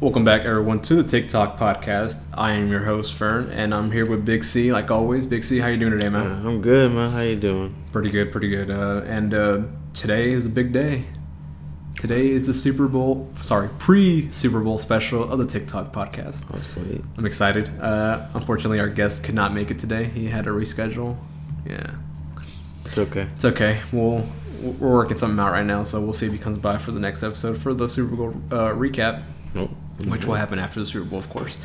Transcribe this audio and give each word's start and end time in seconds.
Welcome 0.00 0.22
back, 0.22 0.42
everyone, 0.42 0.80
to 0.82 1.02
the 1.02 1.02
TickTock 1.02 1.58
podcast. 1.58 2.22
I 2.32 2.52
am 2.52 2.70
your 2.70 2.84
host 2.84 3.14
Fern, 3.14 3.50
and 3.50 3.74
I'm 3.74 3.90
here 3.90 4.08
with 4.08 4.24
Big 4.24 4.44
C, 4.44 4.70
like 4.72 4.92
always. 4.92 5.26
Big 5.26 5.42
C, 5.42 5.58
how 5.58 5.66
you 5.66 5.76
doing 5.76 5.90
today, 5.90 6.08
man? 6.08 6.24
Uh, 6.24 6.48
I'm 6.48 6.60
good, 6.62 6.92
man. 6.92 7.10
How 7.10 7.22
you 7.22 7.34
doing? 7.34 7.74
Pretty 7.90 8.08
good, 8.10 8.30
pretty 8.30 8.48
good. 8.48 8.70
Uh, 8.70 9.02
and 9.06 9.34
uh, 9.34 9.62
today 9.94 10.30
is 10.30 10.46
a 10.46 10.50
big 10.50 10.72
day. 10.72 11.02
Today 11.98 12.28
is 12.30 12.46
the 12.46 12.54
Super 12.54 12.86
Bowl, 12.86 13.28
sorry, 13.40 13.70
pre 13.80 14.30
Super 14.30 14.60
Bowl 14.60 14.78
special 14.78 15.24
of 15.32 15.40
the 15.40 15.44
TickTock 15.46 15.90
podcast. 15.92 16.46
Oh, 16.54 16.60
sweet. 16.62 17.02
I'm 17.16 17.26
excited. 17.26 17.68
Uh, 17.80 18.28
unfortunately, 18.34 18.78
our 18.78 18.88
guest 18.88 19.24
could 19.24 19.34
not 19.34 19.52
make 19.52 19.72
it 19.72 19.80
today. 19.80 20.04
He 20.04 20.28
had 20.28 20.44
to 20.44 20.50
reschedule. 20.50 21.16
Yeah, 21.66 21.90
It's 22.84 22.98
okay. 23.00 23.26
it's 23.34 23.44
okay. 23.46 23.80
We'll 23.92 24.24
we're 24.62 24.92
working 24.92 25.16
something 25.16 25.40
out 25.40 25.50
right 25.50 25.66
now, 25.66 25.82
so 25.82 26.00
we'll 26.00 26.12
see 26.12 26.26
if 26.26 26.32
he 26.32 26.38
comes 26.38 26.56
by 26.56 26.78
for 26.78 26.92
the 26.92 27.00
next 27.00 27.24
episode 27.24 27.58
for 27.58 27.74
the 27.74 27.88
Super 27.88 28.14
Bowl 28.14 28.28
uh, 28.52 28.70
recap. 28.74 29.24
Nope. 29.54 29.70
Which 30.06 30.26
will 30.26 30.34
happen 30.34 30.58
after 30.58 30.80
the 30.80 30.86
Super 30.86 31.04
Bowl, 31.04 31.18
of 31.18 31.28
course. 31.28 31.58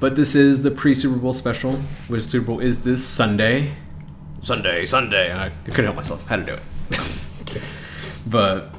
But 0.00 0.16
this 0.16 0.34
is 0.34 0.62
the 0.62 0.70
pre-Super 0.70 1.16
Bowl 1.16 1.32
special, 1.32 1.72
which 2.08 2.22
Super 2.22 2.46
Bowl 2.46 2.60
is 2.60 2.84
this 2.84 3.04
Sunday. 3.04 3.74
Sunday, 4.42 4.86
Sunday. 4.86 5.34
I 5.34 5.50
couldn't 5.66 5.84
help 5.84 5.96
myself. 5.96 6.26
Had 6.26 6.46
to 6.46 6.52
do 6.52 6.54
it. 6.54 7.62
but 8.26 8.74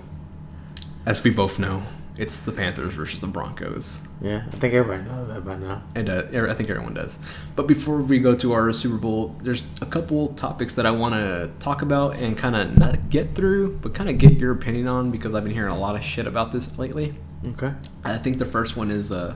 as 1.06 1.24
we 1.24 1.30
both 1.30 1.60
know, 1.60 1.84
it's 2.18 2.46
the 2.46 2.52
Panthers 2.52 2.96
versus 2.96 3.20
the 3.20 3.28
Broncos. 3.28 4.02
Yeah, 4.22 4.44
I 4.48 4.56
think 4.58 4.74
everybody 4.74 5.08
knows 5.08 5.28
that 5.28 5.46
by 5.46 5.56
now. 5.56 5.84
And 5.94 6.10
uh, 6.10 6.24
I 6.50 6.54
think 6.54 6.70
everyone 6.70 6.96
does. 6.96 7.20
But 7.56 7.68
before 7.68 7.98
we 7.98 8.20
go 8.20 8.36
to 8.36 8.54
our 8.54 8.74
Super 8.74 8.98
Bowl, 8.98 9.36
there's 9.44 9.68
a 9.82 9.86
couple 9.86 10.30
topics 10.30 10.74
that 10.76 10.88
I 10.88 10.92
want 10.92 11.14
to 11.14 11.52
talk 11.60 11.84
about 11.84 12.16
and 12.16 12.36
kind 12.36 12.56
of 12.56 12.78
not 12.78 13.10
get 13.12 13.36
through, 13.36 13.78
but 13.82 13.94
kind 13.94 14.10
of 14.10 14.18
get 14.18 14.34
your 14.34 14.52
opinion 14.52 14.88
on 14.88 15.12
because 15.12 15.36
I've 15.36 15.44
been 15.44 15.54
hearing 15.54 15.72
a 15.72 15.78
lot 15.78 15.96
of 15.96 16.04
shit 16.04 16.26
about 16.26 16.52
this 16.52 16.76
lately. 16.80 17.14
Okay. 17.46 17.72
I 18.04 18.18
think 18.18 18.38
the 18.40 18.46
first 18.46 18.76
one 18.76 18.90
is, 18.92 19.12
uh, 19.12 19.36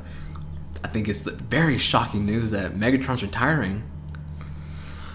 I 0.83 0.87
think 0.87 1.07
it's 1.07 1.21
the 1.21 1.31
very 1.31 1.77
shocking 1.77 2.25
news 2.25 2.51
that 2.51 2.73
Megatron's 2.73 3.21
retiring. 3.21 3.83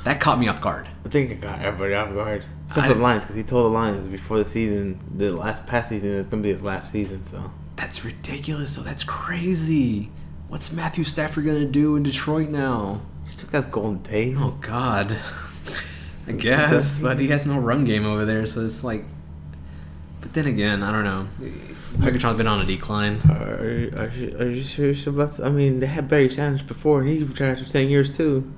That 0.05 0.21
caught 0.21 0.39
me 0.39 0.47
off 0.49 0.61
guard. 0.61 0.89
I 1.05 1.09
think 1.09 1.31
it 1.33 1.41
got 1.41 1.61
everybody 1.63 1.95
off 1.95 2.15
guard. 2.15 2.45
Except 2.69 2.87
I- 2.87 2.89
for 2.89 2.95
the 2.95 3.01
Lions, 3.03 3.25
because 3.25 3.37
he 3.37 3.43
told 3.43 3.65
the 3.65 3.71
Lions 3.71 4.07
before 4.07 4.39
the 4.39 4.45
season, 4.45 5.01
the 5.17 5.31
last 5.33 5.67
past 5.67 5.89
season, 5.89 6.17
it's 6.19 6.29
going 6.29 6.43
to 6.43 6.47
be 6.47 6.53
his 6.53 6.63
last 6.63 6.93
season, 6.93 7.27
so. 7.27 7.51
That's 7.77 8.05
ridiculous. 8.05 8.75
So 8.75 8.83
that's 8.83 9.05
crazy. 9.05 10.11
What's 10.49 10.73
Matthew 10.73 11.05
Stafford 11.05 11.45
gonna 11.45 11.65
do 11.67 11.97
in 11.97 12.05
Detroit 12.05 12.49
now? 12.49 13.03
He 13.25 13.31
still 13.31 13.51
got 13.51 13.71
Golden 13.71 14.03
Tate. 14.03 14.37
Oh 14.39 14.57
God. 14.61 15.15
I 16.29 16.33
guess, 16.33 16.99
but 16.99 17.21
he 17.21 17.29
has 17.29 17.45
no 17.45 17.59
run 17.59 17.85
game 17.85 18.07
over 18.07 18.25
there, 18.25 18.47
so 18.47 18.65
it's 18.65 18.83
like. 18.83 19.05
But 20.27 20.35
then 20.35 20.47
again, 20.49 20.83
I 20.83 20.91
don't 20.91 21.05
know. 21.05 21.29
Megatron's 21.99 22.37
been 22.37 22.49
on 22.49 22.61
a 22.61 22.65
decline. 22.65 23.21
Are, 23.31 24.03
are, 24.03 24.13
you, 24.13 24.37
are 24.41 24.49
you 24.51 24.65
serious 24.65 25.07
about 25.07 25.37
that? 25.37 25.47
I 25.47 25.51
mean, 25.51 25.79
they 25.79 25.87
had 25.87 26.09
Barry 26.09 26.29
Sanders 26.29 26.65
before, 26.65 26.99
and 27.01 27.09
he 27.09 27.23
retired 27.23 27.61
for 27.61 27.65
10 27.65 27.89
years, 27.89 28.17
too. 28.17 28.53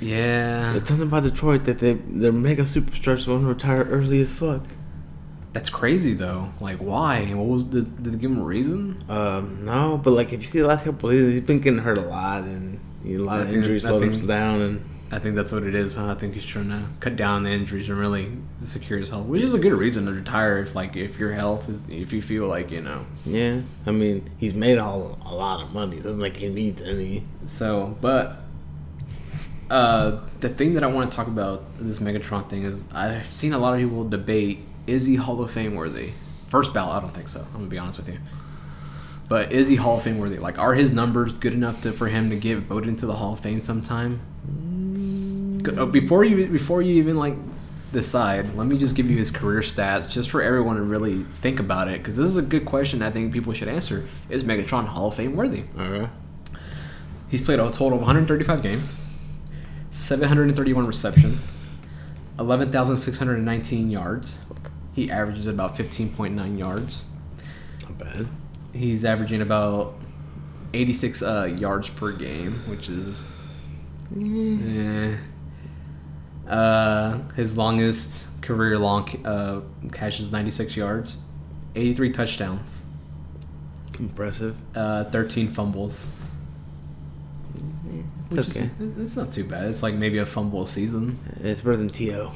Yeah, 0.00 0.72
There's 0.72 0.86
something 0.86 1.06
about 1.08 1.22
Detroit 1.22 1.64
that 1.64 1.78
they, 1.78 1.94
their 1.94 2.30
mega 2.30 2.64
superstars 2.64 3.26
want 3.26 3.44
to 3.44 3.46
retire 3.46 3.84
early 3.84 4.20
as 4.20 4.34
fuck. 4.34 4.66
that's 5.54 5.70
crazy 5.70 6.12
though. 6.12 6.50
Like, 6.60 6.76
why? 6.78 7.24
What 7.32 7.46
was 7.46 7.70
the? 7.70 7.82
Did 7.82 8.04
they 8.04 8.18
give 8.18 8.30
him 8.30 8.40
a 8.40 8.44
reason? 8.44 9.02
Um, 9.08 9.64
no, 9.64 9.96
but 9.96 10.10
like 10.10 10.34
if 10.34 10.42
you 10.42 10.46
see 10.46 10.58
the 10.58 10.66
last 10.66 10.84
couple 10.84 11.08
of 11.08 11.14
seasons, 11.14 11.32
he's 11.32 11.40
been 11.40 11.60
getting 11.60 11.78
hurt 11.78 11.96
a 11.96 12.02
lot, 12.02 12.42
and 12.42 12.80
you 13.02 13.16
know, 13.16 13.24
a 13.24 13.26
lot 13.26 13.40
I 13.40 13.44
of 13.44 13.54
injuries 13.54 13.84
slowed 13.84 14.02
him 14.02 14.26
down. 14.26 14.60
And 14.60 14.84
I 15.14 15.20
think 15.20 15.36
that's 15.36 15.52
what 15.52 15.62
it 15.62 15.76
is. 15.76 15.94
Huh? 15.94 16.10
I 16.10 16.14
think 16.16 16.34
he's 16.34 16.44
trying 16.44 16.70
to 16.70 16.82
cut 16.98 17.14
down 17.14 17.44
the 17.44 17.50
injuries 17.50 17.88
and 17.88 17.96
really 17.96 18.32
secure 18.58 18.98
his 18.98 19.10
health, 19.10 19.26
which 19.26 19.42
is 19.42 19.54
a 19.54 19.60
good 19.60 19.72
reason 19.72 20.06
to 20.06 20.12
retire 20.12 20.58
if, 20.58 20.74
like, 20.74 20.96
if 20.96 21.20
your 21.20 21.32
health 21.32 21.68
is, 21.68 21.84
if 21.88 22.12
you 22.12 22.20
feel 22.20 22.48
like 22.48 22.72
you 22.72 22.80
know. 22.80 23.06
yeah, 23.24 23.60
I 23.86 23.92
mean, 23.92 24.28
he's 24.38 24.54
made 24.54 24.76
all 24.78 25.16
a 25.24 25.32
lot 25.32 25.62
of 25.62 25.72
money. 25.72 26.00
So 26.00 26.10
it's 26.10 26.18
like 26.18 26.36
he 26.36 26.48
needs 26.48 26.82
any. 26.82 27.24
So, 27.46 27.96
but 28.00 28.38
uh, 29.70 30.18
the 30.40 30.48
thing 30.48 30.74
that 30.74 30.82
I 30.82 30.88
want 30.88 31.12
to 31.12 31.16
talk 31.16 31.28
about 31.28 31.62
this 31.78 32.00
Megatron 32.00 32.50
thing 32.50 32.64
is 32.64 32.88
I've 32.92 33.32
seen 33.32 33.52
a 33.52 33.58
lot 33.58 33.74
of 33.74 33.78
people 33.78 34.08
debate: 34.08 34.62
is 34.88 35.06
he 35.06 35.14
Hall 35.14 35.40
of 35.40 35.48
Fame 35.48 35.76
worthy? 35.76 36.12
First 36.48 36.74
ballot, 36.74 36.96
I 36.96 37.00
don't 37.00 37.14
think 37.14 37.28
so. 37.28 37.40
I'm 37.40 37.52
gonna 37.52 37.66
be 37.66 37.78
honest 37.78 37.98
with 37.98 38.08
you. 38.08 38.18
But 39.28 39.52
is 39.52 39.68
he 39.68 39.76
Hall 39.76 39.98
of 39.98 40.02
Fame 40.02 40.18
worthy? 40.18 40.38
Like, 40.38 40.58
are 40.58 40.74
his 40.74 40.92
numbers 40.92 41.32
good 41.32 41.52
enough 41.52 41.82
to 41.82 41.92
for 41.92 42.08
him 42.08 42.30
to 42.30 42.36
get 42.36 42.58
voted 42.58 42.88
into 42.88 43.06
the 43.06 43.14
Hall 43.14 43.34
of 43.34 43.40
Fame 43.40 43.60
sometime? 43.60 44.20
Good- 45.64 45.78
uh, 45.78 45.86
Before 45.86 46.24
you 46.24 46.46
before 46.46 46.82
you 46.82 46.94
even 46.96 47.16
like 47.16 47.34
decide, 47.92 48.54
let 48.54 48.66
me 48.66 48.76
just 48.76 48.94
give 48.94 49.10
you 49.10 49.16
his 49.16 49.30
career 49.30 49.60
stats, 49.60 50.10
just 50.10 50.30
for 50.30 50.42
everyone 50.42 50.76
to 50.76 50.82
really 50.82 51.24
think 51.24 51.58
about 51.58 51.88
it, 51.88 51.98
because 51.98 52.16
this 52.16 52.28
is 52.28 52.36
a 52.36 52.42
good 52.42 52.64
question. 52.66 53.02
I 53.02 53.10
think 53.10 53.32
people 53.32 53.52
should 53.52 53.68
answer: 53.68 54.04
Is 54.28 54.44
Megatron 54.44 54.86
Hall 54.86 55.08
of 55.08 55.14
Fame 55.14 55.34
worthy? 55.34 55.64
All 55.78 55.88
right. 55.88 56.10
He's 57.28 57.44
played 57.44 57.58
a 57.58 57.68
total 57.70 57.94
of 57.94 58.00
135 58.00 58.62
games, 58.62 58.96
731 59.90 60.86
receptions, 60.86 61.56
11,619 62.38 63.90
yards. 63.90 64.38
He 64.92 65.10
averages 65.10 65.46
about 65.48 65.74
15.9 65.76 66.58
yards. 66.58 67.06
Not 67.82 67.98
bad. 67.98 68.28
He's 68.72 69.04
averaging 69.04 69.40
about 69.40 69.94
86 70.74 71.22
uh, 71.22 71.44
yards 71.58 71.88
per 71.88 72.12
game, 72.12 72.62
which 72.68 72.88
is. 72.88 73.22
Eh. 74.16 75.16
Uh, 76.48 77.18
his 77.32 77.56
longest 77.56 78.26
career 78.42 78.78
long 78.78 79.08
uh, 79.24 79.60
catch 79.92 80.20
is 80.20 80.30
96 80.30 80.76
yards, 80.76 81.16
83 81.74 82.12
touchdowns, 82.12 82.82
Impressive. 83.98 84.54
uh, 84.76 85.04
13 85.04 85.52
fumbles. 85.52 86.06
Which 88.28 88.48
Okay. 88.50 88.70
is, 88.80 88.98
it's 88.98 89.16
not 89.16 89.32
too 89.32 89.44
bad. 89.44 89.64
It's 89.70 89.82
like 89.82 89.94
maybe 89.94 90.18
a 90.18 90.26
fumble 90.26 90.62
a 90.62 90.66
season. 90.68 91.18
It's 91.42 91.60
better 91.60 91.76
than 91.76 91.90
To. 91.90 92.30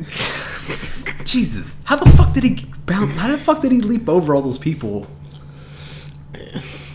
Jesus, 1.24 1.76
how 1.84 1.96
the 1.96 2.08
fuck 2.10 2.32
did 2.32 2.44
he 2.44 2.66
bounce? 2.86 3.12
How 3.16 3.28
the 3.30 3.38
fuck 3.38 3.60
did 3.60 3.72
he 3.72 3.80
leap 3.80 4.08
over 4.08 4.34
all 4.34 4.42
those 4.42 4.58
people? 4.58 5.06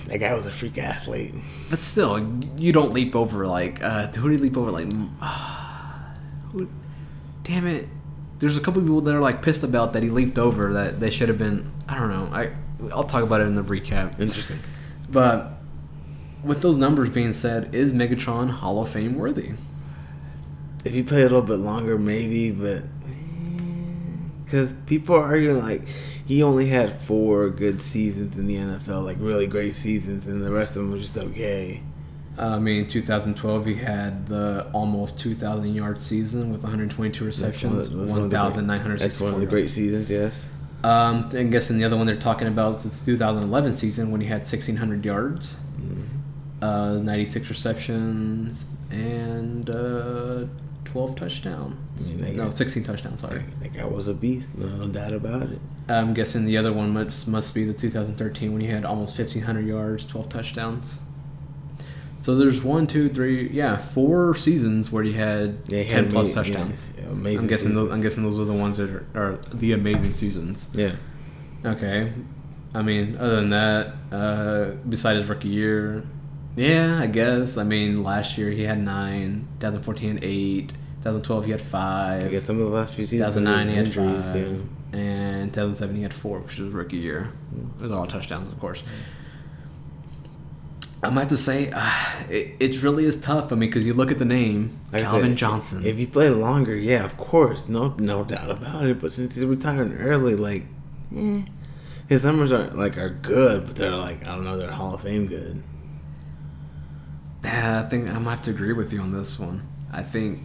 That 0.07 0.17
guy 0.19 0.33
was 0.33 0.45
a 0.47 0.51
freak 0.51 0.77
athlete. 0.77 1.33
But 1.69 1.79
still, 1.79 2.19
you 2.57 2.71
don't 2.71 2.93
leap 2.93 3.15
over 3.15 3.45
like 3.47 3.81
uh, 3.83 4.07
who 4.07 4.29
did 4.29 4.39
he 4.39 4.43
leap 4.45 4.57
over? 4.57 4.71
Like, 4.71 4.87
who, 6.55 6.69
damn 7.43 7.67
it! 7.67 7.87
There's 8.39 8.57
a 8.57 8.61
couple 8.61 8.81
people 8.81 9.01
that 9.01 9.15
are 9.15 9.21
like 9.21 9.41
pissed 9.41 9.63
about 9.63 9.93
that 9.93 10.03
he 10.03 10.09
leaped 10.09 10.37
over 10.37 10.73
that 10.73 10.99
they 10.99 11.09
should 11.09 11.29
have 11.29 11.37
been. 11.37 11.71
I 11.87 11.99
don't 11.99 12.09
know. 12.09 12.29
I 12.33 12.51
I'll 12.93 13.03
talk 13.03 13.23
about 13.23 13.41
it 13.41 13.45
in 13.45 13.55
the 13.55 13.63
recap. 13.63 14.19
Interesting. 14.19 14.59
But 15.09 15.53
with 16.43 16.61
those 16.61 16.77
numbers 16.77 17.09
being 17.09 17.33
said, 17.33 17.73
is 17.73 17.91
Megatron 17.91 18.49
Hall 18.49 18.81
of 18.81 18.89
Fame 18.89 19.15
worthy? 19.15 19.53
If 20.83 20.93
you 20.93 21.03
play 21.03 21.21
a 21.21 21.23
little 21.23 21.41
bit 21.41 21.55
longer, 21.57 21.97
maybe, 21.97 22.51
but 22.51 22.83
eh, 22.83 24.19
because 24.43 24.73
people 24.85 25.15
are 25.15 25.23
arguing 25.23 25.61
like 25.61 25.81
he 26.25 26.43
only 26.43 26.67
had 26.67 27.01
four 27.01 27.49
good 27.49 27.81
seasons 27.81 28.37
in 28.37 28.47
the 28.47 28.55
NFL, 28.55 29.03
like 29.03 29.17
really 29.19 29.47
great 29.47 29.75
seasons, 29.75 30.27
and 30.27 30.43
the 30.43 30.51
rest 30.51 30.75
of 30.75 30.83
them 30.83 30.91
were 30.91 30.99
just 30.99 31.17
okay. 31.17 31.81
Uh, 32.37 32.47
I 32.55 32.59
mean, 32.59 32.85
2012 32.87 33.65
he 33.65 33.75
had 33.75 34.27
the 34.27 34.67
almost 34.73 35.19
2,000 35.19 35.73
yard 35.73 36.01
season 36.01 36.51
with 36.51 36.63
122 36.63 37.23
That's 37.25 37.39
one 37.41 37.47
receptions, 37.47 37.87
of 37.87 37.97
that's 37.97 38.11
one 38.11 38.23
of 38.23 38.29
the 38.29 38.35
great- 38.35 38.43
1,964. 38.43 39.07
That's 39.07 39.21
one 39.21 39.33
of 39.35 39.39
the 39.39 39.45
great 39.47 39.71
seasons, 39.71 40.11
yes. 40.11 40.47
Um, 40.83 41.29
I'm 41.33 41.49
guessing 41.49 41.77
the 41.77 41.85
other 41.85 41.97
one 41.97 42.05
they're 42.05 42.15
talking 42.17 42.47
about 42.47 42.77
is 42.77 42.83
the 42.83 43.05
2011 43.05 43.73
season 43.73 44.11
when 44.11 44.21
he 44.21 44.27
had 44.27 44.45
1,600 44.45 45.03
yards, 45.05 45.57
uh, 46.61 46.93
96 47.01 47.49
receptions, 47.49 48.65
and 48.91 49.69
uh, 49.69 50.45
12 50.83 51.15
touchdowns. 51.15 51.75
No, 52.17 52.33
got- 52.33 52.53
16 52.53 52.83
touchdowns. 52.83 53.21
Sorry. 53.21 53.43
That 53.61 53.73
guy 53.73 53.85
was 53.85 54.07
a 54.09 54.13
beast, 54.13 54.55
no 54.57 54.87
doubt 54.87 55.13
about 55.13 55.43
it. 55.43 55.59
I'm 55.87 56.13
guessing 56.13 56.45
the 56.45 56.57
other 56.57 56.73
one 56.73 56.89
must 56.91 57.27
must 57.27 57.53
be 57.53 57.63
the 57.63 57.73
2013 57.73 58.51
when 58.51 58.61
he 58.61 58.67
had 58.67 58.83
almost 58.85 59.17
1,500 59.17 59.65
yards, 59.67 60.05
12 60.05 60.29
touchdowns. 60.29 60.99
So 62.25 62.35
there's 62.35 62.63
one, 62.63 62.87
two, 62.87 63.07
three, 63.07 63.51
yeah, 63.51 63.77
four 63.77 64.33
seasons 64.33 64.91
where 64.91 65.03
he 65.03 65.13
had 65.13 65.59
Yeah, 65.67 65.83
he 65.83 65.89
10 65.91 66.05
had 66.05 66.11
plus 66.11 66.35
ama- 66.35 66.47
yeah, 66.47 66.53
touchdowns. 66.55 66.89
yeah, 66.97 67.03
amazing 67.11 67.39
I'm 67.41 67.47
guessing 67.47 67.75
those. 67.75 67.91
I'm 67.91 68.01
guessing 68.01 68.23
those 68.23 68.35
were 68.35 68.45
the 68.45 68.53
ones 68.53 68.77
that 68.77 68.89
are, 68.89 69.05
are 69.13 69.39
the 69.53 69.73
amazing 69.73 70.13
seasons. 70.13 70.67
Yeah. 70.73 70.95
Okay. 71.63 72.11
I 72.73 72.81
mean, 72.81 73.15
other 73.17 73.35
than 73.35 73.51
that, 73.51 73.93
uh, 74.11 74.71
besides 74.89 75.19
his 75.19 75.29
rookie 75.29 75.49
year, 75.49 76.03
yeah, 76.55 76.99
I 76.99 77.05
guess. 77.05 77.57
I 77.57 77.63
mean, 77.63 78.03
last 78.03 78.39
year 78.39 78.49
he 78.49 78.63
had 78.63 78.81
nine, 78.81 79.47
2014 79.59 80.21
eight, 80.23 80.69
2012 81.03 81.45
he 81.45 81.51
had 81.51 81.61
five. 81.61 82.23
I 82.23 82.29
get 82.29 82.47
some 82.47 82.59
of 82.59 82.71
the 82.71 82.75
last 82.75 82.95
few 82.95 83.05
seasons. 83.05 83.35
2009 83.35 83.69
he 83.69 83.75
had 83.75 83.85
injuries, 83.85 84.25
five, 84.31 84.65
yeah. 84.93 84.99
and 84.99 85.53
2007 85.53 85.95
he 85.95 86.01
had 86.01 86.11
four, 86.11 86.39
which 86.39 86.57
was 86.57 86.73
rookie 86.73 86.97
year. 86.97 87.31
Those 87.77 87.91
are 87.91 87.99
all 87.99 88.07
touchdowns, 88.07 88.47
of 88.47 88.59
course. 88.59 88.81
I 91.03 91.09
might 91.09 91.21
have 91.21 91.29
to 91.29 91.37
say, 91.37 91.71
uh, 91.73 91.91
it, 92.29 92.55
it 92.59 92.81
really 92.81 93.05
is 93.05 93.19
tough. 93.21 93.51
I 93.51 93.55
mean, 93.55 93.69
because 93.69 93.85
you 93.85 93.93
look 93.93 94.09
at 94.11 94.17
the 94.17 94.25
name, 94.25 94.79
Like 94.91 95.03
Calvin 95.03 95.31
said, 95.31 95.37
Johnson. 95.37 95.85
If 95.85 95.99
you 95.99 96.07
play 96.07 96.29
longer, 96.29 96.75
yeah, 96.75 97.03
of 97.05 97.15
course, 97.17 97.69
no, 97.69 97.93
no 97.99 98.23
doubt 98.23 98.49
about 98.49 98.85
it. 98.85 98.99
But 99.01 99.11
since 99.13 99.35
he's 99.35 99.45
retiring 99.45 99.93
early, 99.97 100.35
like, 100.35 100.63
eh, 101.15 101.43
his 102.07 102.23
numbers 102.23 102.51
aren't 102.51 102.77
like 102.77 102.97
are 102.97 103.09
good, 103.09 103.65
but 103.67 103.75
they're 103.75 103.91
like 103.91 104.27
I 104.27 104.35
don't 104.35 104.43
know, 104.43 104.57
they're 104.57 104.71
Hall 104.71 104.93
of 104.95 105.01
Fame 105.01 105.27
good. 105.27 105.61
Yeah, 107.43 107.81
I 107.83 107.89
think 107.89 108.07
I'm 108.09 108.15
gonna 108.17 108.29
have 108.31 108.41
to 108.43 108.51
agree 108.51 108.73
with 108.73 108.91
you 108.91 109.01
on 109.01 109.11
this 109.11 109.37
one. 109.39 109.67
I 109.91 110.01
think 110.03 110.39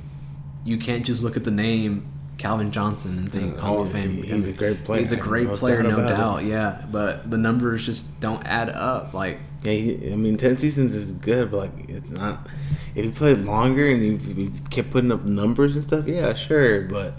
you 0.65 0.77
can't 0.79 1.05
just 1.05 1.23
look 1.23 1.37
at 1.37 1.45
the 1.45 1.51
name 1.51 2.07
Calvin 2.39 2.71
Johnson 2.71 3.19
and 3.19 3.29
think 3.31 3.57
Uh, 3.57 3.61
Hall 3.61 3.83
of 3.83 3.93
Fame. 3.93 4.11
he's 4.23 4.47
a 4.49 4.53
great 4.53 4.85
player, 4.85 5.01
He's 5.01 5.13
a 5.13 5.17
great 5.17 5.47
no 5.49 5.57
player, 5.57 5.83
no 5.83 5.99
it. 6.01 6.09
doubt. 6.09 6.45
Yeah, 6.45 6.85
but 6.91 7.31
the 7.31 7.39
numbers 7.39 7.87
just 7.87 8.21
don't 8.21 8.43
add 8.47 8.69
up. 8.71 9.15
Like, 9.15 9.41
Yeah, 9.63 9.73
he, 9.73 10.13
I 10.13 10.17
mean, 10.17 10.37
ten 10.37 10.59
seasons 10.59 10.97
is 10.97 11.13
good, 11.13 11.51
but 11.51 11.57
like 11.59 11.89
it's 11.91 12.11
not. 12.11 12.49
If 12.95 13.05
he 13.05 13.11
played 13.11 13.39
longer 13.39 13.89
and 13.89 14.21
he, 14.21 14.51
kept 14.71 14.91
putting 14.91 15.13
up 15.13 15.25
numbers 15.27 15.77
and 15.77 15.85
stuff, 15.85 16.07
yeah, 16.07 16.35
sure. 16.35 16.83
But 16.83 17.15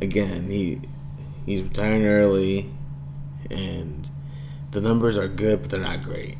again, 0.00 0.48
he 0.48 0.80
he's 1.44 1.62
retiring 1.62 2.06
early, 2.06 2.70
and 3.50 4.08
the 4.70 4.80
numbers 4.80 5.16
are 5.16 5.28
good, 5.28 5.62
but 5.62 5.70
they're 5.70 5.80
not 5.80 6.02
great. 6.02 6.36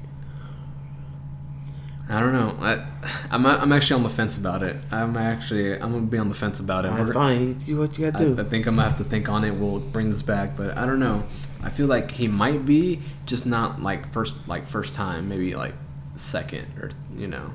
I 2.11 2.21
don't 2.21 2.33
know. 2.33 2.57
I, 2.61 2.87
I'm 3.31 3.45
I'm 3.45 3.73
actually 3.73 3.97
on 3.97 4.03
the 4.03 4.09
fence 4.11 4.39
about 4.39 4.63
it. 4.63 4.77
I'm 4.91 5.17
actually 5.17 5.75
I'm 5.75 5.93
gonna 5.93 6.07
be 6.07 6.17
on 6.19 6.29
the 6.29 6.35
fence 6.35 6.59
about 6.59 6.85
it. 6.87 6.93
That's 6.95 7.13
fine. 7.13 7.49
You 7.49 7.55
do 7.55 7.79
what 7.79 7.99
you 7.99 8.07
I, 8.07 8.11
gotta 8.11 8.35
do. 8.35 8.41
I 8.41 8.45
think 8.45 8.67
I'm 8.67 8.77
gonna 8.77 8.89
have 8.89 8.99
to 8.99 9.05
think 9.05 9.29
on 9.29 9.45
it. 9.45 9.51
We'll 9.51 9.79
bring 9.79 10.09
this 10.09 10.23
back, 10.23 10.57
but 10.57 10.77
I 10.77 10.87
don't 10.87 11.01
know. 11.01 11.25
I 11.63 11.71
feel 11.71 11.87
like 11.87 12.11
he 12.11 12.27
might 12.27 12.65
be 12.65 13.01
just 13.27 13.45
not 13.45 13.83
like 13.83 14.11
first 14.13 14.35
like 14.49 14.67
first 14.67 14.95
time, 14.95 15.29
maybe 15.29 15.55
like 15.55 15.75
second 16.17 16.67
or 16.81 16.91
you 17.17 17.27
know. 17.27 17.53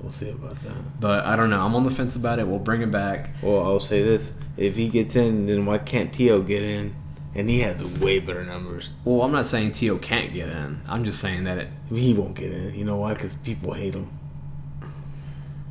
we'll 0.00 0.12
see 0.12 0.30
about 0.30 0.62
that. 0.62 1.00
But 1.00 1.26
I 1.26 1.36
don't 1.36 1.50
know. 1.50 1.60
I'm 1.60 1.74
on 1.74 1.84
the 1.84 1.90
fence 1.90 2.16
about 2.16 2.38
it. 2.38 2.46
We'll 2.48 2.58
bring 2.58 2.80
it 2.82 2.90
back. 2.90 3.30
Well, 3.42 3.60
I'll 3.60 3.80
say 3.80 4.02
this: 4.02 4.32
if 4.56 4.76
he 4.76 4.88
gets 4.88 5.14
in, 5.14 5.46
then 5.46 5.66
why 5.66 5.78
can't 5.78 6.12
T.O. 6.12 6.40
get 6.42 6.62
in? 6.62 6.96
And 7.36 7.50
he 7.50 7.60
has 7.60 7.82
way 7.98 8.20
better 8.20 8.44
numbers. 8.44 8.90
Well, 9.04 9.22
I'm 9.22 9.32
not 9.32 9.46
saying 9.46 9.72
T.O. 9.72 9.98
can't 9.98 10.32
get 10.32 10.48
in. 10.48 10.80
I'm 10.86 11.04
just 11.04 11.18
saying 11.20 11.44
that 11.44 11.58
it. 11.58 11.68
He 11.90 12.14
won't 12.14 12.36
get 12.36 12.52
in. 12.52 12.74
You 12.74 12.84
know 12.84 12.96
why? 12.96 13.14
Because 13.14 13.34
people 13.34 13.72
hate 13.72 13.94
him. 13.94 14.08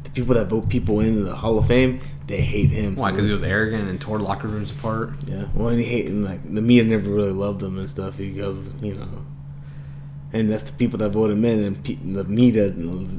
The 0.04 0.10
people 0.10 0.36
that 0.36 0.48
vote 0.48 0.68
people 0.68 1.00
into 1.00 1.24
the 1.24 1.36
Hall 1.36 1.58
of 1.58 1.68
Fame, 1.68 2.02
they 2.28 2.42
hate 2.42 2.70
him. 2.70 2.96
Why? 2.98 3.10
so- 3.10 3.16
Because 3.16 3.28
he 3.28 3.32
was 3.32 3.44
arrogant 3.44 3.90
and 3.90 4.00
tore 4.02 4.20
locker 4.20 4.48
rooms 4.50 4.72
apart. 4.72 5.14
Yeah, 5.26 5.46
well, 5.56 5.70
and 5.70 5.80
he 5.80 5.86
hating 5.86 6.24
like 6.24 6.44
the 6.44 6.62
media 6.62 6.84
never 6.84 7.10
really 7.10 7.32
loved 7.32 7.64
him 7.64 7.78
and 7.80 7.90
stuff 7.90 8.18
because 8.18 8.70
you 8.82 8.96
know, 8.96 9.08
and 10.34 10.50
that's 10.50 10.70
the 10.72 10.78
people 10.78 11.00
that 11.00 11.10
vote 11.12 11.32
him 11.32 11.46
in, 11.46 11.64
and 11.64 11.82
pe- 11.84 11.96
the 11.96 12.24
media, 12.26 12.74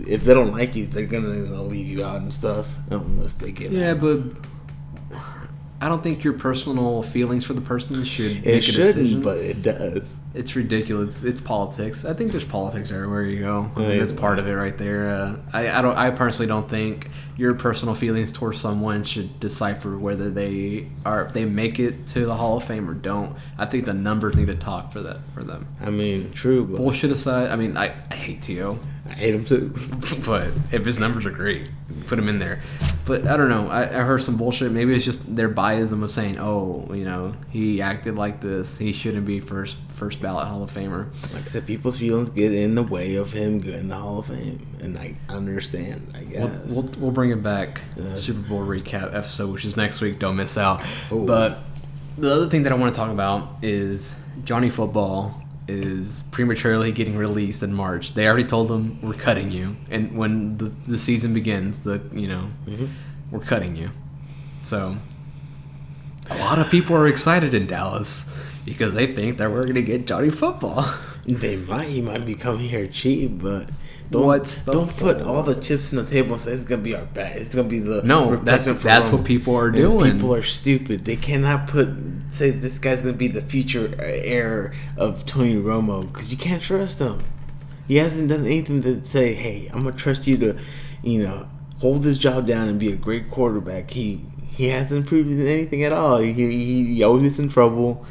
if 0.06 0.24
they 0.24 0.34
don't 0.34 0.52
like 0.52 0.76
you, 0.76 0.86
they're 0.86 1.06
gonna 1.06 1.62
leave 1.62 1.86
you 1.86 2.04
out 2.04 2.20
and 2.20 2.32
stuff 2.34 2.76
unless 2.90 3.32
they 3.34 3.52
get. 3.52 3.72
In 3.72 3.80
Yeah, 3.80 3.92
out. 3.92 4.00
but 4.00 4.20
I 5.80 5.88
don't 5.88 6.02
think 6.02 6.24
your 6.24 6.32
personal 6.34 7.02
feelings 7.02 7.44
for 7.44 7.52
the 7.52 7.60
person 7.60 8.04
should 8.04 8.38
it 8.38 8.44
make 8.44 8.56
a 8.56 8.62
shouldn't, 8.62 8.94
decision. 8.94 9.22
but 9.22 9.38
it 9.38 9.62
does. 9.62 10.14
It's 10.32 10.56
ridiculous. 10.56 11.22
It's 11.22 11.40
politics. 11.40 12.04
I 12.04 12.12
think 12.12 12.32
there's 12.32 12.44
politics 12.44 12.90
everywhere 12.90 13.22
you 13.22 13.40
go. 13.40 13.70
I 13.76 13.78
mean, 13.80 13.98
that's 13.98 14.12
part 14.12 14.38
of 14.38 14.48
it 14.48 14.54
right 14.54 14.76
there. 14.76 15.10
Uh, 15.10 15.36
I, 15.52 15.70
I 15.78 15.82
don't. 15.82 15.96
I 15.96 16.10
personally 16.10 16.48
don't 16.48 16.68
think 16.68 17.08
your 17.36 17.54
personal 17.54 17.94
feelings 17.94 18.32
towards 18.32 18.60
someone 18.60 19.04
should 19.04 19.38
decipher 19.38 19.96
whether 19.96 20.30
they 20.30 20.88
are 21.04 21.30
they 21.32 21.44
make 21.44 21.78
it 21.78 22.06
to 22.08 22.26
the 22.26 22.34
Hall 22.34 22.56
of 22.56 22.64
Fame 22.64 22.88
or 22.90 22.94
don't. 22.94 23.36
I 23.58 23.66
think 23.66 23.84
the 23.84 23.94
numbers 23.94 24.36
need 24.36 24.46
to 24.46 24.56
talk 24.56 24.92
for 24.92 25.02
that 25.02 25.18
for 25.34 25.44
them. 25.44 25.68
I 25.80 25.90
mean, 25.90 26.32
true, 26.32 26.64
but 26.66 26.78
Bullshit 26.78 27.12
aside, 27.12 27.50
I 27.50 27.56
mean, 27.56 27.76
I, 27.76 27.94
I 28.10 28.14
hate 28.14 28.42
T.O., 28.42 28.78
I 29.06 29.12
hate 29.12 29.34
him 29.34 29.44
too. 29.44 29.74
but 30.26 30.44
if 30.72 30.84
his 30.84 30.98
numbers 30.98 31.26
are 31.26 31.30
great, 31.30 31.68
put 32.06 32.18
him 32.18 32.28
in 32.28 32.38
there. 32.38 32.60
But 33.04 33.26
I 33.26 33.36
don't 33.36 33.50
know. 33.50 33.68
I, 33.68 33.82
I 33.82 34.02
heard 34.02 34.22
some 34.22 34.36
bullshit. 34.36 34.72
Maybe 34.72 34.94
it's 34.94 35.04
just 35.04 35.36
their 35.36 35.50
biasm 35.50 36.02
of 36.02 36.10
saying, 36.10 36.38
oh, 36.38 36.90
you 36.94 37.04
know, 37.04 37.32
he 37.50 37.82
acted 37.82 38.16
like 38.16 38.40
this. 38.40 38.78
He 38.78 38.92
shouldn't 38.92 39.26
be 39.26 39.40
first 39.40 39.76
first 39.92 40.22
ballot 40.22 40.48
Hall 40.48 40.62
of 40.62 40.70
Famer. 40.70 41.12
Like 41.34 41.44
I 41.44 41.48
said, 41.48 41.66
people's 41.66 41.98
feelings 41.98 42.30
get 42.30 42.54
in 42.54 42.74
the 42.74 42.82
way 42.82 43.16
of 43.16 43.30
him 43.30 43.60
getting 43.60 43.88
the 43.88 43.96
Hall 43.96 44.20
of 44.20 44.26
Fame, 44.26 44.66
and 44.80 44.96
I 44.96 45.16
understand. 45.28 46.14
I 46.14 46.24
guess. 46.24 46.48
We'll, 46.66 46.82
we'll, 46.82 46.92
we'll 46.98 47.10
bring 47.10 47.30
it 47.30 47.42
back. 47.42 47.82
Yeah. 47.96 48.16
Super 48.16 48.40
Bowl 48.40 48.60
recap 48.60 49.14
episode, 49.14 49.52
which 49.52 49.66
is 49.66 49.76
next 49.76 50.00
week. 50.00 50.18
Don't 50.18 50.36
miss 50.36 50.56
out. 50.56 50.82
Ooh. 51.12 51.26
But 51.26 51.58
the 52.16 52.32
other 52.32 52.48
thing 52.48 52.62
that 52.62 52.72
I 52.72 52.76
want 52.76 52.94
to 52.94 52.98
talk 52.98 53.10
about 53.10 53.56
is 53.62 54.14
Johnny 54.44 54.70
Football 54.70 55.43
is 55.66 56.22
prematurely 56.30 56.92
getting 56.92 57.16
released 57.16 57.62
in 57.62 57.72
March. 57.72 58.14
They 58.14 58.26
already 58.26 58.44
told 58.44 58.70
him 58.70 59.00
we're 59.02 59.14
cutting 59.14 59.50
you, 59.50 59.76
and 59.90 60.16
when 60.16 60.58
the, 60.58 60.66
the 60.86 60.98
season 60.98 61.32
begins, 61.34 61.84
the 61.84 62.00
you 62.12 62.28
know 62.28 62.50
Mhm. 62.66 62.88
we're 63.30 63.40
cutting 63.40 63.74
you. 63.76 63.90
So 64.62 64.96
a 66.30 66.38
lot 66.38 66.58
of 66.58 66.70
people 66.70 66.96
are 66.96 67.06
excited 67.06 67.54
in 67.54 67.66
Dallas 67.66 68.24
because 68.64 68.94
they 68.94 69.06
think 69.06 69.38
that 69.38 69.50
we're 69.50 69.62
going 69.64 69.74
to 69.74 69.82
get 69.82 70.06
Johnny 70.06 70.30
Football. 70.30 70.86
They 71.26 71.56
might. 71.56 71.88
He 71.88 72.02
might 72.02 72.26
be 72.26 72.34
coming 72.34 72.68
here 72.68 72.86
cheap, 72.86 73.40
but 73.42 73.70
don't 74.10 74.62
don't 74.66 74.96
put 74.96 75.22
all 75.22 75.42
the 75.42 75.54
chips 75.56 75.90
in 75.92 75.98
the 75.98 76.04
table 76.08 76.34
and 76.34 76.40
say 76.42 76.52
it's 76.52 76.64
gonna 76.64 76.82
be 76.82 76.94
our 76.94 77.04
bet. 77.06 77.36
It's 77.36 77.54
gonna 77.54 77.68
be 77.68 77.78
the 77.80 78.02
No, 78.02 78.36
that's 78.36 78.66
that's 78.66 79.08
Romo. 79.08 79.12
what 79.12 79.24
people 79.24 79.56
are 79.56 79.66
And 79.66 79.76
doing. 79.76 80.12
People 80.12 80.34
are 80.34 80.42
stupid. 80.42 81.04
They 81.04 81.16
cannot 81.16 81.66
put 81.68 81.88
say 82.30 82.50
this 82.50 82.78
guy's 82.78 83.00
gonna 83.00 83.14
be 83.14 83.28
the 83.28 83.40
future 83.42 83.94
heir 83.98 84.72
of 84.96 85.24
Tony 85.26 85.56
Romo 85.56 86.10
because 86.12 86.30
you 86.30 86.36
can't 86.36 86.62
trust 86.62 86.98
him. 87.00 87.20
He 87.88 87.96
hasn't 87.96 88.28
done 88.28 88.46
anything 88.46 88.82
to 88.82 89.04
say, 89.04 89.34
"Hey, 89.34 89.68
I'm 89.72 89.84
gonna 89.84 89.92
trust 89.96 90.26
you 90.26 90.36
to, 90.38 90.56
you 91.02 91.22
know, 91.22 91.46
hold 91.80 92.02
this 92.02 92.16
job 92.18 92.46
down 92.46 92.68
and 92.68 92.78
be 92.78 92.92
a 92.92 92.96
great 92.96 93.30
quarterback." 93.30 93.90
He 93.90 94.20
he 94.50 94.68
hasn't 94.68 95.06
proven 95.06 95.44
anything 95.46 95.82
at 95.82 95.92
all. 95.92 96.18
He, 96.18 96.32
he, 96.32 96.94
he 96.94 97.02
always 97.02 97.24
gets 97.24 97.38
in 97.40 97.48
trouble. 97.48 98.06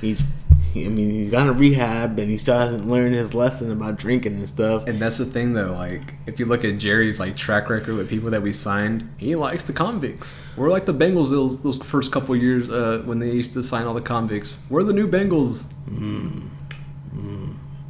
He's 0.00 0.24
he, 0.72 0.86
I 0.86 0.88
mean, 0.88 1.10
he's 1.10 1.30
gone 1.30 1.46
to 1.46 1.52
rehab 1.52 2.18
and 2.18 2.30
he 2.30 2.38
still 2.38 2.58
hasn't 2.58 2.86
learned 2.86 3.14
his 3.14 3.34
lesson 3.34 3.70
about 3.70 3.98
drinking 3.98 4.34
and 4.36 4.48
stuff. 4.48 4.86
And 4.86 4.98
that's 4.98 5.18
the 5.18 5.26
thing, 5.26 5.52
though. 5.52 5.72
Like, 5.72 6.14
if 6.26 6.40
you 6.40 6.46
look 6.46 6.64
at 6.64 6.78
Jerry's 6.78 7.20
like 7.20 7.36
track 7.36 7.68
record 7.68 7.94
with 7.96 8.08
people 8.08 8.30
that 8.30 8.42
we 8.42 8.52
signed, 8.52 9.08
he 9.18 9.34
likes 9.34 9.62
the 9.64 9.72
convicts. 9.72 10.40
We're 10.56 10.70
like 10.70 10.84
the 10.86 10.94
Bengals 10.94 11.30
those, 11.30 11.60
those 11.60 11.76
first 11.76 12.10
couple 12.12 12.34
years 12.36 12.70
uh, 12.70 13.02
when 13.04 13.18
they 13.18 13.30
used 13.30 13.52
to 13.52 13.62
sign 13.62 13.86
all 13.86 13.94
the 13.94 14.00
convicts. 14.00 14.56
We're 14.70 14.82
the 14.84 14.92
new 14.94 15.06
Bengals. 15.08 15.64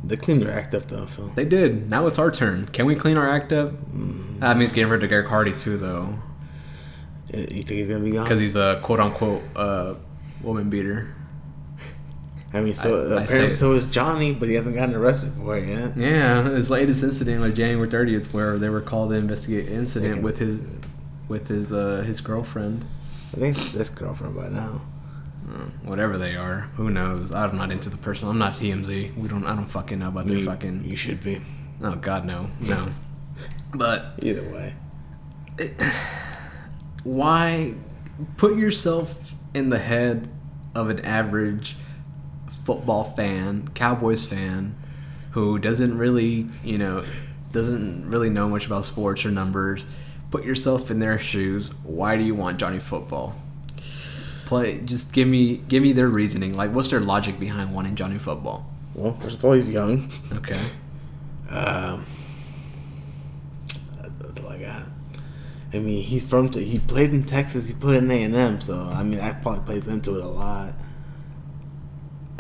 They 0.04 0.16
cleaned 0.16 0.42
their 0.42 0.52
act 0.52 0.74
up 0.74 0.88
though, 0.88 1.06
so 1.06 1.30
They 1.36 1.44
did. 1.44 1.88
Now 1.90 2.06
it's 2.08 2.18
our 2.18 2.30
turn. 2.30 2.66
Can 2.66 2.86
we 2.86 2.96
clean 2.96 3.16
our 3.16 3.28
act 3.30 3.52
up? 3.52 3.72
That 4.40 4.56
means 4.56 4.72
getting 4.72 4.90
rid 4.90 5.02
of 5.02 5.08
Greg 5.08 5.26
Hardy 5.26 5.52
too, 5.52 5.78
though, 5.78 6.18
Uh, 7.32 7.38
you 7.38 7.62
think 7.62 7.70
he's 7.70 7.88
gonna 7.88 8.00
be 8.02 8.10
gone? 8.10 8.24
because 8.24 8.40
he's 8.40 8.56
a 8.56 8.80
quote 8.82 8.98
unquote 8.98 9.42
uh, 9.54 9.94
woman 10.42 10.68
beater. 10.68 11.14
I 12.54 12.60
mean, 12.60 12.74
so 12.74 12.94
I- 12.94 13.20
I 13.20 13.22
apparently 13.22 13.50
say- 13.50 13.56
so 13.56 13.72
is 13.72 13.86
Johnny, 13.86 14.32
but 14.34 14.48
he 14.48 14.54
hasn't 14.56 14.76
gotten 14.76 14.94
arrested 14.94 15.32
for 15.32 15.56
it 15.56 15.66
yet. 15.68 15.96
Yeah, 15.96 16.50
his 16.50 16.70
latest 16.70 17.02
incident 17.02 17.40
was 17.40 17.54
January 17.54 17.88
30th, 17.88 18.32
where 18.32 18.58
they 18.58 18.68
were 18.68 18.80
called 18.82 19.10
to 19.10 19.16
investigate 19.16 19.68
an 19.68 19.74
incident 19.74 20.22
with 20.22 20.38
his 20.38 20.62
with 21.28 21.48
his 21.48 21.72
uh, 21.72 22.02
his 22.06 22.20
girlfriend. 22.20 22.84
I 23.34 23.38
think 23.40 23.56
it's 23.56 23.70
this 23.72 23.88
girlfriend 23.88 24.36
by 24.36 24.48
now. 24.48 24.82
Uh, 25.50 25.64
whatever 25.84 26.18
they 26.18 26.36
are, 26.36 26.68
who 26.76 26.90
knows? 26.90 27.32
I'm 27.32 27.56
not 27.56 27.70
into 27.72 27.88
the 27.90 27.96
person. 27.96 28.28
I'm 28.28 28.38
not 28.38 28.52
TMZ. 28.52 29.16
We 29.16 29.28
don't. 29.28 29.44
I 29.46 29.54
don't 29.56 29.66
fucking 29.70 29.98
know 29.98 30.08
about 30.08 30.26
their 30.26 30.40
fucking. 30.40 30.84
You 30.84 30.96
should 30.96 31.22
be. 31.22 31.40
Oh 31.82 31.94
God, 31.94 32.24
no, 32.26 32.48
no. 32.60 32.88
But 33.74 34.14
Either 34.22 34.42
way. 34.42 34.74
why 37.04 37.74
put 38.36 38.56
yourself 38.56 39.34
in 39.54 39.70
the 39.70 39.78
head 39.78 40.28
of 40.74 40.88
an 40.90 41.00
average 41.04 41.76
football 42.64 43.04
fan, 43.04 43.68
Cowboys 43.74 44.24
fan, 44.24 44.74
who 45.32 45.58
doesn't 45.58 45.96
really, 45.96 46.48
you 46.64 46.78
know, 46.78 47.04
doesn't 47.52 48.08
really 48.08 48.30
know 48.30 48.48
much 48.48 48.66
about 48.66 48.86
sports 48.86 49.24
or 49.24 49.30
numbers? 49.30 49.86
Put 50.30 50.44
yourself 50.44 50.90
in 50.90 50.98
their 50.98 51.18
shoes. 51.18 51.70
Why 51.84 52.16
do 52.16 52.22
you 52.22 52.34
want 52.34 52.58
Johnny 52.58 52.78
Football? 52.78 53.34
Play. 54.46 54.80
Just 54.80 55.12
give 55.12 55.28
me, 55.28 55.56
give 55.68 55.82
me 55.82 55.92
their 55.92 56.08
reasoning. 56.08 56.54
Like, 56.54 56.72
what's 56.72 56.90
their 56.90 57.00
logic 57.00 57.38
behind 57.38 57.74
wanting 57.74 57.96
Johnny 57.96 58.18
Football? 58.18 58.66
Well, 58.94 59.14
first 59.20 59.38
of 59.38 59.44
all, 59.44 59.52
he's 59.52 59.70
young. 59.70 60.10
Okay. 60.32 60.60
Um, 61.50 62.06
that's 64.00 64.40
all 64.40 64.48
I 64.48 64.56
got. 64.56 64.84
I 65.74 65.80
mean, 65.80 66.02
he's 66.02 66.26
from. 66.26 66.50
He 66.50 66.78
played 66.78 67.10
in 67.10 67.24
Texas. 67.24 67.68
He 67.68 67.74
played 67.74 68.02
in 68.02 68.10
A 68.10 68.22
and 68.22 68.34
M. 68.34 68.60
So 68.62 68.80
I 68.80 69.02
mean, 69.02 69.18
that 69.18 69.42
probably 69.42 69.60
plays 69.64 69.86
into 69.86 70.16
it 70.18 70.24
a 70.24 70.28
lot. 70.28 70.72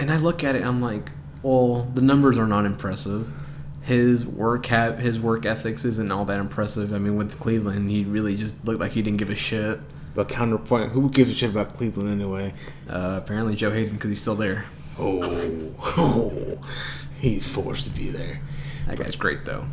And 0.02 0.10
I 0.10 0.16
look 0.16 0.42
at 0.42 0.56
it, 0.56 0.64
I'm 0.64 0.82
like, 0.82 1.12
well, 1.44 1.88
the 1.94 2.02
numbers 2.02 2.36
are 2.36 2.46
not 2.48 2.66
impressive. 2.66 3.32
His 3.82 4.26
work 4.26 4.66
ha- 4.66 4.96
his 4.96 5.20
work 5.20 5.46
ethics 5.46 5.84
isn't 5.84 6.10
all 6.10 6.24
that 6.24 6.40
impressive. 6.40 6.92
I 6.92 6.98
mean, 6.98 7.14
with 7.14 7.38
Cleveland, 7.38 7.88
he 7.88 8.02
really 8.02 8.34
just 8.36 8.64
looked 8.64 8.80
like 8.80 8.90
he 8.90 9.02
didn't 9.02 9.18
give 9.18 9.30
a 9.30 9.36
shit. 9.36 9.78
But 10.16 10.28
counterpoint, 10.28 10.90
who 10.90 11.08
gives 11.08 11.30
a 11.30 11.34
shit 11.34 11.50
about 11.50 11.74
Cleveland 11.74 12.10
anyway? 12.10 12.52
Uh, 12.90 13.20
apparently, 13.22 13.54
Joe 13.54 13.70
Haden, 13.70 13.94
because 13.94 14.08
he's 14.08 14.20
still 14.20 14.34
there. 14.34 14.64
Oh, 14.98 16.58
he's 17.20 17.46
forced 17.46 17.84
to 17.84 17.90
be 17.90 18.08
there. 18.10 18.40
That 18.88 18.98
guy's 18.98 19.14
great, 19.14 19.44
though. 19.44 19.66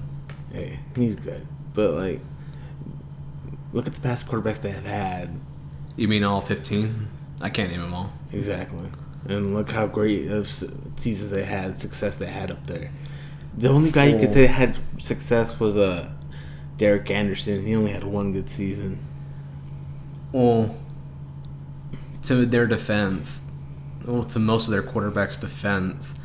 Hey, 0.53 0.79
he's 0.95 1.15
good. 1.15 1.48
But 1.74 1.95
like, 1.95 2.21
look 3.74 3.88
at 3.88 3.95
the 3.95 4.01
past 4.01 4.27
quarterbacks 4.27 4.62
they 4.62 4.69
have 4.69 4.86
had. 4.86 5.41
You 5.95 6.07
mean 6.07 6.24
all 6.24 6.39
15? 6.39 7.07
I 7.41 7.50
can't 7.50 7.71
name 7.71 7.81
them 7.81 7.95
all. 7.95 8.13
Exactly. 8.31 8.86
And 9.25 9.53
look 9.53 9.71
how 9.71 9.88
great 9.88 10.29
of 10.29 10.47
seasons 10.47 11.31
they 11.31 11.43
had, 11.43 11.79
success 11.79 12.15
they 12.15 12.27
had 12.27 12.51
up 12.51 12.65
there. 12.67 12.91
The 13.57 13.69
only 13.69 13.91
guy 13.91 14.05
you 14.05 14.19
could 14.19 14.33
say 14.33 14.45
had 14.45 14.77
success 14.97 15.59
was 15.59 15.77
uh, 15.77 16.09
Derek 16.77 17.09
Anderson. 17.11 17.65
He 17.65 17.75
only 17.75 17.91
had 17.91 18.03
one 18.03 18.31
good 18.31 18.49
season. 18.49 18.99
Well, 20.31 20.75
to 22.23 22.45
their 22.45 22.67
defense, 22.67 23.43
well, 24.05 24.23
to 24.23 24.39
most 24.39 24.65
of 24.65 24.71
their 24.71 24.83
quarterbacks' 24.83 25.39
defense, 25.39 26.15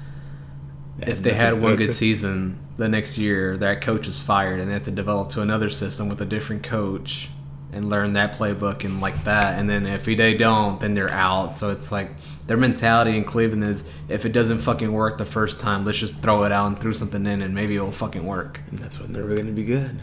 if 1.00 1.22
they 1.22 1.32
had 1.32 1.60
one 1.60 1.76
good 1.76 1.92
season, 1.92 2.58
the 2.76 2.88
next 2.88 3.18
year 3.18 3.56
that 3.58 3.80
coach 3.80 4.06
is 4.08 4.20
fired 4.20 4.60
and 4.60 4.68
they 4.68 4.74
have 4.74 4.82
to 4.84 4.90
develop 4.90 5.30
to 5.30 5.40
another 5.40 5.68
system 5.68 6.08
with 6.08 6.20
a 6.20 6.24
different 6.24 6.62
coach 6.62 7.30
and 7.74 7.90
learn 7.90 8.12
that 8.14 8.34
playbook 8.34 8.84
and 8.84 9.00
like 9.00 9.22
that. 9.24 9.58
And 9.58 9.68
then 9.68 9.86
if 9.86 10.04
they 10.04 10.34
don't, 10.34 10.80
then 10.80 10.94
they're 10.94 11.10
out. 11.10 11.52
So 11.52 11.70
it's 11.70 11.90
like 11.90 12.10
their 12.46 12.56
mentality 12.56 13.16
in 13.16 13.24
Cleveland 13.24 13.64
is 13.64 13.84
if 14.08 14.24
it 14.24 14.30
doesn't 14.30 14.58
fucking 14.58 14.92
work 14.92 15.18
the 15.18 15.24
first 15.24 15.58
time, 15.58 15.84
let's 15.84 15.98
just 15.98 16.16
throw 16.20 16.44
it 16.44 16.52
out 16.52 16.68
and 16.68 16.80
throw 16.80 16.92
something 16.92 17.26
in 17.26 17.42
and 17.42 17.54
maybe 17.54 17.76
it'll 17.76 17.90
fucking 17.90 18.24
work. 18.24 18.60
And 18.70 18.78
that's 18.78 19.00
why 19.00 19.06
they're 19.08 19.26
going 19.26 19.46
to 19.46 19.52
be 19.52 19.64
good. 19.64 20.00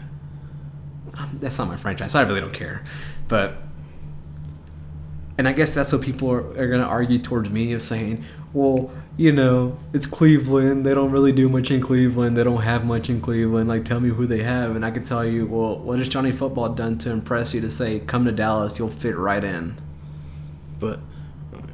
Um, 1.16 1.38
That's 1.40 1.58
not 1.58 1.68
my 1.68 1.76
franchise. 1.76 2.14
I 2.14 2.22
really 2.22 2.40
don't 2.40 2.54
care. 2.54 2.84
But 3.28 3.56
and 5.38 5.48
I 5.48 5.52
guess 5.52 5.74
that's 5.74 5.92
what 5.92 6.02
people 6.02 6.30
are, 6.30 6.50
are 6.50 6.68
going 6.68 6.80
to 6.80 6.86
argue 6.86 7.18
towards 7.18 7.50
me 7.50 7.72
is 7.72 7.82
saying, 7.82 8.24
well, 8.52 8.90
you 9.16 9.32
know, 9.32 9.76
it's 9.92 10.06
Cleveland. 10.06 10.86
They 10.86 10.94
don't 10.94 11.10
really 11.10 11.32
do 11.32 11.48
much 11.48 11.70
in 11.70 11.80
Cleveland. 11.80 12.36
They 12.36 12.44
don't 12.44 12.62
have 12.62 12.84
much 12.86 13.10
in 13.10 13.20
Cleveland. 13.20 13.68
Like, 13.68 13.84
tell 13.84 14.00
me 14.00 14.08
who 14.08 14.26
they 14.26 14.42
have, 14.42 14.74
and 14.74 14.84
I 14.84 14.90
can 14.90 15.04
tell 15.04 15.24
you, 15.24 15.46
well, 15.46 15.78
what 15.78 15.98
has 15.98 16.08
Johnny 16.08 16.32
Football 16.32 16.70
done 16.70 16.98
to 16.98 17.10
impress 17.10 17.52
you 17.52 17.60
to 17.60 17.70
say, 17.70 18.00
come 18.00 18.24
to 18.24 18.32
Dallas, 18.32 18.78
you'll 18.78 18.88
fit 18.88 19.16
right 19.16 19.42
in? 19.44 19.76
But 20.80 21.00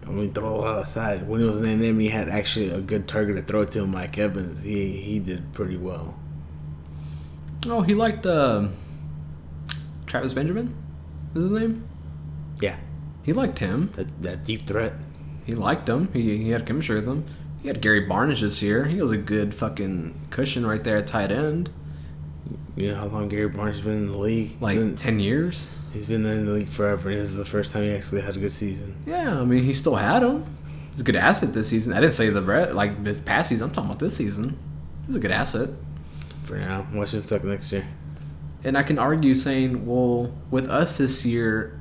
I 0.07 0.11
mean, 0.11 0.33
throw 0.33 0.49
all 0.49 0.63
that 0.63 0.83
aside. 0.85 1.29
When 1.29 1.41
he 1.41 1.47
was 1.49 1.61
in 1.61 1.81
them, 1.81 1.99
he 2.01 2.09
had 2.09 2.29
actually 2.29 2.71
a 2.71 2.81
good 2.81 3.07
target 3.07 3.37
to 3.37 3.43
throw 3.43 3.65
to 3.67 3.87
Mike 3.87 4.19
Evans. 4.19 4.63
He 4.63 4.93
he 5.01 5.19
did 5.21 5.53
pretty 5.53 5.77
well. 5.77 6.19
Oh, 7.67 7.83
he 7.83 7.95
liked 7.95 8.25
uh, 8.27 8.69
Travis 10.07 10.35
Benjamin. 10.35 10.75
Is 11.35 11.45
his 11.45 11.53
name? 11.53 11.87
Yeah, 12.61 12.77
He 13.23 13.33
liked 13.33 13.59
him. 13.59 13.91
that 13.95 14.23
that 14.23 14.45
deep 14.45 14.67
threat. 14.67 14.95
He 15.49 15.55
liked 15.55 15.89
him. 15.89 16.13
He, 16.13 16.37
he 16.45 16.51
had 16.51 16.67
chemistry 16.67 16.97
with 16.97 17.09
him. 17.09 17.25
He 17.63 17.69
had 17.69 17.81
Gary 17.81 18.07
Barnidge 18.07 18.43
this 18.43 18.63
year. 18.63 18.85
He 18.85 19.01
was 19.01 19.13
a 19.13 19.17
good 19.17 19.55
fucking 19.55 20.15
cushion 20.29 20.67
right 20.67 20.85
there 20.85 20.99
at 20.99 21.07
tight 21.07 21.31
end. 21.31 21.71
You 22.77 22.91
know 22.91 22.97
how 22.97 23.07
long 23.07 23.31
Gary 23.31 23.49
Barnes 23.49 23.77
has 23.77 23.83
been 23.83 23.97
in 23.97 24.07
the 24.09 24.19
league? 24.19 24.61
Like 24.61 24.77
been, 24.77 24.95
10 24.95 25.21
years? 25.21 25.71
he's 25.95 26.05
been 26.05 26.27
in 26.27 26.45
the 26.45 26.53
league 26.53 26.69
forever, 26.69 27.09
and 27.09 27.19
this 27.19 27.31
is 27.31 27.37
the 27.37 27.47
first 27.47 27.73
time 27.73 27.85
he 27.85 27.93
actually 27.95 28.21
had 28.21 28.37
a 28.37 28.41
good 28.41 28.53
season. 28.53 28.95
Yeah, 29.07 29.41
I 29.41 29.45
mean, 29.47 29.65
he 29.65 29.73
still 29.73 29.97
had 29.97 30.23
him. 30.23 30.45
He's 30.91 31.01
a 31.01 31.05
good 31.05 31.17
asset 31.17 31.55
this 31.55 31.69
season. 31.69 31.95
I 31.95 32.01
didn't 32.01 32.13
say 32.13 32.29
the 32.29 32.43
like 32.75 33.03
this 33.03 33.19
past 33.19 33.49
season. 33.49 33.69
I'm 33.69 33.71
talking 33.71 33.89
about 33.89 34.01
this 34.01 34.15
season. 34.15 34.59
He's 35.07 35.17
a 35.17 35.19
good 35.19 35.31
asset. 35.31 35.71
For 36.45 36.59
now, 36.59 36.87
Washington 36.93 37.27
suck 37.27 37.43
next 37.43 37.73
year. 37.73 37.89
And 38.65 38.77
I 38.77 38.83
can 38.83 38.99
argue 38.99 39.35
saying, 39.35 39.87
well, 39.87 40.31
with 40.51 40.69
us 40.69 40.99
this 40.99 41.25
year, 41.25 41.78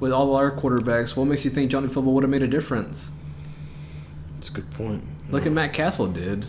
with 0.00 0.12
all 0.12 0.34
our 0.34 0.50
quarterbacks, 0.50 1.14
what 1.16 1.26
makes 1.26 1.44
you 1.44 1.50
think 1.50 1.70
Johnny 1.70 1.88
Football 1.88 2.14
would 2.14 2.24
have 2.24 2.30
made 2.30 2.42
a 2.42 2.48
difference? 2.48 3.12
It's 4.38 4.48
a 4.48 4.52
good 4.52 4.70
point. 4.70 5.04
Look 5.30 5.46
at 5.46 5.52
Matt 5.52 5.72
Cassel 5.72 6.08
did. 6.08 6.46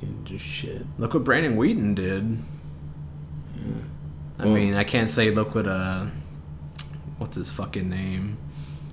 He 0.00 0.06
didn't 0.06 0.24
do 0.24 0.38
shit. 0.38 0.84
Look 0.98 1.14
what 1.14 1.22
Brandon 1.24 1.56
Weeden 1.56 1.94
did. 1.94 2.38
Yeah. 3.56 3.62
I 4.38 4.44
Well- 4.46 4.54
mean, 4.54 4.74
I 4.74 4.84
can't 4.84 5.08
say 5.10 5.30
look 5.30 5.54
what 5.54 5.68
uh, 5.68 6.06
what's 7.18 7.36
his 7.36 7.50
fucking 7.50 7.88
name? 7.88 8.38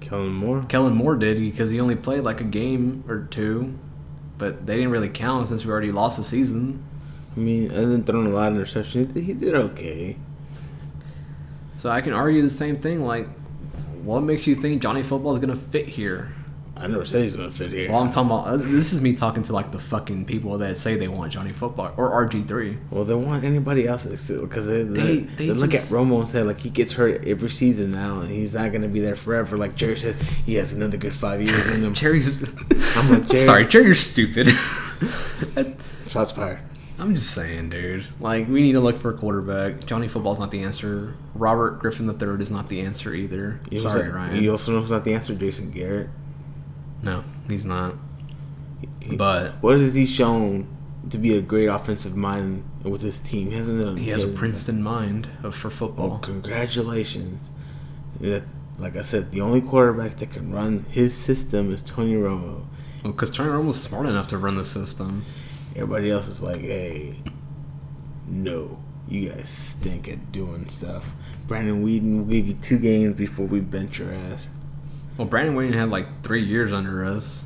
Kellen 0.02 0.34
Moore. 0.34 0.62
Kellen 0.64 0.94
Moore 0.94 1.16
did 1.16 1.38
because 1.38 1.70
he 1.70 1.80
only 1.80 1.96
played 1.96 2.22
like 2.24 2.42
a 2.42 2.46
game 2.46 3.04
or 3.08 3.28
two, 3.32 3.74
but 4.38 4.66
they 4.66 4.76
didn't 4.76 4.92
really 4.92 5.10
count 5.10 5.48
since 5.48 5.66
we 5.66 5.72
already 5.72 5.92
lost 5.92 6.18
the 6.18 6.24
season. 6.24 6.84
I 7.36 7.40
mean, 7.40 7.72
other 7.72 7.86
than 7.88 8.04
throwing 8.04 8.28
a 8.28 8.30
lot 8.32 8.52
of 8.52 8.58
interceptions, 8.58 9.16
he 9.16 9.34
did 9.34 9.56
okay. 9.56 10.18
So 11.78 11.90
I 11.90 12.02
can 12.02 12.14
argue 12.14 12.42
the 12.42 12.50
same 12.50 12.78
thing. 12.78 13.06
Like, 13.06 13.28
what 14.04 14.22
makes 14.22 14.48
you 14.48 14.56
think 14.56 14.82
Johnny 14.82 15.04
Football 15.04 15.34
is 15.34 15.40
gonna 15.40 15.56
fit 15.56 15.88
here? 15.88 16.34
I 16.76 16.88
never 16.88 17.06
said 17.06 17.24
he's 17.26 17.36
gonna 17.36 17.52
fit 17.52 17.70
here. 17.70 17.92
Well, 17.92 18.02
I'm 18.02 18.10
talking 18.10 18.32
about. 18.32 18.48
Uh, 18.48 18.58
this 18.58 18.92
is 18.92 19.02
me 19.02 19.14
talking 19.14 19.44
to 19.44 19.54
like 19.54 19.72
the 19.72 19.78
fucking 19.78 20.26
people 20.26 20.58
that 20.60 20.76
say 20.78 20.96
they 20.96 21.08
want 21.08 21.32
Johnny 21.32 21.52
Football 21.54 21.94
or 21.96 22.10
RG 22.26 22.48
three. 22.48 22.78
Well, 22.90 23.04
they 23.04 23.14
want 23.14 23.44
anybody 23.44 23.88
else 23.88 24.06
because 24.08 24.66
they, 24.66 24.84
they, 24.84 25.02
They- 25.02 25.20
they, 25.20 25.46
they 25.48 25.54
look 25.54 25.76
at 25.76 25.82
Romo 25.84 26.22
and 26.22 26.30
say 26.30 26.42
like 26.42 26.60
he 26.60 26.70
gets 26.72 26.94
hurt 26.94 27.28
every 27.28 27.50
season 27.50 27.92
now, 27.92 28.22
and 28.22 28.30
he's 28.30 28.56
not 28.56 28.72
gonna 28.72 28.88
be 28.88 29.00
there 29.00 29.16
forever. 29.16 29.58
Like 29.58 29.76
Jerry 29.76 29.98
said, 29.98 30.16
he 30.46 30.56
has 30.56 30.74
another 30.74 30.98
good 30.98 31.14
five 31.14 31.42
years 31.42 31.76
in 31.76 31.84
him. 31.84 31.94
Jerry's. 32.02 32.30
I'm 32.98 33.10
like, 33.12 33.28
Jerry- 33.30 33.40
sorry, 33.40 33.66
Jerry, 33.68 33.86
you're 33.86 33.94
stupid. 33.96 34.48
Shots 36.08 36.32
fired. 36.32 36.60
I'm 37.02 37.16
just 37.16 37.34
saying, 37.34 37.72
dude. 37.72 38.06
Like, 38.20 38.48
we 38.48 38.62
need 38.62 38.74
to 38.74 38.80
look 38.80 38.98
for 38.98 39.10
a 39.10 39.14
quarterback. 39.18 39.86
Johnny 39.88 40.08
Football's 40.08 40.40
not 40.40 40.52
the 40.52 40.62
answer. 40.62 41.16
Robert 41.34 41.80
Griffin 41.80 42.08
III 42.08 42.40
is 42.40 42.52
not 42.52 42.70
the 42.70 42.82
answer 42.82 43.14
either. 43.14 43.60
You 43.72 43.80
Sorry, 43.80 44.04
who's- 44.04 44.14
Ryan. 44.14 44.44
You 44.44 44.52
also 44.52 44.72
know 44.72 44.82
who's 44.82 44.92
not 44.92 45.04
the 45.04 45.14
answer, 45.16 45.34
Jason 45.34 45.72
Garrett. 45.72 46.10
No, 47.02 47.24
he's 47.50 47.66
not. 47.66 47.96
He- 49.02 49.16
But 49.16 49.56
what 49.62 49.80
has 49.80 49.96
he 49.96 50.06
shown 50.06 50.68
to 51.10 51.18
be 51.18 51.36
a 51.36 51.42
great 51.42 51.66
offensive 51.66 52.16
mind 52.16 52.64
with 52.84 53.02
his 53.02 53.18
team? 53.20 53.50
He 53.50 53.56
hasn't 53.58 53.80
done. 53.84 53.98
he 53.98 54.10
has 54.12 54.22
a 54.22 54.28
Princeton 54.28 54.84
mind 54.84 55.28
of, 55.42 55.56
for 55.56 55.68
Oh, 55.68 55.72
football. 55.72 56.20
congratulations! 56.20 57.50
Yeah, 58.20 58.42
like 58.78 58.96
I 58.96 59.02
said, 59.02 59.32
the 59.32 59.42
only 59.42 59.62
quarterback 59.62 60.20
that 60.20 60.32
can 60.32 60.54
run 60.54 60.86
his 60.90 61.16
system 61.16 61.74
is 61.74 61.82
Tony 61.82 62.14
Romo. 62.14 62.66
Because 63.02 63.32
Tony 63.32 63.50
Romo's 63.50 63.82
smart 63.82 64.06
enough 64.06 64.28
to 64.28 64.38
run 64.38 64.56
the 64.58 64.64
system. 64.64 65.26
Everybody 65.76 66.12
else 66.12 66.28
is 66.28 66.42
like, 66.42 66.62
hey, 66.62 67.16
no, 68.28 68.82
you 69.08 69.30
guys 69.30 69.50
stink 69.50 70.08
at 70.08 70.32
doing 70.32 70.68
stuff. 70.68 71.12
Brandon 71.48 71.86
Weeden 71.86 72.18
will 72.18 72.26
give 72.26 72.48
you 72.48 72.54
two 72.56 72.78
games 72.78 73.16
before 73.16 73.46
we 73.46 73.60
bench 73.60 74.00
your 74.00 74.12
ass. 74.14 74.48
Well, 75.18 75.28
Brandon 75.28 75.56
Wayne 75.56 75.74
had 75.74 75.90
like 75.90 76.24
three 76.24 76.44
years 76.44 76.72
under 76.74 77.06
us. 77.06 77.46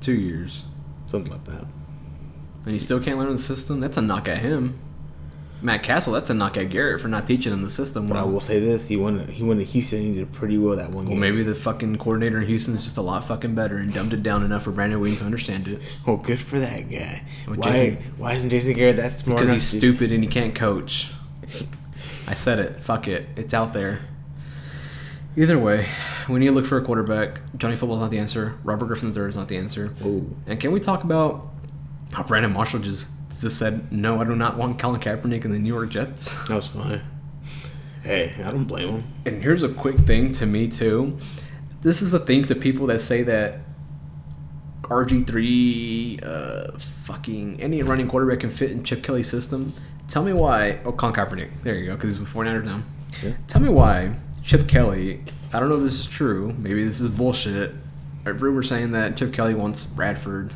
Two 0.00 0.14
years. 0.14 0.64
Something 1.06 1.32
like 1.32 1.44
that. 1.46 1.66
And 2.64 2.72
he 2.72 2.78
still 2.78 3.00
can't 3.00 3.18
learn 3.18 3.32
the 3.32 3.38
system? 3.38 3.80
That's 3.80 3.96
a 3.96 4.02
knock 4.02 4.28
at 4.28 4.38
him. 4.38 4.78
Matt 5.64 5.82
Cassel, 5.82 6.12
that's 6.12 6.28
a 6.28 6.34
knock 6.34 6.58
at 6.58 6.68
Garrett 6.68 7.00
for 7.00 7.08
not 7.08 7.26
teaching 7.26 7.50
him 7.50 7.62
the 7.62 7.70
system. 7.70 8.06
But 8.06 8.18
I 8.18 8.22
will 8.22 8.38
say 8.40 8.60
this: 8.60 8.86
he 8.86 8.96
went. 8.96 9.30
He 9.30 9.42
went 9.42 9.60
to 9.60 9.64
Houston. 9.64 10.02
He 10.02 10.12
did 10.14 10.30
pretty 10.30 10.58
well 10.58 10.76
that 10.76 10.90
one 10.90 11.06
game. 11.06 11.14
Well, 11.18 11.22
game. 11.22 11.36
maybe 11.36 11.42
the 11.42 11.54
fucking 11.54 11.96
coordinator 11.96 12.38
in 12.40 12.46
Houston 12.46 12.74
is 12.74 12.84
just 12.84 12.98
a 12.98 13.02
lot 13.02 13.24
fucking 13.24 13.54
better 13.54 13.78
and 13.78 13.92
dumbed 13.92 14.12
it 14.12 14.22
down 14.22 14.44
enough 14.44 14.64
for 14.64 14.72
Brandon 14.72 15.00
Wayne 15.00 15.16
to 15.16 15.24
understand 15.24 15.66
it. 15.66 15.80
Oh, 16.06 16.18
good 16.18 16.38
for 16.38 16.58
that 16.60 16.90
guy. 16.90 17.22
Well, 17.48 17.56
why? 17.56 17.72
Jason- 17.72 18.02
why 18.18 18.32
isn't 18.34 18.50
Jason 18.50 18.74
Garrett 18.74 18.96
that 18.96 19.12
smart? 19.12 19.38
Because 19.40 19.52
he's 19.52 19.70
to- 19.70 19.78
stupid 19.78 20.12
and 20.12 20.22
he 20.22 20.28
can't 20.28 20.54
coach. 20.54 21.10
I 22.28 22.34
said 22.34 22.58
it. 22.58 22.82
Fuck 22.82 23.08
it. 23.08 23.26
It's 23.34 23.54
out 23.54 23.72
there. 23.72 24.00
Either 25.36 25.58
way, 25.58 25.86
we 26.28 26.38
need 26.40 26.46
to 26.46 26.52
look 26.52 26.66
for 26.66 26.76
a 26.78 26.82
quarterback. 26.82 27.40
Johnny 27.56 27.74
Football's 27.74 28.00
not 28.00 28.10
the 28.10 28.18
answer. 28.18 28.54
Robert 28.62 28.86
Griffin 28.86 29.08
III 29.16 29.28
is 29.30 29.34
not 29.34 29.48
the 29.48 29.56
answer. 29.56 29.94
Oh, 30.04 30.24
And 30.46 30.60
can 30.60 30.70
we 30.72 30.78
talk 30.78 31.02
about 31.04 31.46
how 32.12 32.22
Brandon 32.22 32.52
Marshall 32.52 32.80
just 32.80 33.06
just 33.40 33.58
said, 33.58 33.92
"No, 33.92 34.20
I 34.20 34.24
do 34.24 34.34
not 34.34 34.56
want 34.56 34.78
Colin 34.78 35.00
Kaepernick 35.00 35.44
in 35.44 35.50
the 35.50 35.58
New 35.58 35.72
York 35.72 35.90
Jets." 35.90 36.46
that 36.48 36.56
was 36.56 36.66
fine. 36.68 37.00
Hey, 38.02 38.34
I 38.44 38.50
don't 38.50 38.64
blame 38.64 38.88
him. 38.88 39.04
And 39.24 39.42
here's 39.42 39.62
a 39.62 39.68
quick 39.68 39.96
thing 39.96 40.30
to 40.32 40.46
me 40.46 40.68
too. 40.68 41.18
This 41.80 42.02
is 42.02 42.12
a 42.12 42.18
thing 42.18 42.44
to 42.44 42.54
people 42.54 42.86
that 42.88 43.00
say 43.00 43.22
that 43.22 43.60
RG 44.82 45.26
three, 45.26 46.18
uh, 46.22 46.72
fucking 47.04 47.60
any 47.60 47.82
running 47.82 48.08
quarterback 48.08 48.40
can 48.40 48.50
fit 48.50 48.70
in 48.70 48.84
Chip 48.84 49.02
Kelly's 49.02 49.28
system. 49.28 49.72
Tell 50.08 50.22
me 50.22 50.32
why. 50.32 50.80
Oh, 50.84 50.92
Colin 50.92 51.14
Kaepernick. 51.14 51.50
There 51.62 51.74
you 51.74 51.86
go, 51.86 51.94
because 51.94 52.12
he's 52.12 52.20
with 52.20 52.28
49ers 52.28 52.64
now. 52.64 52.82
Yeah. 53.22 53.32
Tell 53.48 53.62
me 53.62 53.70
why 53.70 54.14
Chip 54.42 54.68
Kelly. 54.68 55.22
I 55.52 55.60
don't 55.60 55.68
know 55.68 55.76
if 55.76 55.82
this 55.82 55.98
is 55.98 56.06
true. 56.06 56.54
Maybe 56.58 56.84
this 56.84 57.00
is 57.00 57.08
bullshit. 57.08 57.72
A 58.26 58.32
rumor 58.32 58.62
saying 58.62 58.92
that 58.92 59.16
Chip 59.16 59.32
Kelly 59.32 59.54
wants 59.54 59.86
Bradford 59.86 60.52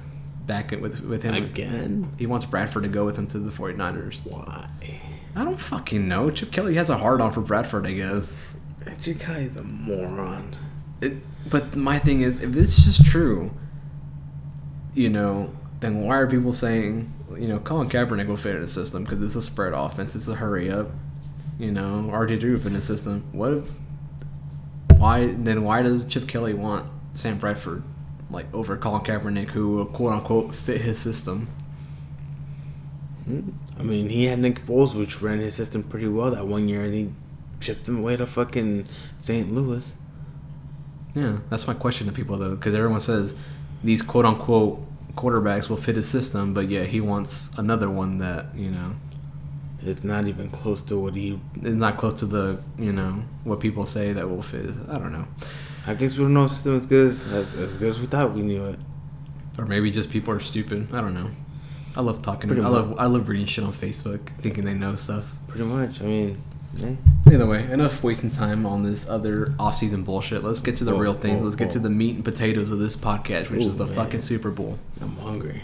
back 0.49 0.73
with 0.73 1.00
with 1.02 1.23
him. 1.23 1.35
Again? 1.35 2.12
He 2.19 2.26
wants 2.26 2.45
Bradford 2.45 2.83
to 2.83 2.88
go 2.88 3.05
with 3.05 3.17
him 3.17 3.28
to 3.28 3.38
the 3.38 3.52
49ers. 3.52 4.23
Why? 4.25 4.69
I 5.37 5.45
don't 5.45 5.61
fucking 5.61 6.09
know. 6.09 6.31
Chip 6.31 6.50
Kelly 6.50 6.75
has 6.75 6.90
a 6.90 6.97
hard 6.97 7.21
on 7.21 7.31
for 7.31 7.40
Bradford, 7.40 7.87
I 7.87 7.93
guess. 7.93 8.37
Guy 8.85 9.38
is 9.40 9.57
a 9.57 9.62
moron. 9.62 10.57
It, 11.00 11.12
but 11.49 11.76
my 11.76 12.00
thing 12.00 12.23
is, 12.23 12.40
if 12.40 12.50
this 12.50 12.87
is 12.87 12.99
true, 12.99 13.52
you 14.95 15.09
know, 15.09 15.55
then 15.78 16.00
why 16.02 16.17
are 16.17 16.26
people 16.26 16.52
saying, 16.52 17.12
you 17.37 17.47
know, 17.47 17.61
Colin 17.61 17.88
Kaepernick 17.88 18.26
will 18.26 18.37
fit 18.37 18.57
in 18.57 18.62
the 18.62 18.69
system 18.69 19.05
because 19.05 19.23
it's 19.23 19.37
a 19.37 19.43
spread 19.43 19.75
offense, 19.75 20.17
it's 20.17 20.26
a 20.26 20.35
hurry 20.35 20.71
up, 20.71 20.88
you 21.59 21.71
know, 21.71 22.09
RG 22.11 22.40
three 22.40 22.50
will 22.50 22.59
fit 22.59 22.69
in 22.69 22.73
the 22.73 22.81
system. 22.81 23.25
What 23.33 23.52
if? 23.52 23.71
Why 24.97 25.26
then? 25.26 25.62
Why 25.62 25.83
does 25.83 26.05
Chip 26.05 26.26
Kelly 26.26 26.55
want 26.55 26.90
Sam 27.12 27.38
Bradford 27.38 27.85
like 28.30 28.52
over 28.54 28.76
Colin 28.76 29.02
Kaepernick, 29.02 29.49
who 29.50 29.85
quote 29.87 30.12
unquote 30.12 30.54
fit 30.54 30.80
his 30.80 30.99
system? 30.99 31.49
Hmm. 33.25 33.50
I 33.78 33.82
mean, 33.82 34.08
he 34.08 34.25
had 34.25 34.38
Nick 34.38 34.61
Foles, 34.64 34.94
which 34.94 35.20
ran 35.23 35.38
his 35.40 35.54
system 35.54 35.82
pretty 35.82 36.08
well 36.08 36.30
that 36.30 36.47
one 36.47 36.68
year, 36.68 36.85
and 36.85 36.94
he 36.94 37.12
chipped 37.61 37.88
him 37.88 37.99
away 37.99 38.16
to 38.16 38.26
fucking 38.26 38.87
St. 39.20 39.52
Louis. 39.52 39.94
Yeah, 41.14 41.38
that's 41.50 41.66
my 41.66 41.75
question 41.75 42.06
to 42.06 42.12
people 42.12 42.38
though, 42.38 42.54
because 42.54 42.75
everyone 42.75 43.00
says 43.00 43.35
these 43.82 44.02
quote 44.02 44.25
unquote 44.25 44.80
quarterbacks 45.14 45.68
will 45.68 45.76
fit 45.76 45.97
his 45.97 46.08
system, 46.08 46.54
but 46.54 46.68
yeah, 46.68 46.85
he 46.85 47.00
wants 47.00 47.50
another 47.56 47.90
one 47.90 48.18
that 48.18 48.54
you 48.54 48.70
know 48.70 48.94
It's 49.82 50.04
not 50.04 50.26
even 50.28 50.50
close 50.50 50.82
to 50.82 50.99
what 50.99 51.14
he. 51.14 51.40
It's 51.56 51.76
not 51.80 51.97
close 51.99 52.14
to 52.20 52.26
the 52.26 52.61
you 52.78 52.92
know 52.92 53.23
what 53.44 53.61
people 53.61 53.87
say 53.87 54.12
that 54.12 54.28
will 54.28 54.42
fit. 54.42 54.70
I 54.88 54.99
don't 54.99 55.12
know, 55.12 55.26
I 55.88 55.95
guess 55.95 56.14
we 56.16 56.23
don't 56.25 56.35
know 56.35 56.45
if 56.45 56.52
system 56.52 56.76
as 56.76 56.87
good 56.87 57.09
as 57.09 57.25
as 57.33 57.76
good 57.76 57.88
as 57.88 57.99
we 57.99 58.07
thought 58.07 58.33
we 58.35 58.42
knew 58.42 58.66
it. 58.66 58.78
or 59.59 59.64
maybe 59.66 59.90
just 59.90 60.11
people 60.11 60.33
are 60.35 60.40
stupid. 60.40 60.88
I 60.92 61.00
don't 61.00 61.14
know. 61.14 61.30
I 61.97 62.00
love 62.02 62.23
talking. 62.23 62.49
Pretty 62.49 62.62
I 62.62 62.64
much. 62.64 62.73
love 62.73 62.95
I 62.99 63.07
love 63.07 63.28
reading 63.28 63.47
shit 63.47 63.64
on 63.64 63.73
Facebook, 63.73 64.28
thinking 64.38 64.64
they 64.64 64.75
know 64.75 64.95
stuff. 64.97 65.33
Pretty 65.49 65.64
much. 65.64 66.00
I 66.00 66.04
mean, 66.04 66.42
eh. 66.85 66.95
Either 67.33 67.47
way, 67.47 67.71
enough 67.73 68.02
wasting 68.04 68.30
time 68.30 68.66
on 68.66 68.83
this 68.83 69.09
other 69.09 69.54
off-season 69.59 70.02
bullshit. 70.04 70.45
Let's 70.45 70.61
get 70.61 70.76
to 70.76 70.85
the 70.85 70.92
Bull, 70.92 71.00
real 71.00 71.14
thing. 71.14 71.37
bull, 71.37 71.45
Let's 71.45 71.57
get 71.57 71.71
to 71.71 71.78
the 71.78 71.90
meat 71.90 72.14
and 72.16 72.25
potatoes 72.25 72.71
of 72.71 72.78
this 72.78 72.95
podcast, 72.97 73.50
which 73.50 73.62
Ooh, 73.64 73.68
is 73.68 73.76
the 73.76 73.87
man. 73.87 73.95
fucking 73.95 74.21
Super 74.21 74.50
Bowl. 74.50 74.78
I'm 75.00 75.16
hungry. 75.16 75.62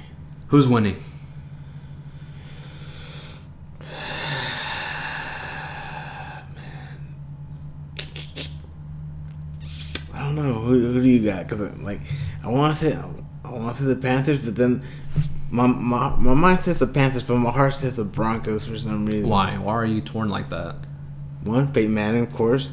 Who's 0.49 0.67
winning? 0.69 0.97
I 10.13 10.19
don't 10.35 10.47
know 10.49 10.61
who, 10.61 10.93
who 10.93 11.03
do 11.03 11.09
you 11.09 11.25
got? 11.25 11.45
Because 11.49 11.61
like 11.79 12.01
I 12.43 12.49
want 12.49 12.75
to 12.77 12.81
say 12.85 12.97
I 13.45 13.51
want 13.51 13.77
to 13.77 13.83
say 13.83 13.89
the 13.89 13.97
Panthers, 13.97 14.41
but 14.41 14.57
then 14.57 14.85
my 15.51 15.67
my 15.67 16.11
my 16.17 16.35
mind 16.35 16.63
says 16.63 16.79
the 16.79 16.87
Panthers, 16.87 17.23
but 17.25 17.37
my 17.37 17.51
heart 17.51 17.75
says 17.75 17.97
the 17.97 18.05
Broncos 18.05 18.67
for 18.67 18.79
some 18.79 19.07
reason. 19.07 19.29
Why? 19.29 19.57
Why 19.59 19.73
are 19.75 19.87
you 19.87 20.01
torn 20.01 20.29
like 20.29 20.49
that? 20.51 20.77
One, 21.43 21.73
Peyton 21.73 21.93
Manning, 21.93 22.23
of 22.23 22.33
course. 22.35 22.73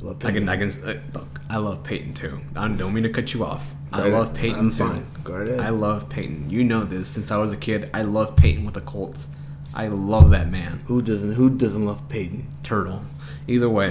I 0.00 0.04
love 0.04 0.24
I 0.24 0.30
can, 0.32 0.48
I 0.48 0.56
can. 0.56 0.70
Uh, 0.82 1.00
look, 1.12 1.40
I 1.50 1.56
love 1.58 1.82
Peyton 1.84 2.14
too. 2.14 2.40
I 2.56 2.68
don't 2.68 2.94
mean 2.94 3.02
to 3.02 3.10
cut 3.10 3.34
you 3.34 3.44
off. 3.44 3.66
I 3.92 4.04
Go 4.08 4.18
love 4.18 4.32
Peyton 4.34 4.58
I'm 4.58 4.70
too. 4.70 4.76
fine. 4.88 5.06
Go 5.24 5.34
ahead. 5.34 5.60
I 5.60 5.70
love 5.70 6.08
Peyton. 6.08 6.48
You 6.48 6.62
know 6.64 6.84
this 6.84 7.08
since 7.08 7.30
I 7.32 7.36
was 7.38 7.52
a 7.52 7.56
kid. 7.56 7.90
I 7.92 8.02
love 8.02 8.36
Peyton 8.36 8.64
with 8.64 8.74
the 8.74 8.80
Colts. 8.82 9.26
I 9.74 9.88
love 9.88 10.30
that 10.30 10.50
man. 10.50 10.82
Who 10.86 11.02
doesn't? 11.02 11.32
Who 11.32 11.50
doesn't 11.50 11.84
love 11.84 12.08
Peyton? 12.08 12.46
Turtle. 12.62 13.02
Either 13.48 13.68
way, 13.68 13.90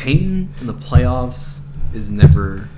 Peyton 0.00 0.48
in 0.62 0.66
the 0.66 0.72
playoffs 0.72 1.60
is 1.92 2.10
never 2.10 2.70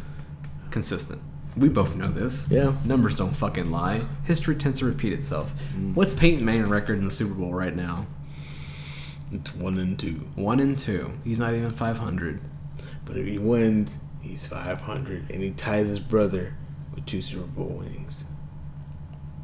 consistent. 0.72 1.22
We 1.56 1.68
both 1.68 1.94
know 1.94 2.08
this. 2.08 2.48
Yeah. 2.50 2.74
Numbers 2.84 3.14
don't 3.14 3.30
fucking 3.30 3.70
lie. 3.70 4.04
History 4.24 4.56
tends 4.56 4.80
to 4.80 4.86
repeat 4.86 5.12
itself. 5.12 5.54
Mm. 5.76 5.94
What's 5.94 6.14
Peyton 6.14 6.44
Manning 6.44 6.68
record 6.68 6.98
in 6.98 7.04
the 7.04 7.12
Super 7.12 7.34
Bowl 7.34 7.54
right 7.54 7.76
now? 7.76 8.06
It's 9.30 9.54
one 9.54 9.78
and 9.78 9.96
two. 9.96 10.26
One 10.34 10.58
and 10.58 10.76
two. 10.76 11.12
He's 11.22 11.38
not 11.38 11.54
even 11.54 11.70
500. 11.70 12.40
But 13.04 13.16
if 13.16 13.24
he 13.24 13.38
wins, 13.38 14.00
he's 14.20 14.44
500, 14.48 15.30
and 15.30 15.42
he 15.42 15.52
ties 15.52 15.86
his 15.86 16.00
brother 16.00 16.56
with 16.92 17.06
two 17.06 17.22
Super 17.22 17.46
Bowl 17.46 17.68
wins. 17.68 18.24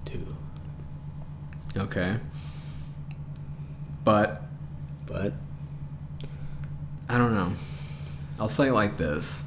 Two. 0.04 0.35
Okay. 1.76 2.16
But 4.02 4.42
But 5.06 5.35
I 7.09 7.19
don't 7.19 7.35
know. 7.35 7.53
I'll 8.38 8.49
say 8.49 8.69
it 8.69 8.73
like 8.73 8.97
this. 8.97 9.45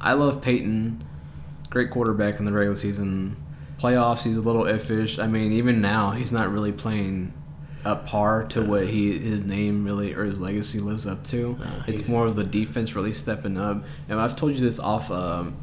I 0.00 0.12
love 0.12 0.40
Peyton. 0.42 1.04
Great 1.70 1.90
quarterback 1.90 2.38
in 2.38 2.44
the 2.44 2.52
regular 2.52 2.76
season. 2.76 3.36
Playoffs, 3.78 4.22
he's 4.22 4.36
a 4.36 4.40
little 4.40 4.64
iffish. 4.64 5.22
I 5.22 5.26
mean, 5.26 5.52
even 5.52 5.80
now, 5.80 6.10
he's 6.10 6.32
not 6.32 6.50
really 6.50 6.72
playing 6.72 7.32
up 7.84 8.06
par 8.06 8.44
to 8.44 8.62
what 8.62 8.88
he 8.88 9.16
his 9.18 9.44
name 9.44 9.84
really 9.84 10.12
or 10.12 10.24
his 10.24 10.40
legacy 10.40 10.80
lives 10.80 11.06
up 11.06 11.22
to. 11.24 11.56
Nah, 11.58 11.84
it's 11.86 12.08
more 12.08 12.26
of 12.26 12.36
the 12.36 12.44
defense 12.44 12.94
really 12.94 13.12
stepping 13.12 13.56
up. 13.56 13.84
And 14.08 14.20
I've 14.20 14.36
told 14.36 14.52
you 14.52 14.58
this 14.58 14.78
off 14.80 15.10
um, 15.10 15.56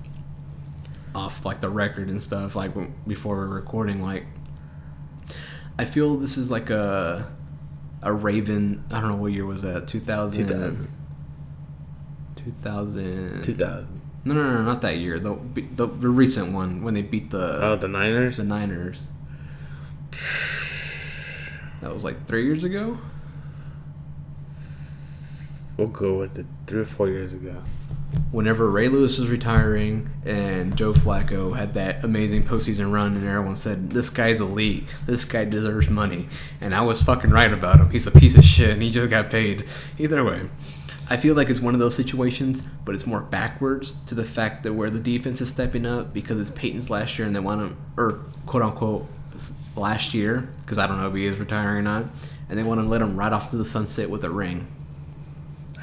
off 1.14 1.46
like 1.46 1.62
the 1.62 1.70
record 1.70 2.10
and 2.10 2.24
stuff 2.24 2.56
like 2.56 2.72
before 3.08 3.36
we're 3.36 3.48
recording 3.48 4.02
like 4.02 4.25
I 5.78 5.86
feel 5.86 6.16
this 6.18 6.38
is 6.38 6.50
like 6.50 6.70
a 6.70 7.30
a 8.02 8.14
Raven. 8.14 8.84
I 8.92 9.01
don't 9.01 9.12
know 9.12 9.18
what 9.18 9.34
year 9.34 9.46
was 9.46 9.64
that. 9.64 9.88
2000. 9.88 10.48
2000. 10.48 10.88
2000. 12.46 13.44
2000. 13.44 14.01
No, 14.24 14.34
no, 14.34 14.53
no, 14.55 14.62
not 14.64 14.81
that 14.81 14.98
year. 14.98 15.20
The, 15.20 15.38
the 15.75 15.86
the 15.86 16.10
recent 16.10 16.51
one 16.53 16.81
when 16.84 16.94
they 16.96 17.01
beat 17.03 17.29
the 17.29 17.64
Oh, 17.64 17.75
the 17.75 17.88
Niners? 17.88 18.38
the 18.38 18.44
Niners. 18.44 19.00
That 21.81 21.94
was 21.94 22.03
like 22.03 22.25
three 22.25 22.46
years 22.46 22.64
ago. 22.64 22.98
We'll 25.77 25.88
go 25.90 26.18
with 26.20 26.38
it. 26.40 26.46
Three 26.68 26.79
or 26.81 26.86
four 26.86 27.10
years 27.10 27.34
ago. 27.34 27.62
Whenever 28.31 28.70
Ray 28.72 28.88
Lewis 28.88 29.20
was 29.20 29.29
retiring 29.29 30.10
and 30.25 30.75
Joe 30.75 30.94
Flacco 30.94 31.55
had 31.55 31.74
that 31.74 32.03
amazing 32.05 32.44
postseason 32.44 32.92
run, 32.92 33.14
and 33.14 33.27
everyone 33.27 33.58
said 33.58 33.90
this 33.90 34.10
guy's 34.10 34.40
elite, 34.40 34.86
this 35.05 35.25
guy 35.25 35.44
deserves 35.46 35.90
money, 35.90 36.29
and 36.62 36.74
I 36.74 36.81
was 36.81 37.01
fucking 37.03 37.29
right 37.29 37.51
about 37.51 37.79
him. 37.79 37.92
He's 37.92 38.08
a 38.08 38.12
piece 38.12 38.36
of 38.38 38.46
shit, 38.46 38.70
and 38.70 38.81
he 38.81 38.90
just 38.90 39.10
got 39.10 39.29
paid. 39.29 39.66
Either 40.00 40.24
way, 40.24 40.50
I 41.07 41.18
feel 41.18 41.35
like 41.35 41.50
it's 41.50 41.61
one 41.61 41.74
of 41.74 41.79
those 41.79 41.96
situations, 41.96 42.63
but 42.83 42.96
it's 42.96 43.05
more 43.05 43.20
backwards 43.20 43.91
to 44.07 44.15
the 44.15 44.24
fact 44.24 44.63
that 44.63 44.74
where 44.74 44.89
the 44.89 45.00
defense 45.00 45.39
is 45.39 45.50
stepping 45.50 45.85
up 45.85 46.13
because 46.13 46.39
it's 46.39 46.50
Peyton's 46.50 46.89
last 46.89 47.20
year 47.20 47.27
and 47.27 47.35
they 47.35 47.39
want 47.39 47.61
him, 47.61 47.77
or 47.98 48.22
quote 48.46 48.63
unquote, 48.63 49.07
last 49.75 50.13
year, 50.13 50.50
because 50.61 50.77
I 50.77 50.87
don't 50.87 51.00
know 51.00 51.07
if 51.07 51.13
he 51.13 51.25
is 51.25 51.37
retiring 51.37 51.77
or 51.77 51.81
not, 51.81 52.05
and 52.50 52.57
they 52.57 52.63
want 52.63 52.81
to 52.81 52.87
let 52.87 53.01
him 53.01 53.18
right 53.18 53.31
off 53.31 53.51
to 53.51 53.57
the 53.57 53.65
sunset 53.65 54.09
with 54.09 54.24
a 54.24 54.29
ring. 54.29 54.68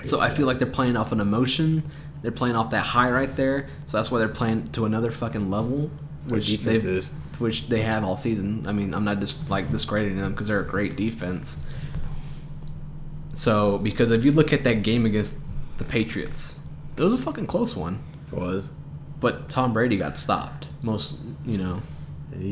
So 0.03 0.21
I 0.21 0.31
feel 0.31 0.47
like 0.47 0.59
they're 0.59 0.67
playing 0.67 0.97
off 0.97 1.13
an 1.13 1.21
emotion. 1.21 1.89
They're 2.23 2.33
playing 2.33 2.57
off 2.57 2.71
that 2.71 2.85
high 2.85 3.11
right 3.11 3.35
there. 3.37 3.69
So 3.87 3.99
that's 3.99 4.11
why 4.11 4.19
they're 4.19 4.29
playing 4.29 4.73
to 4.73 4.85
another 4.85 5.11
fucking 5.11 5.51
level, 5.51 5.91
which 6.27 6.57
they 6.59 7.01
which 7.39 7.69
they 7.69 7.83
have 7.83 8.05
all 8.05 8.17
season. 8.17 8.65
I 8.67 8.73
mean, 8.73 8.95
I'm 8.95 9.05
not 9.05 9.21
just 9.21 9.49
like 9.51 9.71
discrediting 9.71 10.19
them 10.19 10.33
because 10.33 10.49
they're 10.49 10.61
a 10.61 10.67
great 10.67 10.97
defense. 10.97 11.59
So 13.43 13.79
because 13.79 14.13
if 14.13 14.25
you 14.25 14.31
look 14.31 14.53
at 14.53 14.63
that 14.63 14.85
game 14.85 15.05
against 15.05 15.37
the 15.79 15.83
Patriots, 15.83 16.61
it 16.97 17.03
was 17.03 17.13
a 17.13 17.19
fucking 17.19 17.49
close 17.49 17.75
one. 17.75 18.01
It 18.31 18.39
was. 18.39 18.65
But 19.19 19.49
Tom 19.49 19.73
Brady 19.73 19.97
got 19.97 20.17
stopped. 20.17 20.69
Most 20.81 21.17
you 21.45 21.59
know, 21.59 21.83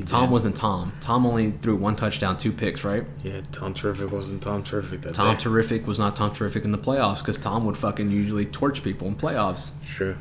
Tom 0.05 0.33
wasn't 0.33 0.57
Tom. 0.57 0.93
Tom 0.99 1.27
only 1.27 1.53
threw 1.53 1.77
one 1.77 1.95
touchdown, 1.95 2.37
two 2.37 2.51
picks, 2.51 2.83
right? 2.83 3.05
Yeah, 3.23 3.41
Tom 3.53 3.73
Terrific 3.73 4.11
wasn't 4.11 4.43
Tom 4.43 4.65
Terrific 4.65 5.03
that 5.03 5.15
Tom 5.15 5.37
day. 5.37 5.41
Terrific 5.41 5.87
was 5.87 6.01
not 6.01 6.17
Tom 6.17 6.33
Terrific 6.33 6.65
in 6.65 6.73
the 6.73 6.79
playoffs 6.79 7.21
because 7.21 7.39
Tom 7.39 7.65
would 7.67 7.77
fucking 7.77 8.11
usually 8.11 8.45
torch 8.45 8.83
people 8.83 9.07
in 9.07 9.15
playoffs. 9.15 9.81
Sure. 9.85 10.17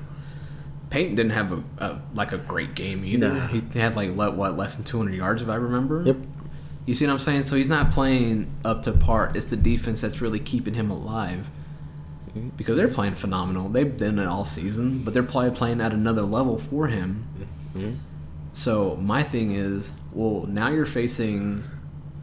Peyton 0.91 1.15
didn't 1.15 1.32
have 1.32 1.51
a, 1.51 1.63
a 1.84 2.01
like 2.13 2.32
a 2.32 2.38
great 2.38 2.75
game 2.75 3.03
either. 3.03 3.29
Nah. 3.34 3.47
He 3.47 3.63
had 3.73 3.95
like 3.95 4.15
le- 4.15 4.29
what 4.32 4.55
less 4.55 4.75
than 4.75 4.86
200 4.86 5.15
yards 5.15 5.41
if 5.41 5.49
I 5.49 5.55
remember. 5.55 6.03
Yep. 6.03 6.17
You 6.89 6.95
see 6.95 7.06
what 7.06 7.13
I'm 7.13 7.19
saying? 7.19 7.43
So 7.43 7.56
he's 7.56 7.67
not 7.67 7.91
playing 7.91 8.52
up 8.65 8.82
to 8.82 8.91
par. 8.93 9.30
It's 9.36 9.45
the 9.45 9.56
defense 9.56 10.02
that's 10.02 10.21
really 10.21 10.39
keeping 10.39 10.73
him 10.73 10.89
alive 10.89 11.47
because 12.58 12.78
they're 12.78 12.88
playing 12.88 13.13
phenomenal. 13.13 13.69
They've 13.69 13.95
done 13.95 14.17
it 14.17 14.25
all 14.25 14.43
season, 14.43 15.04
but 15.04 15.13
they're 15.13 15.21
probably 15.21 15.52
playing 15.52 15.82
at 15.82 15.93
another 15.93 16.23
level 16.23 16.58
for 16.58 16.88
him. 16.88 17.25
Mhm. 17.78 17.97
So 18.54 18.95
my 18.95 19.21
thing 19.21 19.52
is, 19.52 19.93
well, 20.13 20.47
now 20.47 20.69
you're 20.69 20.88
facing, 20.88 21.62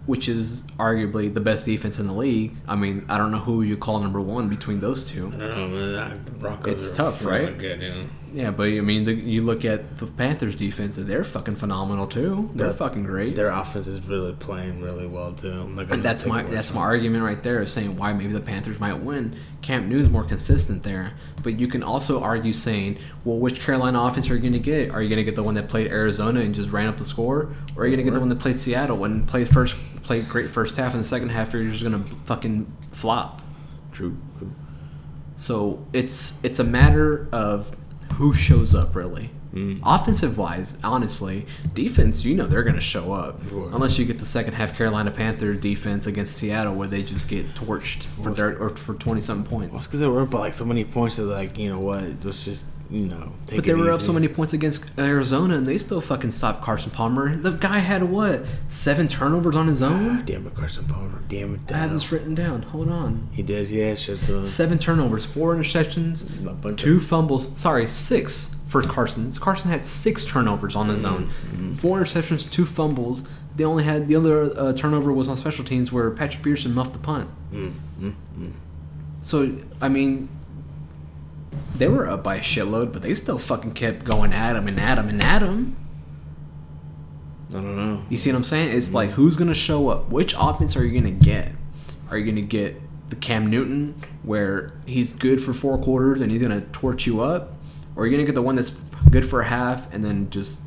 which 0.06 0.28
is 0.28 0.64
arguably 0.80 1.32
the 1.32 1.40
best 1.40 1.64
defense 1.64 2.00
in 2.00 2.08
the 2.08 2.12
league. 2.12 2.56
I 2.66 2.74
mean, 2.74 3.04
I 3.08 3.18
don't 3.18 3.30
know 3.30 3.38
who 3.38 3.62
you 3.62 3.76
call 3.76 4.00
number 4.00 4.20
one 4.20 4.48
between 4.48 4.80
those 4.80 5.08
two. 5.08 5.28
I 5.28 5.38
don't 5.38 5.38
know, 5.38 5.68
man. 5.68 6.22
The 6.24 6.32
Broncos 6.32 6.74
It's 6.74 6.96
tough, 6.96 7.24
really 7.24 7.44
right? 7.44 7.56
Good, 7.56 7.78
know? 7.78 8.06
Yeah, 8.36 8.50
but 8.50 8.64
I 8.64 8.82
mean, 8.82 9.04
the, 9.04 9.14
you 9.14 9.40
look 9.40 9.64
at 9.64 9.96
the 9.96 10.06
Panthers' 10.06 10.54
defense; 10.54 10.96
they're 10.96 11.24
fucking 11.24 11.56
phenomenal 11.56 12.06
too. 12.06 12.50
They're 12.54 12.66
Their- 12.66 12.76
fucking 12.76 13.04
great. 13.04 13.34
Their 13.34 13.48
offense 13.48 13.88
is 13.88 14.06
really 14.06 14.34
playing 14.34 14.82
really 14.82 15.06
well 15.06 15.32
too. 15.32 15.52
And 15.52 16.02
that's 16.02 16.26
my 16.26 16.42
that's 16.42 16.74
my 16.74 16.82
argument 16.82 17.24
right 17.24 17.42
there, 17.42 17.62
of 17.62 17.70
saying 17.70 17.96
why 17.96 18.12
maybe 18.12 18.34
the 18.34 18.42
Panthers 18.42 18.78
might 18.78 18.92
win. 18.92 19.34
Cam 19.62 19.88
Newton's 19.88 20.10
more 20.10 20.22
consistent 20.22 20.82
there, 20.82 21.14
but 21.42 21.58
you 21.58 21.66
can 21.66 21.82
also 21.82 22.20
argue 22.20 22.52
saying, 22.52 22.98
well, 23.24 23.38
which 23.38 23.58
Carolina 23.58 24.02
offense 24.02 24.28
are 24.28 24.34
you 24.34 24.40
going 24.40 24.52
to 24.52 24.58
get? 24.58 24.90
Are 24.90 25.00
you 25.00 25.08
going 25.08 25.16
to 25.16 25.24
get 25.24 25.34
the 25.34 25.42
one 25.42 25.54
that 25.54 25.70
played 25.70 25.86
Arizona 25.86 26.40
and 26.40 26.54
just 26.54 26.70
ran 26.70 26.88
up 26.88 26.98
the 26.98 27.06
score, 27.06 27.54
or 27.74 27.84
are 27.84 27.86
you 27.86 27.96
going 27.96 28.04
to 28.04 28.10
get 28.10 28.12
the 28.12 28.20
one 28.20 28.28
that 28.28 28.38
played 28.38 28.58
Seattle 28.58 29.02
and 29.06 29.26
played 29.26 29.48
first 29.48 29.76
played 30.02 30.28
great 30.28 30.50
first 30.50 30.76
half 30.76 30.92
and 30.92 31.02
the 31.02 31.08
second 31.08 31.30
half 31.30 31.54
you're 31.54 31.70
just 31.70 31.82
going 31.82 32.04
to 32.04 32.10
fucking 32.26 32.70
flop? 32.92 33.40
True. 33.92 34.14
True. 34.36 34.52
So 35.36 35.86
it's 35.94 36.44
it's 36.44 36.58
a 36.58 36.64
matter 36.64 37.30
of 37.32 37.74
who 38.14 38.32
shows 38.34 38.74
up 38.74 38.94
really. 38.94 39.30
Mm. 39.54 39.80
Offensive 39.84 40.36
wise, 40.36 40.76
honestly, 40.84 41.46
defense, 41.72 42.24
you 42.24 42.34
know 42.34 42.46
they're 42.46 42.62
going 42.62 42.74
to 42.74 42.80
show 42.80 43.12
up. 43.14 43.40
Sure. 43.48 43.70
Unless 43.72 43.98
you 43.98 44.04
get 44.04 44.18
the 44.18 44.26
second 44.26 44.52
half 44.52 44.76
Carolina 44.76 45.10
Panthers 45.10 45.60
defense 45.60 46.06
against 46.06 46.36
Seattle 46.36 46.74
where 46.74 46.88
they 46.88 47.02
just 47.02 47.26
get 47.26 47.54
torched 47.54 48.04
for 48.04 48.22
Well, 48.22 48.34
thir- 48.34 48.58
or 48.58 48.68
for 48.70 48.94
20 48.94 49.20
something 49.22 49.50
Well, 49.56 49.64
it's 49.64 49.72
points. 49.72 49.86
because 49.86 50.00
they 50.00 50.06
were 50.08 50.22
up 50.22 50.30
by 50.30 50.40
like 50.40 50.54
so 50.54 50.66
many 50.66 50.84
points 50.84 51.16
that 51.16 51.22
like 51.24 51.56
you 51.58 51.70
know 51.70 51.78
what, 51.78 52.04
let's 52.22 52.44
just 52.44 52.66
Take 52.90 53.56
But 53.56 53.64
they 53.64 53.74
were 53.74 53.90
up 53.90 54.00
so 54.00 54.12
many 54.12 54.28
points 54.28 54.52
against 54.52 54.98
Arizona, 54.98 55.56
and 55.56 55.66
they 55.66 55.78
still 55.78 56.00
fucking 56.00 56.30
stopped 56.30 56.62
Carson 56.62 56.90
Palmer. 56.90 57.36
The 57.36 57.52
guy 57.52 57.78
had 57.78 58.04
what 58.04 58.44
seven 58.68 59.08
turnovers 59.08 59.56
on 59.56 59.66
his 59.66 59.82
own. 59.82 60.24
Damn 60.24 60.46
it, 60.46 60.54
Carson 60.54 60.84
Palmer. 60.86 61.22
Damn 61.28 61.54
it. 61.54 61.60
I 61.72 61.78
have 61.78 61.88
Down. 61.88 61.92
this 61.94 62.12
written 62.12 62.34
down. 62.34 62.62
Hold 62.62 62.90
on. 62.90 63.28
He 63.32 63.42
did. 63.42 63.68
Yeah, 63.68 63.94
shit 63.94 64.20
to. 64.22 64.44
Seven 64.44 64.78
turnovers, 64.78 65.26
four 65.26 65.54
interceptions, 65.54 66.76
two 66.76 66.96
of 66.96 67.04
fumbles. 67.04 67.58
Sorry, 67.58 67.88
six 67.88 68.54
for 68.68 68.82
Carson. 68.82 69.32
Carson 69.32 69.70
had 69.70 69.84
six 69.84 70.24
turnovers 70.24 70.76
on 70.76 70.88
his 70.88 71.04
own, 71.04 71.28
four 71.76 72.00
interceptions, 72.00 72.50
two 72.50 72.64
fumbles. 72.64 73.24
They 73.56 73.64
only 73.64 73.84
had 73.84 74.06
the 74.06 74.16
other 74.16 74.42
uh, 74.58 74.72
turnover 74.74 75.12
was 75.12 75.28
on 75.28 75.36
special 75.36 75.64
teams 75.64 75.90
where 75.90 76.10
Patrick 76.10 76.42
Peterson 76.42 76.74
muffed 76.74 76.92
the 76.92 76.98
punt. 76.98 77.30
Mm, 77.52 77.72
mm, 78.00 78.14
mm. 78.38 78.52
So 79.22 79.56
I 79.80 79.88
mean, 79.88 80.28
they 81.74 81.88
were 81.88 82.08
up 82.08 82.22
by 82.22 82.36
a 82.36 82.40
shitload, 82.40 82.92
but 82.92 83.02
they 83.02 83.14
still 83.14 83.38
fucking 83.38 83.72
kept 83.72 84.04
going 84.04 84.32
at 84.32 84.56
him 84.56 84.68
and 84.68 84.80
at 84.80 84.98
him 84.98 85.08
and 85.08 85.22
at 85.22 85.42
him. 85.42 85.76
I 87.50 87.52
don't 87.52 87.76
know. 87.76 88.02
You 88.08 88.18
see 88.18 88.30
what 88.30 88.36
I'm 88.36 88.44
saying? 88.44 88.76
It's 88.76 88.92
like 88.92 89.10
who's 89.10 89.36
gonna 89.36 89.54
show 89.54 89.88
up? 89.88 90.10
Which 90.10 90.34
offense 90.38 90.76
are 90.76 90.84
you 90.84 90.98
gonna 90.98 91.12
get? 91.12 91.52
Are 92.10 92.18
you 92.18 92.24
gonna 92.24 92.42
get 92.42 92.80
the 93.10 93.16
Cam 93.16 93.48
Newton 93.48 94.00
where 94.22 94.72
he's 94.84 95.12
good 95.12 95.40
for 95.40 95.52
four 95.52 95.78
quarters 95.78 96.20
and 96.20 96.30
he's 96.30 96.42
gonna 96.42 96.62
torch 96.72 97.06
you 97.06 97.20
up, 97.20 97.54
or 97.94 98.02
are 98.02 98.06
you 98.06 98.12
gonna 98.12 98.26
get 98.26 98.34
the 98.34 98.42
one 98.42 98.56
that's 98.56 98.70
good 99.10 99.24
for 99.28 99.40
a 99.40 99.46
half 99.46 99.92
and 99.92 100.02
then 100.04 100.28
just 100.30 100.62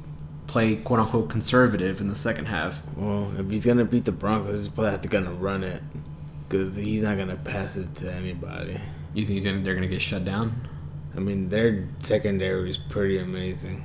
play 0.48 0.78
quote 0.78 1.00
unquote 1.00 1.30
conservative 1.30 2.02
in 2.02 2.08
the 2.08 2.16
second 2.16 2.46
half? 2.46 2.82
Well, 2.96 3.32
if 3.38 3.50
he's 3.50 3.66
gonna 3.66 3.86
beat 3.86 4.06
the 4.06 4.12
Broncos, 4.12 4.60
he's 4.60 4.68
probably 4.70 5.10
gonna 5.10 5.34
run 5.34 5.64
it 5.64 5.84
because 6.48 6.76
he's 6.76 7.04
not 7.04 7.18
gonna 7.18 7.36
pass 7.36 7.76
it 7.78 7.94
to 7.96 8.12
anybody. 8.12 8.80
You 9.14 9.26
think 9.26 9.36
he's 9.36 9.46
gonna, 9.46 9.60
they're 9.62 9.76
gonna 9.76 9.88
get 9.88 10.02
shut 10.02 10.24
down? 10.24 10.69
I 11.20 11.22
mean, 11.22 11.50
their 11.50 11.86
secondary 12.00 12.70
is 12.70 12.78
pretty 12.78 13.18
amazing. 13.20 13.84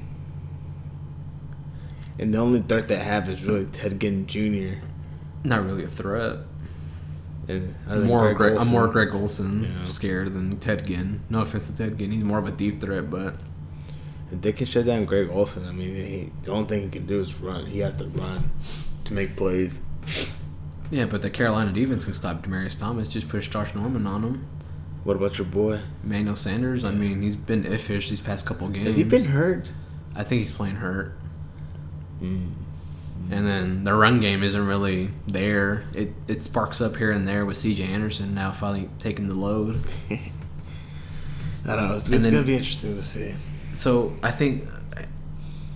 And 2.16 2.32
the 2.32 2.38
only 2.38 2.62
threat 2.62 2.86
they 2.86 2.94
have 2.94 3.28
is 3.28 3.42
really 3.42 3.66
Ted 3.66 3.98
Ginn 4.00 4.28
Jr. 4.28 4.78
Not 5.42 5.64
really 5.64 5.82
a 5.82 5.88
threat. 5.88 6.36
And 7.48 7.74
than 7.88 8.04
More 8.04 8.32
Greg 8.32 8.36
Greg, 8.36 8.56
I'm 8.60 8.68
more 8.68 8.86
Greg 8.86 9.12
Olsen 9.12 9.64
Yeah. 9.64 9.86
scared 9.86 10.32
than 10.32 10.58
Ted 10.58 10.86
Ginn. 10.86 11.22
No 11.28 11.40
offense 11.40 11.66
to 11.66 11.76
Ted 11.76 11.98
Ginn, 11.98 12.12
he's 12.12 12.22
more 12.22 12.38
of 12.38 12.46
a 12.46 12.52
deep 12.52 12.80
threat, 12.80 13.10
but 13.10 13.34
If 14.30 14.40
they 14.40 14.52
can 14.52 14.66
shut 14.66 14.86
down 14.86 15.04
Greg 15.04 15.28
Olsen, 15.28 15.66
I 15.68 15.72
mean, 15.72 15.94
he, 15.96 16.32
the 16.44 16.52
only 16.52 16.68
thing 16.68 16.82
he 16.84 16.88
can 16.88 17.06
do 17.06 17.20
is 17.20 17.34
run. 17.40 17.66
He 17.66 17.80
has 17.80 17.94
to 17.96 18.06
run 18.06 18.48
to 19.06 19.12
make 19.12 19.36
plays. 19.36 19.74
yeah, 20.90 21.06
but 21.06 21.20
the 21.20 21.30
Carolina 21.30 21.72
defense 21.72 22.04
can 22.04 22.12
stop 22.14 22.46
Demaryius 22.46 22.78
Thomas. 22.78 23.08
Just 23.08 23.28
push 23.28 23.48
Josh 23.48 23.74
Norman 23.74 24.06
on 24.06 24.22
him. 24.22 24.46
What 25.04 25.16
about 25.16 25.36
your 25.38 25.46
boy? 25.46 25.80
Emmanuel 26.02 26.34
Sanders. 26.34 26.84
I 26.84 26.90
mean, 26.90 27.20
he's 27.22 27.36
been 27.36 27.64
iffish 27.64 28.08
these 28.08 28.20
past 28.22 28.46
couple 28.46 28.68
games. 28.68 28.86
Has 28.88 28.96
he 28.96 29.04
been 29.04 29.26
hurt? 29.26 29.72
I 30.14 30.24
think 30.24 30.40
he's 30.40 30.52
playing 30.52 30.76
hurt. 30.76 31.12
Mm. 32.22 32.50
And 33.30 33.46
then 33.46 33.84
the 33.84 33.94
run 33.94 34.20
game 34.20 34.42
isn't 34.42 34.66
really 34.66 35.10
there. 35.26 35.84
It 35.94 36.12
it 36.26 36.42
sparks 36.42 36.80
up 36.80 36.96
here 36.96 37.10
and 37.10 37.26
there 37.26 37.44
with 37.46 37.56
C.J. 37.56 37.84
Anderson 37.84 38.34
now 38.34 38.50
finally 38.52 38.88
taking 38.98 39.28
the 39.28 39.34
load. 39.34 39.80
I 40.10 41.76
don't 41.76 41.88
know. 41.88 41.96
It's, 41.96 42.08
it's 42.10 42.22
then- 42.22 42.32
gonna 42.32 42.42
be 42.44 42.54
interesting 42.56 42.96
to 42.96 43.02
see. 43.02 43.34
So 43.72 44.14
I 44.22 44.30
think 44.30 44.68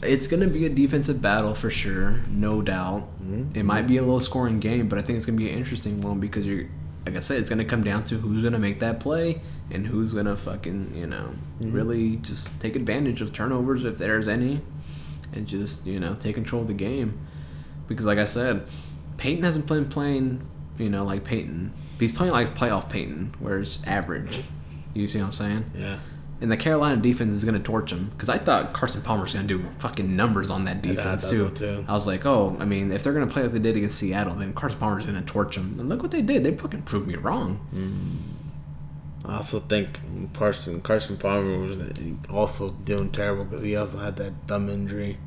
it's 0.02 0.28
going 0.28 0.40
to 0.40 0.46
be 0.46 0.64
a 0.64 0.68
defensive 0.68 1.20
battle 1.20 1.54
for 1.54 1.70
sure, 1.70 2.20
no 2.30 2.62
doubt. 2.62 3.08
Mhm. 3.20 3.56
It 3.56 3.64
might 3.64 3.88
be 3.88 3.96
a 3.96 4.02
low 4.04 4.20
scoring 4.20 4.60
game, 4.60 4.88
but 4.88 4.96
I 4.98 5.02
think 5.02 5.16
it's 5.16 5.26
going 5.26 5.36
to 5.36 5.42
be 5.44 5.50
an 5.50 5.58
interesting 5.58 6.00
one 6.00 6.20
because 6.20 6.46
you're, 6.46 6.66
like 7.08 7.16
I 7.16 7.20
said, 7.20 7.38
it's 7.40 7.48
going 7.48 7.58
to 7.58 7.64
come 7.64 7.82
down 7.82 8.04
to 8.04 8.16
who's 8.16 8.42
going 8.42 8.52
to 8.52 8.58
make 8.58 8.80
that 8.80 9.00
play 9.00 9.40
and 9.70 9.86
who's 9.86 10.12
going 10.12 10.26
to 10.26 10.36
fucking, 10.36 10.92
you 10.94 11.06
know, 11.06 11.30
Mhm. 11.60 11.72
really 11.72 12.16
just 12.16 12.60
take 12.60 12.76
advantage 12.76 13.22
of 13.22 13.32
turnovers 13.32 13.84
if 13.84 13.96
there's 13.96 14.28
any 14.28 14.60
and 15.32 15.46
just, 15.46 15.86
you 15.86 15.98
know, 15.98 16.14
take 16.14 16.34
control 16.34 16.60
of 16.62 16.68
the 16.68 16.74
game. 16.74 17.18
Because, 17.86 18.04
like 18.04 18.18
I 18.18 18.24
said, 18.26 18.64
Peyton 19.16 19.42
hasn't 19.42 19.66
been 19.66 19.86
playing, 19.86 20.42
you 20.78 20.90
know, 20.90 21.04
like 21.04 21.24
Peyton. 21.24 21.72
He's 21.98 22.12
playing 22.12 22.32
like 22.34 22.54
playoff 22.54 22.90
Peyton, 22.90 23.34
where 23.40 23.58
it's 23.58 23.78
average. 23.86 24.42
You 24.92 25.08
see 25.08 25.18
what 25.20 25.26
I'm 25.28 25.32
saying? 25.32 25.64
Yeah. 25.78 25.98
And 26.40 26.52
the 26.52 26.56
Carolina 26.56 27.00
defense 27.00 27.34
is 27.34 27.44
going 27.44 27.56
to 27.56 27.62
torch 27.62 27.90
him 27.90 28.10
because 28.10 28.28
I 28.28 28.38
thought 28.38 28.72
Carson 28.72 29.02
Palmer's 29.02 29.34
going 29.34 29.48
to 29.48 29.58
do 29.58 29.64
fucking 29.78 30.14
numbers 30.14 30.50
on 30.50 30.64
that 30.66 30.82
defense 30.82 31.24
that 31.24 31.30
too. 31.30 31.50
too. 31.50 31.84
I 31.88 31.92
was 31.92 32.06
like, 32.06 32.26
oh, 32.26 32.56
I 32.60 32.64
mean, 32.64 32.92
if 32.92 33.02
they're 33.02 33.12
going 33.12 33.26
to 33.26 33.32
play 33.32 33.42
like 33.42 33.50
they 33.52 33.58
did 33.58 33.76
against 33.76 33.98
Seattle, 33.98 34.34
then 34.36 34.52
Carson 34.52 34.78
Palmer's 34.78 35.04
going 35.04 35.18
to 35.18 35.24
torch 35.24 35.56
them. 35.56 35.76
And 35.80 35.88
look 35.88 36.00
what 36.00 36.12
they 36.12 36.22
did. 36.22 36.44
They 36.44 36.56
fucking 36.56 36.82
proved 36.82 37.08
me 37.08 37.16
wrong. 37.16 37.60
Mm. 37.74 38.38
I 39.28 39.36
also 39.36 39.58
think 39.58 39.98
Carson 40.32 40.80
Carson 40.80 41.16
Palmer 41.16 41.58
was 41.58 41.80
also 42.30 42.70
doing 42.70 43.10
terrible 43.10 43.44
because 43.44 43.62
he 43.62 43.76
also 43.76 43.98
had 43.98 44.16
that 44.16 44.32
thumb 44.46 44.68
injury. 44.68 45.18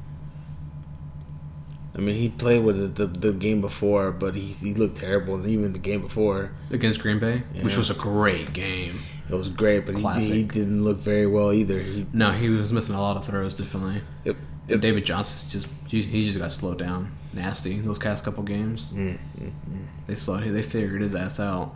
I 1.93 1.99
mean, 1.99 2.15
he 2.15 2.29
played 2.29 2.63
with 2.63 2.81
it 2.81 2.95
the, 2.95 3.05
the 3.07 3.33
game 3.33 3.59
before, 3.59 4.11
but 4.11 4.35
he, 4.35 4.41
he 4.53 4.73
looked 4.73 4.95
terrible. 4.97 5.45
Even 5.45 5.73
the 5.73 5.79
game 5.79 6.01
before, 6.01 6.51
Against 6.71 7.01
Green 7.01 7.19
Bay, 7.19 7.43
which 7.61 7.75
was 7.75 7.89
a 7.89 7.93
great 7.93 8.53
game. 8.53 9.01
it 9.29 9.35
was 9.35 9.49
great, 9.49 9.85
but 9.85 9.97
he, 9.97 10.19
he 10.21 10.43
didn't 10.45 10.83
look 10.85 10.97
very 10.99 11.27
well 11.27 11.51
either. 11.51 11.79
He, 11.81 12.05
No, 12.13 12.31
he 12.31 12.47
was 12.49 12.71
missing 12.71 12.95
a 12.95 13.01
lot 13.01 13.17
of 13.17 13.25
throws, 13.25 13.55
definitely. 13.55 14.01
yep, 14.23 14.37
yep. 14.69 14.79
David 14.79 15.03
Johnson's 15.03 15.51
just 15.51 15.67
he 15.87 16.23
just 16.23 16.37
got 16.39 16.53
slowed 16.53 16.77
down, 16.79 17.11
nasty. 17.33 17.77
Those 17.81 17.99
past 17.99 18.23
couple 18.23 18.43
games, 18.43 18.89
Mm, 18.93 19.17
mm, 19.39 19.51
mm, 19.69 19.85
they 20.05 20.15
slowed. 20.15 20.43
He. 20.43 20.49
They 20.49 20.61
figured 20.61 21.01
his 21.01 21.13
ass 21.13 21.41
out. 21.41 21.75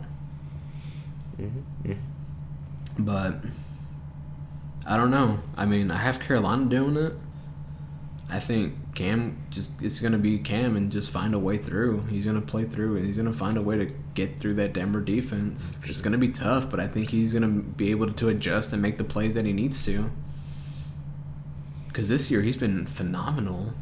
mm, 1.38 1.50
mm. 1.84 1.96
But 2.98 3.34
I 4.86 4.96
don't 4.96 5.10
know. 5.10 5.40
I 5.58 5.66
mean, 5.66 5.90
I 5.90 5.98
have 5.98 6.20
Carolina 6.20 6.64
doing 6.64 6.96
it. 6.96 7.12
I 8.30 8.40
think 8.40 8.74
Cam 8.96 9.36
just 9.50 9.70
it's 9.82 10.00
gonna 10.00 10.16
be 10.16 10.38
Cam 10.38 10.74
and 10.74 10.90
just 10.90 11.10
find 11.10 11.34
a 11.34 11.38
way 11.38 11.58
through. 11.58 12.00
He's 12.06 12.24
gonna 12.24 12.40
play 12.40 12.64
through 12.64 12.96
and 12.96 13.06
he's 13.06 13.18
gonna 13.18 13.32
find 13.32 13.58
a 13.58 13.62
way 13.62 13.76
to 13.76 13.92
get 14.14 14.40
through 14.40 14.54
that 14.54 14.72
Denver 14.72 15.02
defense. 15.02 15.76
It's 15.84 16.00
gonna 16.00 16.16
be 16.16 16.30
tough, 16.30 16.70
but 16.70 16.80
I 16.80 16.88
think 16.88 17.10
he's 17.10 17.34
gonna 17.34 17.48
be 17.48 17.90
able 17.90 18.10
to 18.10 18.28
adjust 18.30 18.72
and 18.72 18.80
make 18.80 18.96
the 18.96 19.04
plays 19.04 19.34
that 19.34 19.44
he 19.44 19.52
needs 19.52 19.84
to. 19.84 20.10
Because 21.88 22.08
this 22.08 22.30
year 22.30 22.40
he's 22.40 22.56
been 22.56 22.86
phenomenal. 22.86 23.74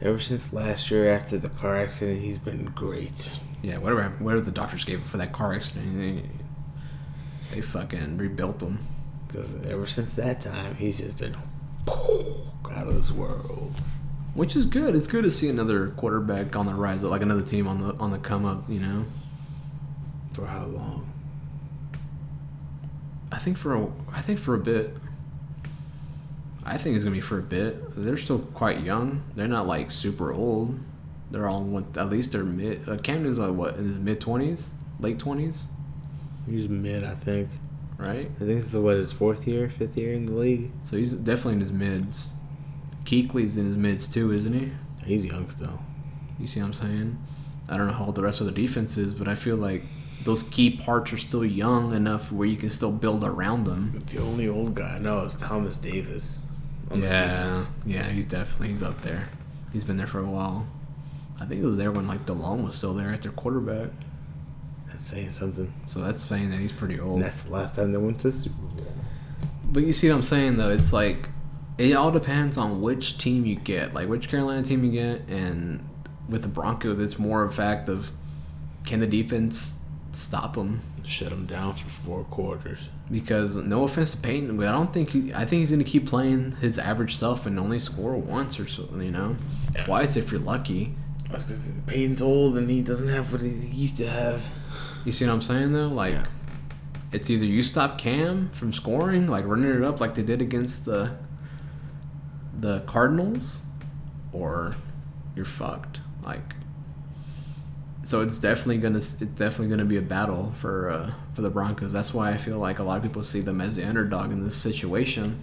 Ever 0.00 0.20
since 0.20 0.52
last 0.52 0.88
year 0.92 1.10
after 1.12 1.36
the 1.36 1.48
car 1.48 1.76
accident, 1.76 2.20
he's 2.20 2.38
been 2.38 2.66
great. 2.66 3.28
Yeah, 3.60 3.78
whatever 3.78 4.08
whatever 4.20 4.42
the 4.42 4.52
doctors 4.52 4.84
gave 4.84 5.00
him 5.00 5.04
for 5.04 5.16
that 5.16 5.32
car 5.32 5.52
accident, 5.52 5.98
they, 5.98 7.56
they 7.56 7.60
fucking 7.60 8.18
rebuilt 8.18 8.62
him. 8.62 8.86
Because 9.26 9.52
ever 9.64 9.86
since 9.86 10.12
that 10.12 10.42
time, 10.42 10.76
he's 10.76 10.98
just 10.98 11.18
been 11.18 11.36
out 12.70 12.86
of 12.86 12.94
this 12.94 13.10
world. 13.10 13.72
Which 14.34 14.54
is 14.56 14.64
good. 14.64 14.94
It's 14.94 15.06
good 15.08 15.24
to 15.24 15.30
see 15.30 15.48
another 15.48 15.88
quarterback 15.90 16.54
on 16.56 16.66
the 16.66 16.74
rise, 16.74 17.02
like 17.02 17.22
another 17.22 17.42
team 17.42 17.66
on 17.66 17.80
the 17.80 17.94
on 17.94 18.10
the 18.12 18.18
come 18.18 18.44
up. 18.44 18.68
You 18.70 18.78
know, 18.80 19.04
For 20.32 20.46
how 20.46 20.64
long? 20.66 21.12
I 23.32 23.38
think 23.38 23.58
for 23.58 23.74
a, 23.74 23.88
I 24.12 24.20
think 24.22 24.38
for 24.38 24.54
a 24.54 24.58
bit. 24.58 24.96
I 26.64 26.78
think 26.78 26.94
it's 26.94 27.04
gonna 27.04 27.14
be 27.16 27.20
for 27.20 27.38
a 27.38 27.42
bit. 27.42 27.96
They're 27.96 28.16
still 28.16 28.38
quite 28.38 28.80
young. 28.82 29.22
They're 29.34 29.48
not 29.48 29.66
like 29.66 29.90
super 29.90 30.32
old. 30.32 30.78
They're 31.32 31.48
all 31.48 31.62
what 31.62 31.96
at 31.96 32.08
least 32.10 32.32
they're 32.32 32.44
mid. 32.44 32.88
Uh, 32.88 32.96
Camden's 32.98 33.38
like 33.38 33.52
what 33.54 33.76
in 33.76 33.84
his 33.86 33.98
mid 33.98 34.20
twenties, 34.20 34.70
late 35.00 35.18
twenties, 35.18 35.66
He's 36.48 36.68
mid, 36.68 37.02
I 37.04 37.14
think. 37.14 37.48
right? 37.98 38.30
I 38.36 38.38
think 38.38 38.60
this 38.60 38.66
is 38.72 38.76
what 38.76 38.96
his 38.96 39.12
fourth 39.12 39.46
year, 39.46 39.68
fifth 39.70 39.96
year 39.96 40.12
in 40.14 40.26
the 40.26 40.32
league. 40.32 40.70
So 40.84 40.96
he's 40.96 41.12
definitely 41.12 41.54
in 41.54 41.60
his 41.60 41.72
mids. 41.72 42.28
Kuechly's 43.04 43.56
in 43.56 43.66
his 43.66 43.76
mids 43.76 44.06
too, 44.12 44.32
isn't 44.32 44.52
he? 44.52 44.72
He's 45.04 45.24
young 45.24 45.50
still. 45.50 45.80
You 46.38 46.46
see 46.46 46.60
what 46.60 46.66
I'm 46.66 46.72
saying? 46.72 47.18
I 47.68 47.76
don't 47.76 47.86
know 47.86 47.92
how 47.92 48.06
old 48.06 48.14
the 48.14 48.22
rest 48.22 48.40
of 48.40 48.46
the 48.46 48.52
defense 48.52 48.96
is, 48.98 49.14
but 49.14 49.28
I 49.28 49.34
feel 49.34 49.56
like 49.56 49.82
those 50.24 50.42
key 50.44 50.70
parts 50.70 51.12
are 51.12 51.16
still 51.16 51.44
young 51.44 51.94
enough 51.94 52.30
where 52.32 52.46
you 52.46 52.56
can 52.56 52.70
still 52.70 52.92
build 52.92 53.24
around 53.24 53.64
them. 53.64 53.98
The 54.12 54.20
only 54.20 54.48
old 54.48 54.74
guy 54.74 54.96
I 54.96 54.98
know 54.98 55.20
is 55.24 55.36
Thomas 55.36 55.76
Davis. 55.76 56.40
on 56.90 57.00
the 57.00 57.06
Yeah, 57.06 57.26
defense. 57.54 57.68
yeah, 57.86 58.08
he's 58.10 58.26
definitely 58.26 58.68
he's 58.68 58.82
up 58.82 59.00
there. 59.02 59.28
He's 59.72 59.84
been 59.84 59.96
there 59.96 60.06
for 60.06 60.18
a 60.20 60.24
while. 60.26 60.66
I 61.40 61.46
think 61.46 61.62
it 61.62 61.66
was 61.66 61.76
there 61.78 61.90
when 61.92 62.06
like 62.06 62.26
Delhomme 62.26 62.64
was 62.64 62.74
still 62.74 62.92
there 62.92 63.12
at 63.12 63.22
their 63.22 63.32
quarterback. 63.32 63.88
That's 64.88 65.08
saying 65.08 65.30
something. 65.30 65.72
So 65.86 66.00
that's 66.00 66.24
saying 66.24 66.50
that 66.50 66.58
he's 66.58 66.72
pretty 66.72 66.98
old. 67.00 67.14
And 67.16 67.24
that's 67.24 67.44
the 67.44 67.52
last 67.52 67.76
time 67.76 67.92
they 67.92 67.98
went 67.98 68.18
to 68.20 68.30
the 68.30 68.36
Super 68.36 68.60
Bowl. 68.62 68.86
But 69.72 69.84
you 69.84 69.92
see 69.92 70.08
what 70.10 70.16
I'm 70.16 70.22
saying 70.22 70.56
though? 70.56 70.70
It's 70.70 70.92
like 70.92 71.28
it 71.80 71.92
all 71.94 72.10
depends 72.10 72.58
on 72.58 72.80
which 72.82 73.16
team 73.18 73.46
you 73.46 73.56
get, 73.56 73.94
like 73.94 74.08
which 74.08 74.28
Carolina 74.28 74.62
team 74.62 74.84
you 74.84 74.92
get, 74.92 75.22
and 75.28 75.86
with 76.28 76.42
the 76.42 76.48
Broncos, 76.48 76.98
it's 76.98 77.18
more 77.18 77.42
a 77.44 77.50
fact 77.52 77.88
of 77.88 78.10
can 78.84 79.00
the 79.00 79.06
defense 79.06 79.78
stop 80.12 80.54
them? 80.54 80.80
Shut 81.06 81.30
them 81.30 81.46
down 81.46 81.74
for 81.74 81.88
four 81.88 82.24
quarters. 82.24 82.88
Because 83.10 83.56
no 83.56 83.82
offense 83.84 84.12
to 84.12 84.16
Peyton, 84.18 84.56
but 84.56 84.66
I 84.68 84.72
don't 84.72 84.92
think 84.92 85.10
he, 85.10 85.32
I 85.34 85.44
think 85.44 85.60
he's 85.60 85.70
going 85.70 85.82
to 85.82 85.90
keep 85.90 86.06
playing 86.06 86.52
his 86.60 86.78
average 86.78 87.16
self 87.16 87.46
and 87.46 87.58
only 87.58 87.78
score 87.80 88.14
once 88.16 88.60
or 88.60 88.66
so, 88.68 88.88
you 88.98 89.10
know, 89.10 89.36
Yeah. 89.74 89.84
twice 89.84 90.16
if 90.16 90.30
you're 90.30 90.40
lucky. 90.40 90.94
That's 91.30 91.44
because 91.44 91.72
Peyton's 91.86 92.22
old 92.22 92.56
and 92.58 92.68
he 92.70 92.82
doesn't 92.82 93.08
have 93.08 93.32
what 93.32 93.40
he 93.40 93.48
used 93.48 93.96
to 93.98 94.08
have. 94.08 94.42
You 95.04 95.12
see 95.12 95.24
what 95.26 95.32
I'm 95.32 95.40
saying 95.40 95.72
though? 95.72 95.88
Like, 95.88 96.14
Yeah. 96.14 96.26
it's 97.12 97.28
either 97.30 97.44
you 97.46 97.62
stop 97.62 97.98
Cam 97.98 98.50
from 98.50 98.72
scoring, 98.72 99.26
like 99.26 99.46
running 99.46 99.70
it 99.70 99.82
up 99.82 100.00
like 100.00 100.14
they 100.14 100.22
did 100.22 100.40
against 100.40 100.84
the 100.84 101.12
the 102.60 102.80
Cardinals, 102.80 103.62
or 104.32 104.76
you're 105.34 105.44
fucked. 105.44 106.00
Like, 106.22 106.54
so 108.02 108.20
it's 108.20 108.38
definitely 108.38 108.78
gonna 108.78 108.98
it's 108.98 109.14
definitely 109.14 109.68
gonna 109.68 109.84
be 109.84 109.96
a 109.96 110.02
battle 110.02 110.52
for 110.56 110.90
uh, 110.90 111.12
for 111.34 111.42
the 111.42 111.50
Broncos. 111.50 111.92
That's 111.92 112.14
why 112.14 112.30
I 112.30 112.36
feel 112.36 112.58
like 112.58 112.78
a 112.78 112.82
lot 112.82 112.98
of 112.98 113.02
people 113.02 113.22
see 113.22 113.40
them 113.40 113.60
as 113.60 113.76
the 113.76 113.84
underdog 113.84 114.30
in 114.32 114.44
this 114.44 114.56
situation. 114.56 115.42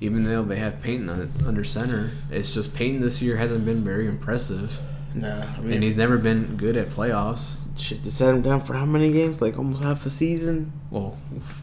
Even 0.00 0.24
though 0.24 0.42
they 0.42 0.56
have 0.56 0.82
Peyton 0.82 1.08
under 1.46 1.64
center, 1.64 2.10
it's 2.30 2.52
just 2.52 2.74
Peyton 2.74 3.00
this 3.00 3.22
year 3.22 3.36
hasn't 3.36 3.64
been 3.64 3.82
very 3.82 4.06
impressive, 4.06 4.78
Nah, 5.16 5.46
I 5.56 5.60
mean, 5.62 5.72
and 5.72 5.82
he's 5.82 5.96
never 5.96 6.18
been 6.18 6.58
good 6.58 6.76
at 6.76 6.90
playoffs. 6.90 7.60
shit 7.78 8.04
to 8.04 8.10
set 8.10 8.34
him 8.34 8.42
down 8.42 8.60
for 8.60 8.74
how 8.74 8.84
many 8.84 9.10
games? 9.10 9.40
Like 9.40 9.56
almost 9.56 9.82
half 9.82 10.04
a 10.04 10.10
season. 10.10 10.72
Well, 10.90 11.16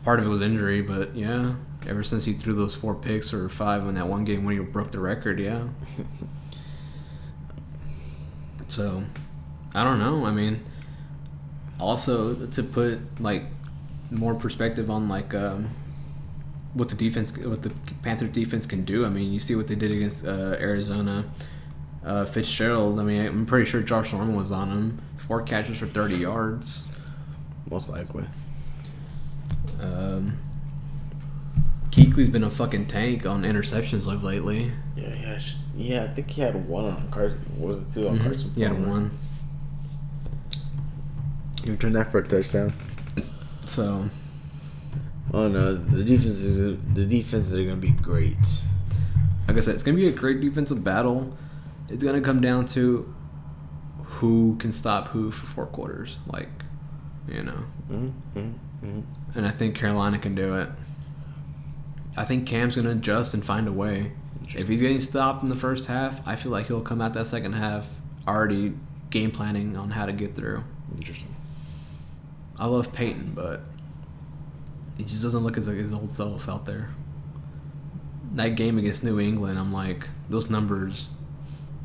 part 0.03 0.19
of 0.19 0.25
it 0.25 0.29
was 0.29 0.41
injury, 0.41 0.81
but 0.81 1.15
yeah, 1.15 1.53
ever 1.87 2.01
since 2.01 2.25
he 2.25 2.33
threw 2.33 2.55
those 2.55 2.73
four 2.73 2.95
picks 2.95 3.31
or 3.31 3.47
five 3.49 3.87
in 3.87 3.93
that 3.93 4.07
one 4.07 4.23
game 4.23 4.43
when 4.43 4.57
he 4.57 4.63
broke 4.63 4.89
the 4.89 4.99
record, 4.99 5.39
yeah. 5.39 5.67
so, 8.67 9.03
I 9.75 9.83
don't 9.83 9.99
know. 9.99 10.25
I 10.25 10.31
mean, 10.31 10.63
also 11.79 12.47
to 12.47 12.63
put 12.63 13.21
like 13.21 13.43
more 14.09 14.33
perspective 14.33 14.89
on 14.89 15.09
like 15.09 15.35
um, 15.35 15.69
what 16.73 16.89
the 16.89 16.95
defense, 16.95 17.31
what 17.37 17.61
the 17.61 17.71
Panthers 18.01 18.31
defense 18.31 18.65
can 18.65 18.83
do. 18.83 19.05
I 19.05 19.09
mean, 19.09 19.31
you 19.31 19.39
see 19.39 19.55
what 19.55 19.67
they 19.67 19.75
did 19.75 19.91
against 19.91 20.25
uh, 20.25 20.57
Arizona. 20.59 21.25
Uh, 22.03 22.25
Fitzgerald. 22.25 22.99
I 22.99 23.03
mean, 23.03 23.25
I'm 23.25 23.45
pretty 23.45 23.65
sure 23.65 23.81
Josh 23.81 24.11
Norman 24.13 24.35
was 24.35 24.51
on 24.51 24.69
him. 24.69 25.01
Four 25.27 25.41
catches 25.43 25.77
for 25.77 25.87
30 25.87 26.17
yards. 26.17 26.83
Most 27.69 27.89
likely. 27.89 28.25
Um, 29.81 30.37
Kuechly's 31.91 32.29
been 32.29 32.43
a 32.43 32.49
fucking 32.49 32.87
tank 32.87 33.25
on 33.25 33.43
interceptions 33.43 34.11
of 34.11 34.23
lately. 34.23 34.71
Yeah, 34.97 35.13
yeah, 35.13 35.39
yeah. 35.75 36.03
I 36.03 36.07
think 36.07 36.29
he 36.31 36.41
had 36.41 36.67
one 36.67 36.85
on 36.85 37.09
Carson. 37.11 37.39
What 37.57 37.67
was 37.69 37.81
it 37.83 37.91
two 37.91 38.07
on 38.09 38.19
Mhm. 38.19 38.23
Carson? 38.23 38.51
He 38.55 38.61
had 38.61 38.71
Palmer? 38.73 38.89
one. 38.89 39.11
He 41.63 41.71
returned 41.71 41.95
that 41.95 42.11
for 42.11 42.19
a 42.19 42.27
touchdown. 42.27 42.73
So 43.65 44.09
Oh 45.33 45.47
no, 45.47 45.73
the 45.75 46.03
defense 46.03 46.37
is 46.37 46.77
the 46.93 47.05
defenses 47.05 47.53
are 47.55 47.63
gonna 47.63 47.77
be 47.77 47.91
great. 47.91 48.61
like 49.47 49.57
I 49.57 49.59
said, 49.61 49.73
it's 49.73 49.83
gonna 49.83 49.97
be 49.97 50.07
a 50.07 50.11
great 50.11 50.41
defensive 50.41 50.83
battle. 50.83 51.35
It's 51.89 52.03
gonna 52.03 52.21
come 52.21 52.41
down 52.41 52.65
to 52.67 53.13
who 54.03 54.55
can 54.59 54.71
stop 54.71 55.09
who 55.09 55.31
for 55.31 55.45
four 55.45 55.65
quarters. 55.65 56.17
Like, 56.27 56.49
you 57.27 57.43
know. 57.43 57.63
Mm-hmm, 57.89 58.39
mm-hmm. 58.39 58.99
And 59.35 59.45
I 59.45 59.51
think 59.51 59.75
Carolina 59.75 60.19
can 60.19 60.35
do 60.35 60.55
it. 60.55 60.69
I 62.15 62.25
think 62.25 62.47
Cam's 62.47 62.75
gonna 62.75 62.91
adjust 62.91 63.33
and 63.33 63.43
find 63.43 63.67
a 63.67 63.73
way. 63.73 64.11
If 64.55 64.67
he's 64.67 64.81
getting 64.81 64.99
stopped 64.99 65.41
in 65.43 65.49
the 65.49 65.55
first 65.55 65.85
half, 65.85 66.25
I 66.27 66.35
feel 66.35 66.51
like 66.51 66.67
he'll 66.67 66.81
come 66.81 67.01
out 67.01 67.13
that 67.13 67.27
second 67.27 67.53
half 67.53 67.89
already 68.27 68.73
game 69.09 69.31
planning 69.31 69.77
on 69.77 69.91
how 69.91 70.05
to 70.05 70.13
get 70.13 70.35
through. 70.35 70.63
Interesting. 70.97 71.33
I 72.59 72.67
love 72.67 72.93
Peyton, 72.93 73.31
but 73.33 73.61
he 74.97 75.03
just 75.03 75.23
doesn't 75.23 75.43
look 75.43 75.57
as 75.57 75.67
like 75.67 75.77
his 75.77 75.93
old 75.93 76.11
self 76.11 76.47
out 76.47 76.65
there. 76.65 76.89
That 78.33 78.49
game 78.49 78.77
against 78.77 79.03
New 79.03 79.19
England, 79.19 79.59
I'm 79.59 79.73
like, 79.73 80.07
those 80.29 80.49
numbers, 80.49 81.07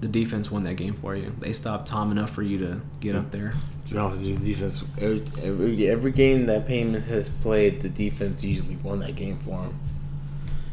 the 0.00 0.08
defense 0.08 0.50
won 0.50 0.62
that 0.62 0.74
game 0.74 0.94
for 0.94 1.16
you. 1.16 1.34
They 1.38 1.52
stopped 1.52 1.88
Tom 1.88 2.12
enough 2.12 2.30
for 2.30 2.42
you 2.42 2.58
to 2.58 2.80
get 3.00 3.16
up 3.16 3.30
there. 3.30 3.52
To 3.88 3.92
be 3.92 3.98
honest 3.98 4.20
with 4.20 4.28
you, 4.28 4.36
the 4.36 4.44
defense 4.44 4.84
every, 4.98 5.24
every 5.42 5.88
every 5.88 6.12
game 6.12 6.46
that 6.46 6.68
Payman 6.68 7.04
has 7.06 7.30
played, 7.30 7.80
the 7.80 7.88
defense 7.88 8.44
usually 8.44 8.76
won 8.76 9.00
that 9.00 9.16
game 9.16 9.38
for 9.38 9.62
him. 9.62 9.78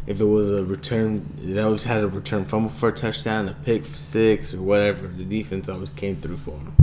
If 0.05 0.19
it 0.19 0.25
was 0.25 0.49
a 0.49 0.63
return, 0.63 1.25
they 1.37 1.59
always 1.61 1.85
had 1.85 2.03
a 2.03 2.07
return 2.07 2.45
fumble 2.45 2.69
for 2.69 2.89
a 2.89 2.91
touchdown, 2.91 3.49
a 3.49 3.53
pick 3.53 3.85
for 3.85 3.97
six, 3.97 4.53
or 4.53 4.61
whatever. 4.61 5.07
The 5.07 5.23
defense 5.23 5.67
always 5.67 5.89
came 5.89 6.17
through 6.17 6.37
for 6.37 6.51
him. 6.51 6.75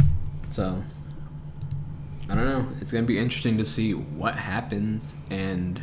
So, 0.50 0.82
I 2.28 2.34
don't 2.34 2.44
know. 2.44 2.66
It's 2.80 2.90
going 2.90 3.04
to 3.04 3.08
be 3.08 3.20
interesting 3.20 3.58
to 3.58 3.64
see 3.64 3.92
what 3.92 4.34
happens. 4.34 5.14
And, 5.30 5.80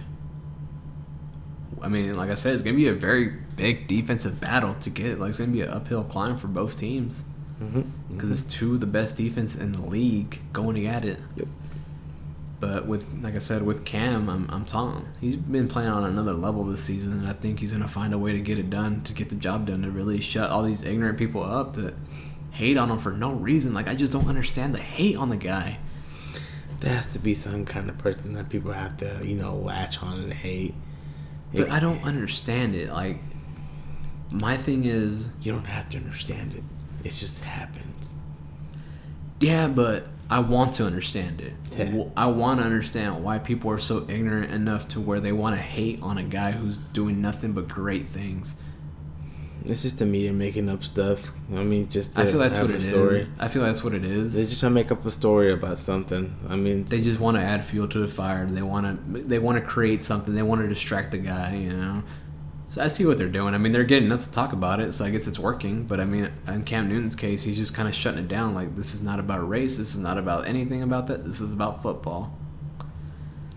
I 1.82 1.88
mean, 1.88 2.13
like 2.17 2.30
I 2.30 2.34
said, 2.34 2.56
it's 2.56 2.63
going 2.63 2.76
to 2.76 2.82
be 2.82 2.89
a 2.89 2.93
very 2.93 3.38
big 3.60 3.88
defensive 3.88 4.39
battle 4.39 4.74
to 4.76 4.89
get. 4.89 5.19
Like, 5.19 5.30
it's 5.30 5.38
going 5.38 5.52
to 5.52 5.56
be 5.56 5.62
an 5.63 5.69
uphill 5.69 6.04
climb 6.04 6.38
for 6.38 6.48
both 6.48 6.76
teams. 6.78 7.24
Mm-hmm. 7.62 8.15
because 8.15 8.32
it's 8.32 8.43
two 8.43 8.76
of 8.76 8.80
the 8.80 8.86
best 8.86 9.17
defense 9.17 9.56
in 9.56 9.74
the 9.74 9.82
league 9.82 10.39
going 10.54 10.88
at 10.88 11.04
it. 11.04 11.19
Yep. 11.36 11.48
But 12.62 12.88
with, 12.88 13.06
like 13.22 13.36
I 13.36 13.39
said, 13.39 13.63
with 13.63 13.84
Cam, 13.84 14.30
I'm, 14.30 14.50
I'm 14.50 14.65
telling 14.65 15.06
he's 15.19 15.36
been 15.36 15.67
playing 15.67 15.89
on 15.89 16.06
another 16.06 16.32
level 16.34 16.63
this 16.63 16.82
season, 16.82 17.12
and 17.12 17.28
I 17.28 17.34
think 17.34 17.60
he's 17.60 17.74
gonna 17.74 17.88
find 17.88 18.13
a 18.13 18.17
way 18.17 18.32
to 18.34 18.39
get 18.39 18.60
it 18.60 18.69
done, 18.69 19.02
to 19.04 19.13
get 19.13 19.28
the 19.30 19.36
job 19.36 19.65
done, 19.67 19.82
to 19.82 19.91
really 19.91 20.22
shut 20.22 20.50
all 20.50 20.63
these 20.63 20.84
ignorant 20.84 21.17
people 21.17 21.43
up 21.43 21.74
that 21.76 21.93
hate 22.52 22.78
on 22.78 22.89
him 22.89 22.98
for 22.98 23.12
no 23.12 23.32
reason. 23.34 23.74
Like 23.74 23.88
I 23.89 23.95
just 23.95 24.12
don't 24.13 24.28
understand 24.30 24.74
the 24.74 24.80
hate 24.80 25.17
on 25.17 25.28
the 25.30 25.36
guy. 25.38 25.80
There 26.80 26.93
has 26.93 27.12
to 27.13 27.19
be 27.19 27.34
some 27.34 27.65
kind 27.65 27.89
of 27.89 27.98
person 27.98 28.34
that 28.36 28.48
people 28.50 28.72
have 28.72 28.95
to, 28.98 29.19
you 29.22 29.36
know, 29.36 29.56
latch 29.56 30.02
on 30.02 30.19
and 30.22 30.34
hate. 30.34 30.76
But 31.54 31.62
It- 31.67 31.72
I 31.72 31.80
don't 31.82 32.04
understand 32.04 32.74
it. 32.76 32.88
Like 32.89 33.19
my 34.32 34.58
thing 34.58 34.84
is, 34.86 35.30
You 35.42 35.52
don't 35.52 35.65
have 35.65 35.89
to 35.89 35.98
understand 35.98 36.54
it. 36.54 36.63
It 37.04 37.12
just 37.13 37.44
happens. 37.44 38.13
Yeah, 39.39 39.68
but 39.68 40.08
I 40.30 40.39
want 40.39 40.74
to 40.74 40.86
understand 40.86 41.42
it. 41.42 41.54
Yeah. 41.78 42.04
I 42.15 42.28
want 42.28 42.60
to 42.60 42.65
understand 42.65 43.24
why 43.24 43.39
people 43.39 43.72
are 43.72 43.78
so 43.78 44.06
ignorant 44.10 44.52
enough 44.52 44.88
to 44.89 45.00
where 45.00 45.20
they 45.20 45.32
want 45.32 45.56
to 45.56 45.62
hate 45.62 46.02
on 46.02 46.18
a 46.18 46.24
guy 46.24 46.52
who's 46.52 46.78
doing 46.78 47.22
nothing 47.22 47.54
but 47.54 47.68
great 47.68 48.08
things. 48.08 48.56
It's 49.65 49.82
just 49.82 50.00
the 50.00 50.06
media 50.06 50.32
making 50.32 50.70
up 50.70 50.84
stuff. 50.84 51.32
I 51.54 51.63
mean, 51.63 51.89
just 51.89 52.15
to 52.15 52.22
I 52.22 52.26
feel 52.26 52.39
that's 52.39 52.58
what 52.58 52.70
a 52.70 52.76
it 52.76 52.78
is. 52.78 52.89
story. 52.89 53.28
I 53.39 53.48
feel 53.48 53.63
that's 53.63 53.84
what 53.84 53.94
it 53.94 54.06
is. 54.06 54.34
They 54.36 54.46
just 54.46 54.60
trying 54.60 54.72
to 54.72 54.74
make 54.76 54.92
up 54.92 55.06
a 55.06 55.12
story 55.12 55.52
about 55.52 55.78
something. 55.78 56.34
I 56.48 56.56
mean, 56.56 56.86
They 56.86 57.02
just 57.02 57.20
want 57.20 57.36
to 57.38 57.42
add 57.44 57.65
fuel 57.65 57.88
to 57.89 58.00
the 58.00 58.08
fire. 58.08 58.46
They 58.46 58.62
want 58.62 59.13
to. 59.13 59.22
They 59.22 59.39
want 59.39 59.58
to 59.58 59.62
create 59.63 60.02
something. 60.04 60.34
They 60.34 60.44
want 60.44 60.62
to 60.62 60.68
distract 60.68 61.12
the 61.12 61.18
guy. 61.18 61.56
You 61.56 61.74
know. 61.74 62.04
So 62.69 62.84
I 62.84 62.88
see 62.88 63.03
what 63.03 63.17
they're 63.17 63.27
doing. 63.27 63.55
I 63.55 63.58
mean, 63.58 63.71
they're 63.71 63.84
getting 63.84 64.12
us 64.12 64.27
to 64.27 64.32
talk 64.32 64.53
about 64.53 64.79
it, 64.79 64.93
so 64.93 65.03
I 65.03 65.10
guess 65.10 65.25
it's 65.25 65.39
working. 65.39 65.88
But 65.88 65.99
I 65.99 66.05
mean, 66.05 66.32
in 66.47 66.63
Cam 66.63 66.88
Newton's 66.88 67.15
case, 67.15 67.41
he's 67.41 67.58
just 67.58 67.73
kind 67.73 67.88
of 67.88 67.95
shutting 67.95 68.19
it 68.19 68.27
down. 68.27 68.53
Like 68.53 68.75
this 68.75 68.93
is 68.93 69.01
not 69.01 69.19
about 69.19 69.49
race. 69.49 69.77
This 69.77 69.89
is 69.89 69.97
not 69.97 70.19
about 70.19 70.47
anything 70.47 70.84
about 70.84 71.08
that. 71.08 71.25
This 71.25 71.41
is 71.41 71.51
about 71.51 71.82
football. 71.82 72.38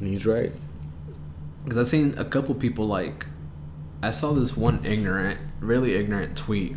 And 0.01 0.09
he's 0.09 0.25
right. 0.25 0.51
Because 1.62 1.77
I've 1.77 1.88
seen 1.88 2.14
a 2.16 2.25
couple 2.25 2.55
people 2.55 2.87
like, 2.87 3.27
I 4.03 4.12
saw 4.12 4.33
this 4.33 4.57
one 4.57 4.83
ignorant, 4.83 5.38
really 5.61 5.94
ignorant 5.94 6.35
tweet, 6.35 6.75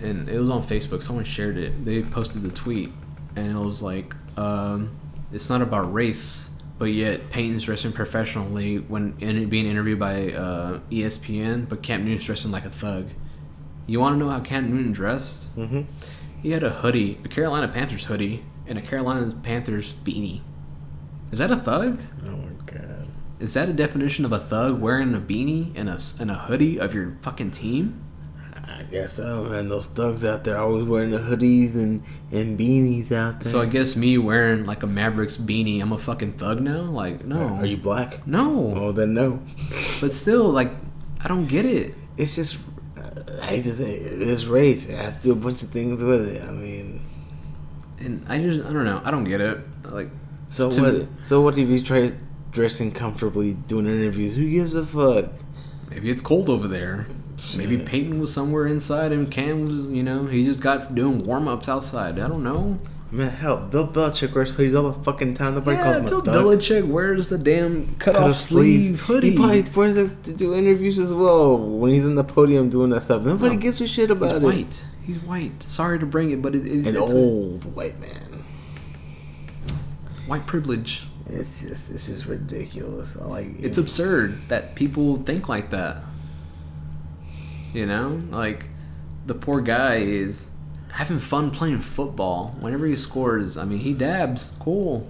and 0.00 0.28
it 0.28 0.38
was 0.38 0.48
on 0.48 0.62
Facebook. 0.62 1.02
Someone 1.02 1.24
shared 1.24 1.58
it. 1.58 1.84
They 1.84 2.02
posted 2.02 2.42
the 2.42 2.52
tweet, 2.52 2.92
and 3.34 3.50
it 3.50 3.58
was 3.58 3.82
like, 3.82 4.14
um, 4.38 4.92
"It's 5.32 5.50
not 5.50 5.60
about 5.60 5.92
race, 5.92 6.49
but 6.80 6.86
yet 6.86 7.28
Peyton's 7.28 7.66
dressing 7.66 7.92
professionally 7.92 8.78
when 8.78 9.14
in, 9.20 9.50
being 9.50 9.66
interviewed 9.66 9.98
by 9.98 10.32
uh, 10.32 10.80
ESPN, 10.90 11.68
but 11.68 11.82
Cam 11.82 12.06
Newton's 12.06 12.24
dressing 12.24 12.50
like 12.50 12.64
a 12.64 12.70
thug." 12.70 13.10
You 13.86 14.00
want 14.00 14.14
to 14.14 14.18
know 14.18 14.30
how 14.30 14.40
Cam 14.40 14.74
Newton 14.74 14.92
dressed? 14.92 15.54
Mm-hmm. 15.56 15.82
He 16.42 16.52
had 16.52 16.62
a 16.62 16.70
hoodie, 16.70 17.18
a 17.22 17.28
Carolina 17.28 17.68
Panthers 17.68 18.06
hoodie, 18.06 18.42
and 18.66 18.78
a 18.78 18.80
Carolina 18.80 19.30
Panthers 19.42 19.92
beanie. 19.92 20.40
Is 21.32 21.38
that 21.38 21.50
a 21.50 21.56
thug? 21.56 22.00
Oh 22.26 22.30
my 22.36 22.52
god. 22.64 23.08
Is 23.40 23.52
that 23.54 23.68
a 23.68 23.74
definition 23.74 24.24
of 24.24 24.32
a 24.32 24.38
thug 24.38 24.80
wearing 24.80 25.14
a 25.14 25.20
beanie 25.20 25.72
and 25.74 25.90
a, 25.90 25.98
and 26.18 26.30
a 26.30 26.34
hoodie 26.34 26.78
of 26.80 26.94
your 26.94 27.18
fucking 27.20 27.50
team? 27.50 28.02
I 28.90 28.92
guess 28.92 29.12
so, 29.12 29.44
man. 29.44 29.68
Those 29.68 29.86
thugs 29.86 30.24
out 30.24 30.42
there 30.42 30.58
always 30.58 30.84
wearing 30.84 31.10
the 31.10 31.18
hoodies 31.18 31.76
and, 31.76 32.02
and 32.32 32.58
beanies 32.58 33.12
out 33.12 33.40
there. 33.40 33.52
So 33.52 33.60
I 33.60 33.66
guess 33.66 33.94
me 33.94 34.18
wearing 34.18 34.66
like 34.66 34.82
a 34.82 34.88
Mavericks 34.88 35.36
beanie, 35.36 35.80
I'm 35.80 35.92
a 35.92 35.98
fucking 35.98 36.32
thug 36.32 36.60
now? 36.60 36.82
Like, 36.82 37.24
no. 37.24 37.38
Are 37.38 37.66
you 37.66 37.76
black? 37.76 38.26
No. 38.26 38.74
Oh, 38.76 38.92
then 38.92 39.14
no. 39.14 39.40
But 40.00 40.12
still, 40.12 40.50
like, 40.50 40.72
I 41.20 41.28
don't 41.28 41.46
get 41.46 41.66
it. 41.66 41.94
It's 42.16 42.34
just, 42.34 42.58
uh, 42.98 43.22
I 43.40 43.46
hate 43.46 43.64
to 43.64 43.76
say, 43.76 43.92
it's 43.92 44.46
race. 44.46 44.86
It 44.88 44.96
has 44.96 45.16
to 45.18 45.22
do 45.22 45.32
a 45.32 45.36
bunch 45.36 45.62
of 45.62 45.68
things 45.68 46.02
with 46.02 46.28
it. 46.28 46.42
I 46.42 46.50
mean, 46.50 47.00
And 48.00 48.26
I 48.28 48.38
just, 48.38 48.58
I 48.60 48.72
don't 48.72 48.84
know. 48.84 49.00
I 49.04 49.12
don't 49.12 49.24
get 49.24 49.40
it. 49.40 49.60
Like, 49.84 50.10
so 50.50 50.68
what? 50.68 51.06
So 51.22 51.42
what 51.42 51.56
if 51.56 51.68
you 51.68 51.80
try 51.80 52.12
dressing 52.50 52.90
comfortably, 52.90 53.54
doing 53.54 53.86
interviews? 53.86 54.34
Who 54.34 54.50
gives 54.50 54.74
a 54.74 54.84
fuck? 54.84 55.26
maybe 55.90 56.08
it's 56.10 56.20
cold 56.20 56.48
over 56.48 56.66
there. 56.68 57.06
Maybe. 57.56 57.78
Peyton 57.78 58.20
was 58.20 58.32
somewhere 58.32 58.66
inside 58.66 59.12
and 59.12 59.30
Cam 59.30 59.64
was, 59.66 59.88
you 59.88 60.02
know, 60.02 60.26
he 60.26 60.44
just 60.44 60.60
got 60.60 60.94
doing 60.94 61.24
warm 61.24 61.48
ups 61.48 61.68
outside. 61.68 62.18
I 62.18 62.28
don't 62.28 62.42
know. 62.44 62.76
Man, 63.12 63.28
hell, 63.30 63.56
Bill 63.56 63.88
Belichick 63.88 64.32
wears 64.34 64.52
hoodies 64.52 64.76
all 64.80 64.88
the 64.92 65.02
fucking 65.02 65.34
time. 65.34 65.54
Nobody 65.54 65.76
yeah, 65.76 65.82
calls 65.82 65.96
him 65.96 66.04
a 66.04 66.22
Bill. 66.22 66.22
Belichick 66.22 66.86
wears 66.86 67.28
the 67.28 67.38
damn 67.38 67.86
cut, 67.96 68.14
Cut 68.14 68.16
off 68.16 68.30
off 68.30 68.36
sleeve 68.36 69.00
sleeves. 69.00 69.00
hoodie. 69.02 69.30
He 69.30 69.36
probably 69.36 69.62
wears 69.74 69.96
it 69.96 70.22
to 70.24 70.32
do 70.32 70.54
interviews 70.54 70.96
as 70.98 71.12
well 71.12 71.58
when 71.58 71.90
he's 71.92 72.04
in 72.06 72.14
the 72.14 72.22
podium 72.22 72.68
doing 72.70 72.90
that 72.90 73.02
stuff. 73.02 73.22
Nobody 73.24 73.56
No. 73.56 73.62
gives 73.62 73.80
a 73.80 73.88
shit 73.88 74.12
about 74.12 74.26
it. 74.30 74.34
He's 74.34 74.42
it. 74.42 74.44
white. 74.44 74.84
He's 75.04 75.18
white. 75.24 75.62
Sorry 75.64 75.98
to 75.98 76.06
bring 76.06 76.30
it, 76.30 76.40
but 76.40 76.54
it, 76.54 76.64
it, 76.64 76.86
An 76.86 76.96
it's 77.02 77.10
old 77.10 77.74
white 77.74 77.98
man. 78.00 78.44
white 80.26 80.46
privilege. 80.46 81.02
It's 81.26 81.62
just 81.62 81.90
it's 81.90 82.06
just 82.06 82.26
ridiculous. 82.26 83.16
I 83.20 83.24
Like 83.24 83.60
It's 83.60 83.78
absurd 83.78 84.48
that 84.48 84.74
people 84.74 85.16
think 85.16 85.48
like 85.48 85.70
that. 85.70 85.98
You 87.72 87.86
know, 87.86 88.22
like 88.30 88.66
the 89.26 89.34
poor 89.34 89.60
guy 89.60 89.96
is 89.96 90.46
having 90.92 91.18
fun 91.18 91.50
playing 91.50 91.80
football. 91.80 92.56
Whenever 92.60 92.86
he 92.86 92.96
scores, 92.96 93.56
I 93.56 93.64
mean, 93.64 93.78
he 93.78 93.92
dabs. 93.92 94.52
Cool. 94.58 95.08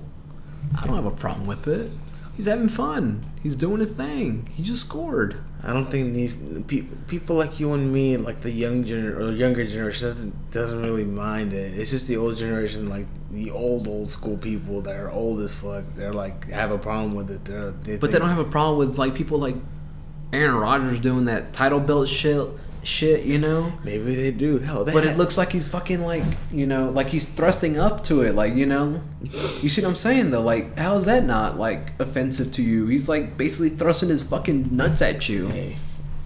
I 0.78 0.86
don't 0.86 0.96
have 0.96 1.06
a 1.06 1.10
problem 1.10 1.46
with 1.46 1.66
it. 1.68 1.90
He's 2.36 2.46
having 2.46 2.68
fun. 2.68 3.24
He's 3.42 3.56
doing 3.56 3.80
his 3.80 3.90
thing. 3.90 4.48
He 4.54 4.62
just 4.62 4.82
scored. 4.82 5.42
I 5.62 5.72
don't 5.72 5.90
think 5.90 6.14
these 6.14 6.34
people 6.66 6.96
people 7.06 7.36
like 7.36 7.60
you 7.60 7.72
and 7.72 7.92
me, 7.92 8.16
like 8.16 8.40
the 8.40 8.50
young 8.50 8.84
gener 8.84 9.14
or 9.14 9.32
younger 9.32 9.66
generation, 9.66 10.08
doesn't 10.08 10.50
doesn't 10.50 10.82
really 10.82 11.04
mind 11.04 11.52
it. 11.52 11.78
It's 11.78 11.90
just 11.90 12.08
the 12.08 12.16
old 12.16 12.38
generation, 12.38 12.88
like 12.88 13.06
the 13.30 13.50
old 13.50 13.86
old 13.88 14.10
school 14.10 14.38
people 14.38 14.80
that 14.82 14.96
are 14.96 15.10
old 15.10 15.40
as 15.40 15.54
fuck. 15.54 15.84
They're 15.94 16.14
like 16.14 16.48
have 16.48 16.70
a 16.70 16.78
problem 16.78 17.14
with 17.14 17.30
it. 17.30 17.44
They're 17.44 17.72
they 17.72 17.98
But 17.98 18.10
they 18.10 18.18
don't 18.18 18.28
have 18.28 18.38
a 18.38 18.44
problem 18.44 18.78
with 18.78 18.98
like 18.98 19.14
people 19.14 19.38
like 19.38 19.56
Aaron 20.32 20.54
Rodgers 20.54 21.00
doing 21.00 21.24
that 21.26 21.52
title 21.52 21.80
belt 21.80 22.08
shit. 22.08 22.48
Shit, 22.82 23.24
you 23.24 23.38
know. 23.38 23.74
Maybe 23.84 24.14
they 24.14 24.30
do. 24.30 24.58
Hell, 24.58 24.84
they 24.84 24.92
But 24.92 25.04
it 25.04 25.18
looks 25.18 25.36
like 25.36 25.52
he's 25.52 25.68
fucking 25.68 26.00
like 26.00 26.24
you 26.50 26.66
know, 26.66 26.88
like 26.88 27.08
he's 27.08 27.28
thrusting 27.28 27.78
up 27.78 28.02
to 28.04 28.22
it, 28.22 28.34
like 28.34 28.54
you 28.54 28.64
know. 28.64 29.02
You 29.60 29.68
see 29.68 29.82
what 29.82 29.88
I'm 29.88 29.96
saying 29.96 30.30
though? 30.30 30.40
Like, 30.40 30.78
how 30.78 30.96
is 30.96 31.04
that 31.04 31.24
not 31.24 31.58
like 31.58 31.92
offensive 32.00 32.52
to 32.52 32.62
you? 32.62 32.86
He's 32.86 33.06
like 33.06 33.36
basically 33.36 33.68
thrusting 33.70 34.08
his 34.08 34.22
fucking 34.22 34.74
nuts 34.74 35.02
at 35.02 35.28
you. 35.28 35.48
Hey, 35.48 35.76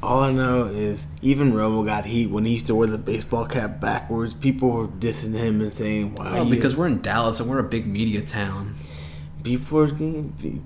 all 0.01 0.21
I 0.21 0.33
know 0.33 0.67
is 0.67 1.07
even 1.23 1.55
Romo 1.55 1.85
got 1.85 2.05
heat 2.05 2.29
when 2.31 2.45
he 2.45 2.53
used 2.53 2.67
to 2.69 2.75
wear 2.77 2.87
the 2.87 2.99
baseball 2.99 3.47
cap 3.47 3.81
backwards. 3.81 4.33
People 4.33 4.71
were 4.71 4.87
dissing 4.87 5.35
him 5.35 5.61
and 5.61 5.75
saying, 5.75 6.15
"Why?" 6.15 6.39
Oh, 6.39 6.45
you-" 6.45 6.51
because 6.51 6.77
we're 6.77 6.87
in 6.87 7.01
Dallas 7.03 7.41
and 7.41 7.51
we're 7.51 7.59
a 7.59 7.65
big 7.65 7.87
media 7.87 8.23
town. 8.23 8.77
people 9.43 9.79
are 9.81 9.89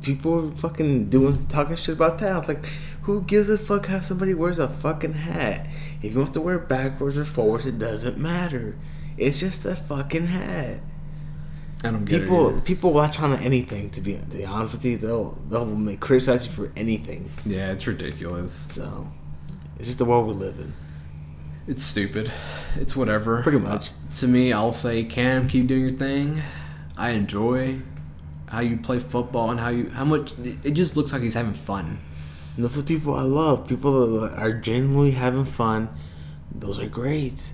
people 0.02 0.34
are 0.34 0.50
fucking 0.56 1.08
doing 1.10 1.46
talking 1.46 1.76
shit 1.76 1.94
about 1.94 2.18
that. 2.18 2.32
I 2.32 2.46
like, 2.46 2.68
who 3.14 3.22
gives 3.22 3.48
a 3.48 3.56
fuck 3.58 3.86
how 3.86 4.00
somebody 4.00 4.34
wears 4.34 4.58
a 4.58 4.68
fucking 4.68 5.14
hat? 5.14 5.66
If 6.02 6.12
he 6.12 6.16
wants 6.16 6.32
to 6.32 6.40
wear 6.40 6.56
it 6.56 6.68
backwards 6.68 7.16
or 7.16 7.24
forwards, 7.24 7.66
it 7.66 7.78
doesn't 7.78 8.18
matter. 8.18 8.76
It's 9.16 9.40
just 9.40 9.64
a 9.64 9.74
fucking 9.74 10.26
hat. 10.26 10.80
I 11.82 11.90
don't 11.90 12.04
get 12.04 12.20
People 12.22 12.58
it. 12.58 12.64
people 12.64 12.92
watch 12.92 13.18
on 13.20 13.32
anything. 13.38 13.88
To 13.90 14.00
be 14.00 14.14
to 14.14 14.36
be 14.36 14.44
honest 14.44 14.74
with 14.74 14.84
you, 14.84 14.96
they'll 14.98 15.38
they'll 15.48 15.64
make 15.64 16.00
criticize 16.00 16.44
you 16.46 16.52
for 16.52 16.70
anything. 16.76 17.30
Yeah, 17.46 17.70
it's 17.72 17.86
ridiculous. 17.86 18.66
So 18.70 19.10
it's 19.76 19.86
just 19.86 19.98
the 19.98 20.04
world 20.04 20.26
we 20.26 20.34
live 20.34 20.58
in. 20.58 20.72
It's 21.66 21.82
stupid. 21.84 22.30
It's 22.76 22.96
whatever. 22.96 23.42
Pretty 23.42 23.58
much. 23.58 23.88
Uh, 23.88 24.12
to 24.20 24.28
me, 24.28 24.52
I'll 24.52 24.72
say, 24.72 25.04
Cam, 25.04 25.48
keep 25.48 25.66
doing 25.66 25.82
your 25.82 25.92
thing. 25.92 26.42
I 26.96 27.10
enjoy 27.10 27.80
how 28.48 28.60
you 28.60 28.76
play 28.76 28.98
football 28.98 29.50
and 29.50 29.60
how 29.60 29.68
you 29.68 29.88
how 29.90 30.04
much 30.04 30.34
it 30.64 30.72
just 30.72 30.96
looks 30.96 31.12
like 31.12 31.22
he's 31.22 31.34
having 31.34 31.54
fun. 31.54 32.00
And 32.58 32.64
those 32.64 32.76
are 32.76 32.80
the 32.80 32.88
people 32.88 33.14
I 33.14 33.22
love. 33.22 33.68
People 33.68 34.18
that 34.18 34.36
are 34.36 34.52
genuinely 34.52 35.12
having 35.12 35.44
fun. 35.44 35.88
Those 36.50 36.80
are 36.80 36.88
great. 36.88 37.52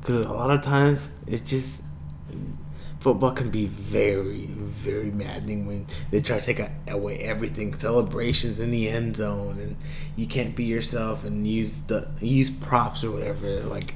Because 0.00 0.26
a 0.26 0.32
lot 0.32 0.50
of 0.50 0.62
times 0.62 1.10
it's 1.28 1.48
just 1.48 1.84
football 2.98 3.30
can 3.30 3.50
be 3.50 3.66
very, 3.66 4.46
very 4.46 5.12
maddening 5.12 5.68
when 5.68 5.86
they 6.10 6.20
try 6.20 6.40
to 6.40 6.44
take 6.44 6.68
away 6.88 7.18
everything, 7.18 7.72
celebrations 7.74 8.58
in 8.58 8.72
the 8.72 8.88
end 8.88 9.16
zone, 9.16 9.60
and 9.60 9.76
you 10.16 10.26
can't 10.26 10.56
be 10.56 10.64
yourself 10.64 11.24
and 11.24 11.46
use 11.46 11.82
the 11.82 12.08
use 12.20 12.50
props 12.50 13.04
or 13.04 13.12
whatever. 13.12 13.60
Like 13.60 13.94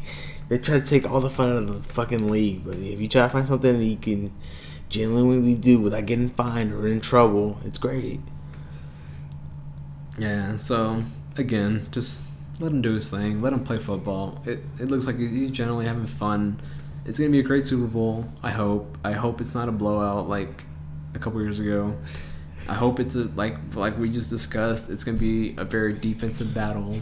they 0.48 0.59
try 0.59 0.78
to 0.78 0.87
take 0.87 1.11
all 1.11 1.20
the 1.20 1.28
fun 1.28 1.50
out 1.50 1.68
of 1.68 1.88
the 1.88 1.92
fucking 1.92 2.30
league. 2.30 2.64
But 2.64 2.76
if 2.76 3.00
you 3.00 3.09
try 3.09 3.22
to 3.22 3.28
find 3.28 3.48
something 3.48 3.78
that 3.78 3.85
you 3.85 3.96
can 3.96 4.32
genuinely 4.90 5.56
do 5.56 5.80
without 5.80 6.06
getting 6.06 6.30
fined 6.30 6.72
or 6.72 6.87
in 6.87 7.00
trouble, 7.00 7.59
it's 7.64 7.78
great. 7.78 8.20
Yeah. 10.18 10.57
So 10.57 11.02
again, 11.37 11.87
just 11.90 12.24
let 12.61 12.72
him 12.72 12.83
do 12.83 12.94
his 12.94 13.11
thing. 13.11 13.42
Let 13.42 13.52
him 13.52 13.64
play 13.64 13.79
football. 13.79 14.40
It 14.44 14.61
it 14.79 14.88
looks 14.88 15.07
like 15.07 15.18
he's 15.18 15.50
generally 15.50 15.87
having 15.87 16.07
fun. 16.07 16.61
It's 17.05 17.18
gonna 17.18 17.31
be 17.31 17.40
a 17.40 17.44
great 17.44 17.66
Super 17.66 17.87
Bowl. 17.87 18.26
I 18.42 18.50
hope. 18.50 18.98
I 19.05 19.12
hope 19.12 19.40
it's 19.40 19.55
not 19.55 19.68
a 19.68 19.72
blowout 19.72 20.29
like 20.29 20.64
a 21.14 21.18
couple 21.18 21.40
years 21.42 21.61
ago. 21.61 21.96
I 22.68 22.74
hope 22.74 22.98
it's 22.98 23.14
a 23.14 23.24
like 23.37 23.57
like 23.74 23.96
we 23.98 24.11
just 24.11 24.31
discussed. 24.31 24.90
It's 24.90 25.05
gonna 25.05 25.18
be 25.18 25.55
a 25.57 25.64
very 25.64 25.92
defensive 25.92 26.52
battle. 26.55 26.98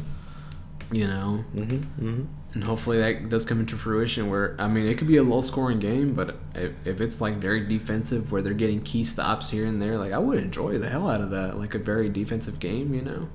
You 0.95 1.09
know, 1.09 1.45
Mm-hmm. 1.57 2.07
Mm-hmm. 2.07 2.25
and 2.55 2.65
hopefully 2.65 2.99
that 2.99 3.29
does 3.29 3.45
come 3.45 3.59
into 3.59 3.77
fruition. 3.77 4.31
Where 4.31 4.55
I 4.61 4.69
mean, 4.69 4.87
it 4.87 4.97
could 4.99 5.09
be 5.09 5.17
a 5.17 5.23
low 5.25 5.41
scoring 5.41 5.81
game, 5.81 6.15
but 6.15 6.37
if, 6.55 6.73
if 6.85 7.01
it's 7.01 7.21
like 7.21 7.37
very 7.39 7.67
defensive, 7.67 8.31
where 8.31 8.43
they're 8.43 8.55
getting 8.55 8.81
key 8.83 9.03
stops 9.03 9.51
here 9.51 9.67
and 9.67 9.83
there, 9.83 9.99
like 9.99 10.13
I 10.13 10.19
would 10.19 10.39
enjoy 10.39 10.79
the 10.79 10.89
hell 10.89 11.11
out 11.11 11.21
of 11.21 11.31
that. 11.31 11.59
Like 11.59 11.75
a 11.75 11.79
very 11.79 12.09
defensive 12.09 12.59
game, 12.61 12.95
you 12.95 13.03
know. 13.03 13.29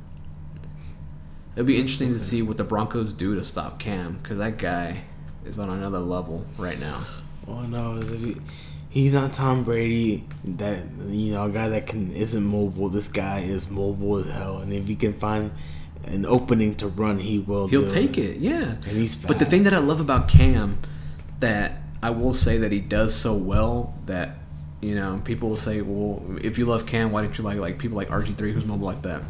It'd 1.55 1.65
be 1.65 1.77
interesting 1.79 2.13
to 2.13 2.19
see 2.19 2.41
what 2.41 2.57
the 2.57 2.63
Broncos 2.63 3.11
do 3.11 3.35
to 3.35 3.43
stop 3.43 3.79
Cam, 3.79 4.19
because 4.21 4.37
that 4.37 4.57
guy 4.57 5.03
is 5.43 5.59
on 5.59 5.69
another 5.69 5.99
level 5.99 6.45
right 6.57 6.79
now. 6.79 7.05
Oh 7.47 7.63
no, 7.63 7.97
if 7.97 8.09
he, 8.11 8.37
he's 8.89 9.11
not 9.11 9.33
Tom 9.33 9.65
Brady, 9.65 10.23
that 10.45 10.83
you 11.07 11.33
know, 11.33 11.45
a 11.45 11.49
guy 11.49 11.67
that 11.69 11.87
can 11.87 12.13
isn't 12.13 12.43
mobile. 12.45 12.87
This 12.87 13.09
guy 13.09 13.39
is 13.39 13.69
mobile 13.69 14.17
as 14.19 14.27
hell, 14.27 14.59
and 14.59 14.71
if 14.71 14.87
he 14.87 14.95
can 14.95 15.13
find 15.13 15.51
an 16.05 16.25
opening 16.25 16.75
to 16.75 16.87
run, 16.87 17.19
he 17.19 17.39
will. 17.39 17.67
He'll 17.67 17.85
take 17.85 18.17
it, 18.17 18.37
yeah. 18.37 18.61
And 18.71 18.83
he's 18.85 19.15
But 19.15 19.39
the 19.39 19.45
thing 19.45 19.63
that 19.63 19.73
I 19.73 19.79
love 19.79 19.99
about 19.99 20.27
Cam, 20.27 20.77
that 21.39 21.83
I 22.01 22.09
will 22.11 22.33
say 22.33 22.57
that 22.59 22.71
he 22.71 22.79
does 22.79 23.13
so 23.15 23.33
well 23.33 23.93
that 24.05 24.39
you 24.81 24.95
know 24.95 25.21
people 25.23 25.49
will 25.49 25.55
say, 25.57 25.81
well, 25.81 26.23
if 26.41 26.57
you 26.57 26.65
love 26.65 26.85
Cam, 26.85 27.11
why 27.11 27.21
don't 27.21 27.37
you 27.37 27.43
like 27.43 27.57
like 27.57 27.77
people 27.79 27.97
like 27.97 28.09
RG 28.09 28.37
three 28.37 28.53
who's 28.53 28.65
mobile 28.65 28.87
like 28.87 29.01
that? 29.03 29.21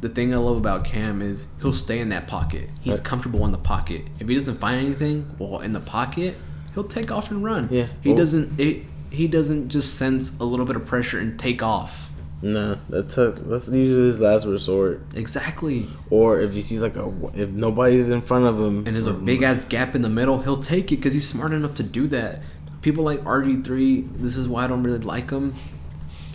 The 0.00 0.08
thing 0.10 0.34
I 0.34 0.36
love 0.36 0.58
about 0.58 0.84
Cam 0.84 1.22
is 1.22 1.46
he'll 1.62 1.72
stay 1.72 2.00
in 2.00 2.10
that 2.10 2.26
pocket. 2.26 2.68
He's 2.82 2.94
Right. 2.94 3.04
comfortable 3.04 3.44
in 3.46 3.52
the 3.52 3.58
pocket. 3.58 4.02
If 4.20 4.28
he 4.28 4.34
doesn't 4.34 4.58
find 4.60 4.84
anything, 4.84 5.26
well, 5.38 5.60
in 5.60 5.72
the 5.72 5.80
pocket, 5.80 6.36
he'll 6.74 6.84
take 6.84 7.10
off 7.10 7.30
and 7.30 7.42
run. 7.42 7.68
Yeah. 7.70 7.86
He 8.02 8.10
Well- 8.10 8.18
doesn't. 8.18 8.60
It, 8.60 8.82
he 9.08 9.26
doesn't 9.26 9.68
just 9.70 9.94
sense 9.94 10.32
a 10.38 10.44
little 10.44 10.66
bit 10.66 10.76
of 10.76 10.84
pressure 10.84 11.18
and 11.18 11.38
take 11.38 11.62
off. 11.62 12.10
No, 12.42 12.78
that's 12.88 13.16
a, 13.16 13.30
that's 13.30 13.68
usually 13.68 14.08
his 14.08 14.20
last 14.20 14.46
resort. 14.46 15.02
Exactly. 15.14 15.88
Or 16.10 16.40
if 16.40 16.52
he 16.52 16.62
sees 16.62 16.80
like 16.80 16.96
a 16.96 17.10
if 17.34 17.48
nobody's 17.48 18.08
in 18.08 18.20
front 18.20 18.44
of 18.44 18.60
him, 18.60 18.86
and 18.86 18.94
there's 18.94 19.06
a 19.06 19.14
big 19.14 19.42
ass 19.42 19.64
gap 19.66 19.94
in 19.94 20.02
the 20.02 20.10
middle, 20.10 20.40
he'll 20.42 20.58
take 20.58 20.92
it 20.92 20.96
because 20.96 21.14
he's 21.14 21.28
smart 21.28 21.52
enough 21.52 21.74
to 21.76 21.82
do 21.82 22.06
that. 22.08 22.42
People 22.82 23.04
like 23.04 23.20
RG3, 23.20 24.20
this 24.20 24.36
is 24.36 24.46
why 24.46 24.64
I 24.64 24.66
don't 24.66 24.82
really 24.82 24.98
like 24.98 25.30
him. 25.30 25.54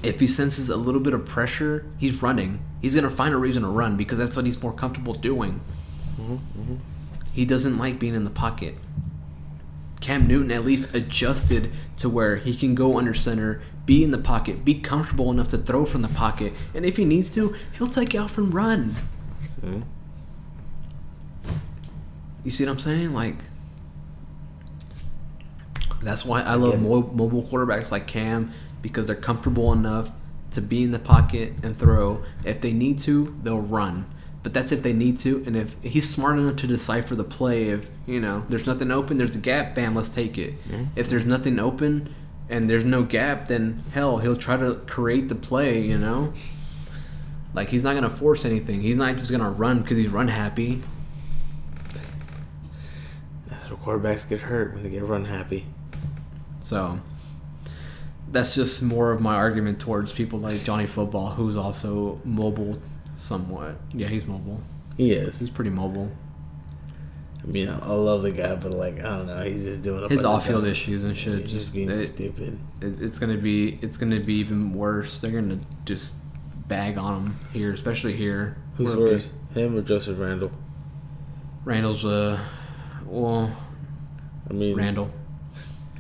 If 0.02 0.20
he 0.20 0.26
senses 0.26 0.70
a 0.70 0.76
little 0.76 1.02
bit 1.02 1.14
of 1.14 1.26
pressure, 1.26 1.86
he's 2.00 2.24
running. 2.24 2.66
He's 2.82 2.96
gonna 2.96 3.12
find 3.12 3.34
a 3.34 3.38
reason 3.38 3.62
to 3.62 3.70
run 3.70 3.96
because 3.96 4.18
that's 4.18 4.36
what 4.36 4.46
he's 4.46 4.62
more 4.62 4.74
comfortable 4.74 5.14
doing. 5.14 5.62
Mm-hmm, 6.20 6.34
mm-hmm. 6.34 6.76
He 7.34 7.46
doesn't 7.46 7.78
like 7.78 8.00
being 8.00 8.16
in 8.16 8.24
the 8.24 8.32
pocket. 8.32 8.76
Cam 10.02 10.28
Newton 10.28 10.52
at 10.52 10.66
least 10.66 10.96
adjusted 10.96 11.72
to 11.98 12.10
where 12.10 12.38
he 12.38 12.56
can 12.56 12.74
go 12.74 12.98
under 12.98 13.14
center, 13.14 13.62
be 13.86 14.04
in 14.04 14.12
the 14.12 14.18
pocket, 14.18 14.64
be 14.64 14.76
comfortable 14.76 15.32
enough 15.32 15.48
to 15.50 15.58
throw 15.58 15.86
from 15.86 16.02
the 16.02 16.08
pocket, 16.10 16.54
and 16.74 16.86
if 16.86 16.98
he 16.98 17.06
needs 17.06 17.32
to, 17.32 17.56
he'll 17.74 17.88
take 17.88 18.14
you 18.14 18.20
off 18.20 18.38
and 18.38 18.54
run. 18.54 18.92
Mhm. 19.66 19.84
You 22.44 22.52
see 22.52 22.66
what 22.66 22.72
I'm 22.72 22.80
saying? 22.80 23.10
Like, 23.12 23.36
that's 26.02 26.26
why 26.26 26.42
I 26.42 26.56
love 26.56 26.82
mo- 26.82 27.12
mobile 27.14 27.44
quarterbacks 27.44 27.92
like 27.92 28.08
Cam 28.08 28.52
because 28.82 29.06
they're 29.08 29.16
comfortable 29.16 29.72
enough 29.72 30.10
to 30.52 30.62
be 30.62 30.84
in 30.84 30.92
the 30.92 31.00
pocket 31.00 31.54
and 31.64 31.78
throw. 31.78 32.24
If 32.44 32.62
they 32.62 32.74
need 32.74 32.98
to, 33.00 33.36
they'll 33.44 33.62
run. 33.62 34.06
But 34.44 34.54
that's 34.56 34.72
if 34.72 34.82
they 34.82 34.94
need 34.94 35.20
to, 35.20 35.44
and 35.46 35.56
if 35.56 35.76
he's 35.84 36.10
smart 36.10 36.40
enough 36.40 36.56
to 36.58 36.68
decipher 36.68 37.14
the 37.16 37.24
play, 37.24 37.70
if 37.70 37.88
you 38.08 38.20
know 38.20 38.44
there's 38.50 38.66
nothing 38.66 38.90
open, 38.90 39.18
there's 39.18 39.36
a 39.36 39.40
gap, 39.40 39.76
bam, 39.76 39.94
let's 39.96 40.10
take 40.10 40.38
it. 40.40 40.56
If 40.96 41.10
there's 41.10 41.26
nothing 41.28 41.60
open 41.60 42.14
and 42.52 42.70
there's 42.70 42.84
no 42.84 43.02
gap, 43.04 43.48
then 43.48 43.84
hell, 43.94 44.18
he'll 44.18 44.36
try 44.36 44.58
to 44.58 44.76
create 44.86 45.30
the 45.30 45.36
play. 45.36 45.82
You 45.82 45.98
know, 45.98 46.34
like 47.54 47.70
he's 47.70 47.84
not 47.84 47.96
gonna 47.96 48.10
force 48.10 48.46
anything. 48.46 48.82
He's 48.82 48.98
not 48.98 49.18
just 49.18 49.32
gonna 49.32 49.50
run 49.50 49.82
because 49.82 49.98
he's 49.98 50.10
run 50.10 50.28
happy. 50.28 50.84
That's 53.48 53.70
where 53.70 53.78
quarterbacks 53.78 54.30
get 54.30 54.42
hurt 54.42 54.74
when 54.74 54.84
they 54.84 54.90
get 54.90 55.04
run 55.04 55.26
happy. 55.26 55.66
So 56.60 57.00
that's 58.30 58.54
just 58.54 58.84
more 58.84 59.12
of 59.12 59.22
my 59.22 59.36
argument 59.36 59.80
towards 59.80 60.12
people 60.14 60.40
like 60.40 60.64
Johnny 60.64 60.86
Football, 60.86 61.32
who's 61.32 61.56
also 61.56 62.20
mobile 62.24 62.78
somewhat. 63.16 63.76
Yeah, 63.94 64.08
he's 64.08 64.26
mobile. 64.26 64.62
He 64.98 65.14
is. 65.14 65.38
He's 65.38 65.50
pretty 65.50 65.72
mobile. 65.72 66.12
I 67.44 67.48
mean, 67.48 67.70
I, 67.70 67.80
I 67.80 67.94
love 67.94 68.22
the 68.22 68.32
guy, 68.32 68.56
but 68.56 68.72
like 68.72 69.00
I 69.00 69.18
don't 69.18 69.28
know, 69.28 69.42
he's 69.44 69.64
just 69.64 69.82
doing 69.82 70.04
a 70.04 70.08
His 70.10 70.22
bunch 70.22 70.26
of 70.26 70.36
off-field 70.36 70.62
dumb- 70.64 70.72
issues 70.72 71.04
and 71.04 71.18
shit 71.18 71.40
He's 71.42 71.52
just 71.52 71.74
being 71.74 71.90
it, 71.90 72.00
stupid. 72.00 72.60
it- 72.82 73.02
it's 73.02 73.18
gonna 73.20 73.38
be 73.38 73.80
it's 73.82 73.98
gonna 73.98 74.20
be 74.20 74.36
even 74.36 74.74
worse. 74.74 75.20
They're 75.22 75.32
gonna 75.32 75.60
just 75.86 76.16
bag 76.68 76.98
on 76.98 77.16
him 77.26 77.40
here, 77.52 77.74
especially 77.74 78.14
here. 78.16 78.58
Who's 78.76 78.88
We're 78.88 78.94
a 78.94 78.98
big- 79.06 79.14
worse, 79.14 79.30
him 79.56 79.76
or 79.78 79.82
Joseph 79.82 80.20
Randle? 80.20 80.52
Randle's 81.66 82.06
uh, 82.06 82.40
well, 83.06 83.52
I 84.50 84.54
mean, 84.54 84.76
Randle. 84.76 85.10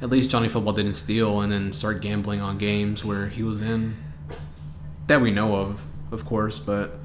At 0.01 0.09
least 0.09 0.29
Johnny 0.31 0.49
Football 0.49 0.73
didn't 0.73 0.93
steal 0.93 1.41
and 1.41 1.51
then 1.51 1.73
start 1.73 2.01
gambling 2.01 2.41
on 2.41 2.57
games 2.57 3.05
where 3.05 3.27
he 3.27 3.43
was 3.43 3.61
in. 3.61 3.95
that 5.07 5.21
we 5.21 5.29
know 5.31 5.55
of, 5.55 5.85
of 6.11 6.25
course. 6.25 6.57
But 6.57 6.97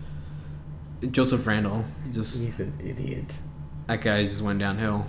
Joseph 1.11 1.47
Randle, 1.47 1.85
just 2.13 2.45
He's 2.47 2.59
an 2.61 2.73
idiot. 2.83 3.35
That 3.87 4.01
guy 4.01 4.25
just 4.25 4.43
went 4.43 4.59
downhill. 4.59 5.07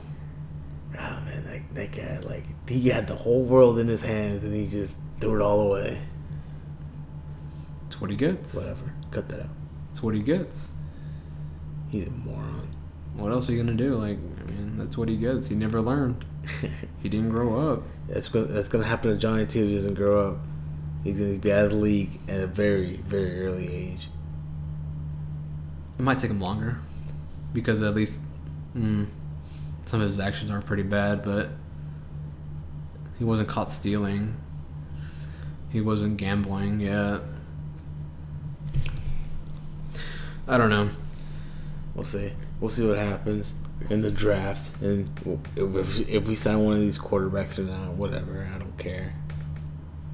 Oh 0.93 1.21
man, 1.25 1.43
that, 1.45 1.75
that 1.75 1.91
guy 1.91 2.19
like 2.19 2.43
he 2.67 2.89
had 2.89 3.07
the 3.07 3.15
whole 3.15 3.43
world 3.43 3.80
in 3.80 3.88
his 3.88 4.01
hands 4.01 4.43
and 4.43 4.55
he 4.55 4.67
just 4.67 4.97
threw 5.19 5.36
it 5.36 5.41
all 5.41 5.61
away. 5.61 6.01
That's 7.84 8.01
what 8.01 8.09
he 8.09 8.15
gets. 8.15 8.55
Whatever. 8.55 8.93
Cut 9.11 9.30
that 9.30 9.41
out. 9.41 9.49
That's 9.88 10.03
what 10.03 10.13
he 10.13 10.21
gets. 10.21 10.69
He's 11.89 12.07
a 12.07 12.11
moron. 12.11 12.67
What 13.15 13.32
else 13.32 13.49
are 13.49 13.53
you 13.53 13.63
gonna 13.63 13.75
do? 13.75 13.95
Like, 13.95 14.17
I 14.17 14.51
mean, 14.51 14.78
that's 14.78 14.97
what 14.97 15.09
he 15.09 15.17
gets. 15.17 15.47
He 15.47 15.55
never 15.55 15.82
learned. 15.82 16.25
He 17.01 17.09
didn't 17.09 17.30
grow 17.30 17.71
up. 17.71 17.84
that's 18.07 18.30
gonna 18.30 18.45
that's 18.45 18.69
gonna 18.69 18.84
happen 18.86 19.11
to 19.11 19.17
Johnny 19.17 19.45
too. 19.45 19.63
If 19.63 19.67
he 19.69 19.73
doesn't 19.75 19.93
grow 19.93 20.30
up. 20.30 20.38
He's 21.03 21.19
gonna 21.19 21.36
be 21.36 21.51
out 21.51 21.65
of 21.65 21.71
the 21.71 21.78
league 21.78 22.19
at 22.28 22.39
a 22.39 22.47
very 22.47 22.97
very 22.97 23.45
early 23.45 23.73
age. 23.73 24.09
It 25.97 26.01
might 26.01 26.19
take 26.19 26.32
him 26.32 26.41
longer 26.41 26.80
because 27.53 27.82
at 27.82 27.95
least 27.95 28.21
mm, 28.78 29.07
some 29.86 30.01
of 30.01 30.07
his 30.07 30.19
actions 30.19 30.51
are 30.51 30.61
pretty 30.61 30.84
bad, 30.84 31.23
but 31.23 31.49
he 33.17 33.23
wasn't 33.23 33.47
caught 33.47 33.71
stealing. 33.71 34.36
He 35.69 35.82
wasn't 35.82 36.17
gambling 36.17 36.80
yet. 36.80 37.21
I 40.47 40.57
don't 40.57 40.69
know. 40.69 40.89
We'll 41.93 42.05
see. 42.05 42.32
We'll 42.61 42.69
see 42.69 42.88
what 42.88 42.97
happens 42.97 43.53
in 43.89 44.01
the 44.01 44.09
draft, 44.11 44.82
and 44.82 45.09
if, 45.55 46.09
if 46.09 46.28
we 46.28 46.36
sign 46.36 46.63
one 46.63 46.75
of 46.75 46.80
these 46.80 46.97
quarterbacks 46.97 47.59
or 47.59 47.63
not, 47.63 47.93
whatever. 47.93 48.49
I 48.53 48.57
don't 48.57 48.78
care. 48.78 49.13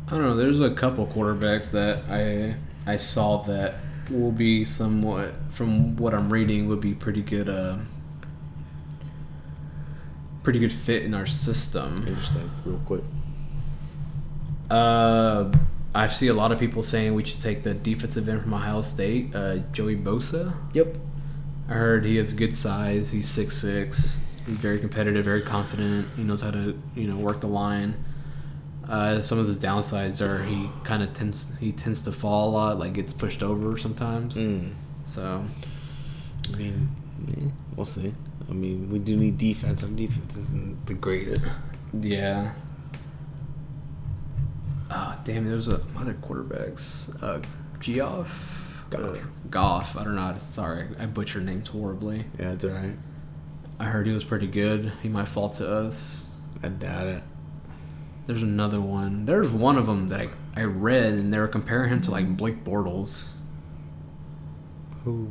I 0.07 0.11
don't 0.11 0.21
know. 0.21 0.35
There's 0.35 0.59
a 0.59 0.71
couple 0.71 1.05
quarterbacks 1.07 1.71
that 1.71 2.03
I 2.09 2.55
I 2.85 2.97
saw 2.97 3.43
that 3.43 3.75
will 4.09 4.31
be 4.31 4.65
somewhat, 4.65 5.33
from 5.49 5.95
what 5.95 6.13
I'm 6.13 6.31
reading, 6.31 6.67
would 6.67 6.81
be 6.81 6.93
pretty 6.93 7.21
good. 7.21 7.47
Uh, 7.47 7.77
pretty 10.43 10.59
good 10.59 10.73
fit 10.73 11.03
in 11.03 11.13
our 11.13 11.25
system. 11.25 12.05
Interesting. 12.07 12.49
Real 12.65 12.81
quick. 12.85 13.03
Uh, 14.69 15.51
I 15.95 16.07
see 16.07 16.27
a 16.27 16.33
lot 16.33 16.51
of 16.51 16.59
people 16.59 16.83
saying 16.83 17.13
we 17.13 17.23
should 17.23 17.41
take 17.41 17.63
the 17.63 17.73
defensive 17.73 18.27
end 18.27 18.41
from 18.41 18.53
Ohio 18.53 18.81
State, 18.81 19.33
uh, 19.35 19.57
Joey 19.71 19.95
Bosa. 19.95 20.53
Yep. 20.73 20.97
I 21.69 21.73
heard 21.73 22.05
he 22.05 22.17
has 22.17 22.33
good 22.33 22.53
size. 22.53 23.11
He's 23.11 23.29
six 23.29 23.57
six. 23.57 24.19
He's 24.45 24.57
very 24.57 24.79
competitive, 24.79 25.23
very 25.23 25.41
confident. 25.41 26.07
He 26.15 26.23
knows 26.23 26.41
how 26.41 26.51
to 26.51 26.77
you 26.95 27.07
know 27.07 27.15
work 27.15 27.39
the 27.39 27.47
line. 27.47 28.03
Uh, 28.87 29.21
some 29.21 29.39
of 29.39 29.47
his 29.47 29.57
downsides 29.57 30.19
are 30.19 30.43
he 30.43 30.69
kind 30.83 31.01
of 31.01 31.13
tends 31.13 31.55
he 31.59 31.71
tends 31.71 32.01
to 32.01 32.11
fall 32.11 32.49
a 32.49 32.51
lot, 32.51 32.79
like 32.79 32.93
gets 32.93 33.13
pushed 33.13 33.41
over 33.41 33.77
sometimes. 33.77 34.35
Mm. 34.35 34.73
So 35.05 35.45
I 36.53 36.57
mean, 36.57 36.89
yeah, 37.27 37.49
we'll 37.75 37.85
see. 37.85 38.13
I 38.49 38.53
mean, 38.53 38.89
we 38.89 38.99
do 38.99 39.15
need 39.15 39.37
defense. 39.37 39.81
Our 39.83 39.89
defense 39.89 40.35
isn't 40.37 40.85
the 40.85 40.93
greatest. 40.93 41.49
yeah. 41.99 42.51
Ah, 44.89 45.19
damn. 45.23 45.45
There's 45.45 45.67
a 45.67 45.81
other 45.97 46.13
quarterbacks. 46.15 47.15
Uh, 47.23 47.41
Geoff. 47.79 48.85
Goff. 48.89 49.01
Uh, 49.03 49.17
Goff. 49.49 49.97
I 49.97 50.03
don't 50.03 50.15
know. 50.15 50.21
how 50.21 50.31
to- 50.33 50.39
Sorry, 50.39 50.87
I 50.99 51.05
butchered 51.07 51.45
names 51.45 51.69
horribly. 51.69 52.25
Yeah, 52.39 52.45
that's 52.49 52.65
alright. 52.65 52.97
I 53.79 53.85
heard 53.85 54.05
he 54.05 54.11
was 54.13 54.23
pretty 54.23 54.47
good. 54.47 54.91
He 55.01 55.09
might 55.09 55.27
fall 55.27 55.49
to 55.51 55.67
us. 55.77 56.25
I 56.61 56.67
doubt 56.69 57.07
it. 57.07 57.23
There's 58.27 58.43
another 58.43 58.79
one. 58.79 59.25
There's 59.25 59.51
one 59.51 59.77
of 59.77 59.85
them 59.87 60.07
that 60.09 60.21
I, 60.21 60.29
I 60.55 60.63
read, 60.63 61.13
and 61.13 61.33
they 61.33 61.39
were 61.39 61.47
comparing 61.47 61.89
him 61.89 62.01
to 62.01 62.11
like 62.11 62.37
Blake 62.37 62.63
Bortles. 62.63 63.25
Who? 65.03 65.27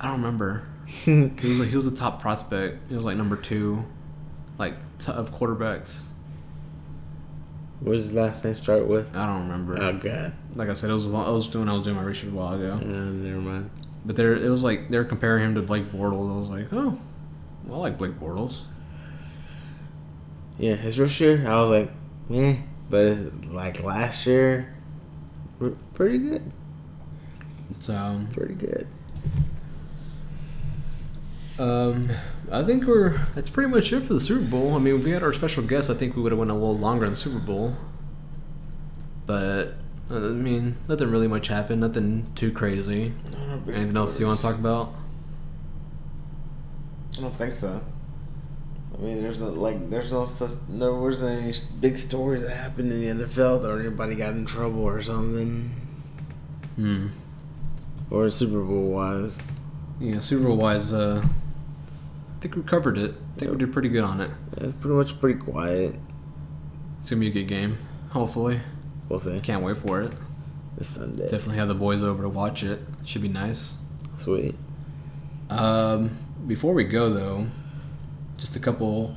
I 0.00 0.06
don't 0.06 0.22
remember. 0.22 0.62
He 1.04 1.30
was 1.48 1.58
like 1.60 1.68
he 1.68 1.76
was 1.76 1.86
a 1.86 1.94
top 1.94 2.20
prospect. 2.20 2.88
He 2.88 2.96
was 2.96 3.04
like 3.04 3.16
number 3.16 3.36
two, 3.36 3.84
like 4.58 4.74
t- 4.98 5.12
of 5.12 5.32
quarterbacks. 5.32 6.02
what 7.80 7.92
does 7.92 8.04
his 8.04 8.14
last 8.14 8.44
name 8.44 8.56
start 8.56 8.86
with? 8.86 9.14
I 9.14 9.24
don't 9.26 9.42
remember. 9.48 9.80
Oh 9.80 9.92
God. 9.94 10.32
like 10.56 10.68
I 10.68 10.72
said, 10.74 10.90
it 10.90 10.94
was 10.94 11.04
a 11.04 11.08
long, 11.08 11.26
I 11.26 11.30
was 11.30 11.46
doing 11.48 11.68
I 11.68 11.72
was 11.74 11.84
doing 11.84 11.96
my 11.96 12.02
research 12.02 12.30
a 12.30 12.34
while 12.34 12.54
ago. 12.54 12.78
Yeah, 12.82 12.86
never 12.88 13.40
mind. 13.40 13.70
But 14.04 14.16
there 14.16 14.34
it 14.34 14.48
was 14.50 14.62
like 14.62 14.88
they 14.88 14.98
were 14.98 15.04
comparing 15.04 15.44
him 15.44 15.54
to 15.54 15.62
Blake 15.62 15.90
Bortles. 15.92 16.34
I 16.34 16.38
was 16.38 16.48
like, 16.48 16.66
oh, 16.72 16.98
well, 17.64 17.78
I 17.80 17.82
like 17.82 17.98
Blake 17.98 18.18
Bortles. 18.18 18.62
Yeah, 20.58 20.74
his 20.74 20.96
first 20.96 21.18
year, 21.20 21.46
I 21.46 21.60
was 21.62 21.70
like, 21.70 21.90
yeah, 22.28 22.56
but 22.90 23.06
it's 23.06 23.44
like 23.46 23.82
last 23.82 24.26
year, 24.26 24.74
pretty 25.94 26.18
good. 26.18 26.52
So 27.78 27.94
um, 27.94 28.28
Pretty 28.32 28.54
good. 28.54 28.86
Um, 31.60 32.10
I 32.50 32.64
think 32.64 32.86
we're 32.86 33.18
that's 33.34 33.50
pretty 33.50 33.68
much 33.70 33.92
it 33.92 34.00
for 34.04 34.14
the 34.14 34.20
Super 34.20 34.44
Bowl. 34.44 34.74
I 34.74 34.78
mean, 34.78 34.96
if 34.96 35.04
we 35.04 35.10
had 35.10 35.22
our 35.22 35.32
special 35.32 35.62
guest, 35.62 35.90
I 35.90 35.94
think 35.94 36.16
we 36.16 36.22
would 36.22 36.32
have 36.32 36.38
went 36.38 36.50
a 36.50 36.54
little 36.54 36.76
longer 36.78 37.04
in 37.04 37.10
the 37.10 37.16
Super 37.16 37.38
Bowl. 37.38 37.76
But 39.26 39.74
uh, 40.10 40.16
I 40.16 40.18
mean, 40.30 40.76
nothing 40.88 41.10
really 41.10 41.28
much 41.28 41.48
happened. 41.48 41.80
Nothing 41.82 42.32
too 42.34 42.50
crazy. 42.50 43.12
Anything 43.68 43.96
else 43.96 44.18
you 44.18 44.26
want 44.26 44.38
to 44.40 44.46
talk 44.46 44.56
about? 44.58 44.94
I 47.18 47.20
don't 47.22 47.36
think 47.36 47.54
so. 47.54 47.80
I 48.94 49.02
mean, 49.02 49.22
there's 49.22 49.38
no 49.38 49.48
like, 49.50 49.88
there's 49.90 50.12
no 50.12 50.24
such, 50.26 50.50
no, 50.68 50.94
wasn't 50.94 51.42
any 51.42 51.54
big 51.80 51.96
stories 51.98 52.42
that 52.42 52.50
happened 52.50 52.92
in 52.92 53.18
the 53.18 53.24
NFL 53.24 53.64
or 53.64 53.78
anybody 53.80 54.14
got 54.14 54.32
in 54.32 54.46
trouble 54.46 54.80
or 54.82 55.00
something, 55.00 55.70
Hmm. 56.76 57.08
or 58.10 58.30
Super 58.30 58.62
Bowl 58.62 58.90
wise. 58.90 59.42
Yeah, 60.00 60.20
Super 60.20 60.48
Bowl 60.48 60.58
wise, 60.58 60.92
uh, 60.92 61.24
I 62.40 62.42
think 62.42 62.56
we 62.56 62.62
covered 62.62 62.96
it. 62.96 63.14
I 63.36 63.38
think 63.38 63.50
we 63.52 63.58
did 63.58 63.70
pretty 63.70 63.90
good 63.90 64.02
on 64.02 64.22
it. 64.22 64.30
Yeah, 64.56 64.68
it's 64.68 64.76
pretty 64.80 64.96
much 64.96 65.20
pretty 65.20 65.38
quiet. 65.38 65.94
It's 66.98 67.10
gonna 67.10 67.20
be 67.20 67.26
a 67.28 67.30
good 67.32 67.48
game. 67.48 67.76
Hopefully, 68.12 68.60
We'll 69.10 69.18
see. 69.18 69.38
can't 69.40 69.62
wait 69.62 69.76
for 69.76 70.00
it. 70.00 70.12
This 70.78 70.88
Sunday. 70.88 71.24
Definitely 71.24 71.56
have 71.58 71.68
the 71.68 71.74
boys 71.74 72.00
over 72.00 72.22
to 72.22 72.30
watch 72.30 72.62
it. 72.62 72.80
Should 73.04 73.20
be 73.20 73.28
nice. 73.28 73.74
Sweet. 74.16 74.54
Um, 75.50 76.16
before 76.46 76.72
we 76.72 76.84
go, 76.84 77.12
though, 77.12 77.46
just 78.38 78.56
a 78.56 78.60
couple 78.60 79.14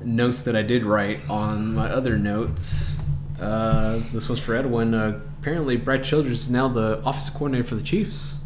notes 0.00 0.42
that 0.42 0.56
I 0.56 0.62
did 0.62 0.82
write 0.84 1.28
on 1.30 1.74
my 1.74 1.88
other 1.88 2.18
notes. 2.18 2.98
Uh, 3.40 4.00
this 4.12 4.28
was 4.28 4.40
for 4.40 4.56
Edwin. 4.56 4.94
Uh, 4.94 5.20
apparently, 5.40 5.76
Brad 5.76 6.02
Childress 6.02 6.40
is 6.42 6.50
now 6.50 6.66
the 6.66 7.00
office 7.04 7.30
coordinator 7.30 7.62
for 7.68 7.76
the 7.76 7.82
Chiefs. 7.82 8.38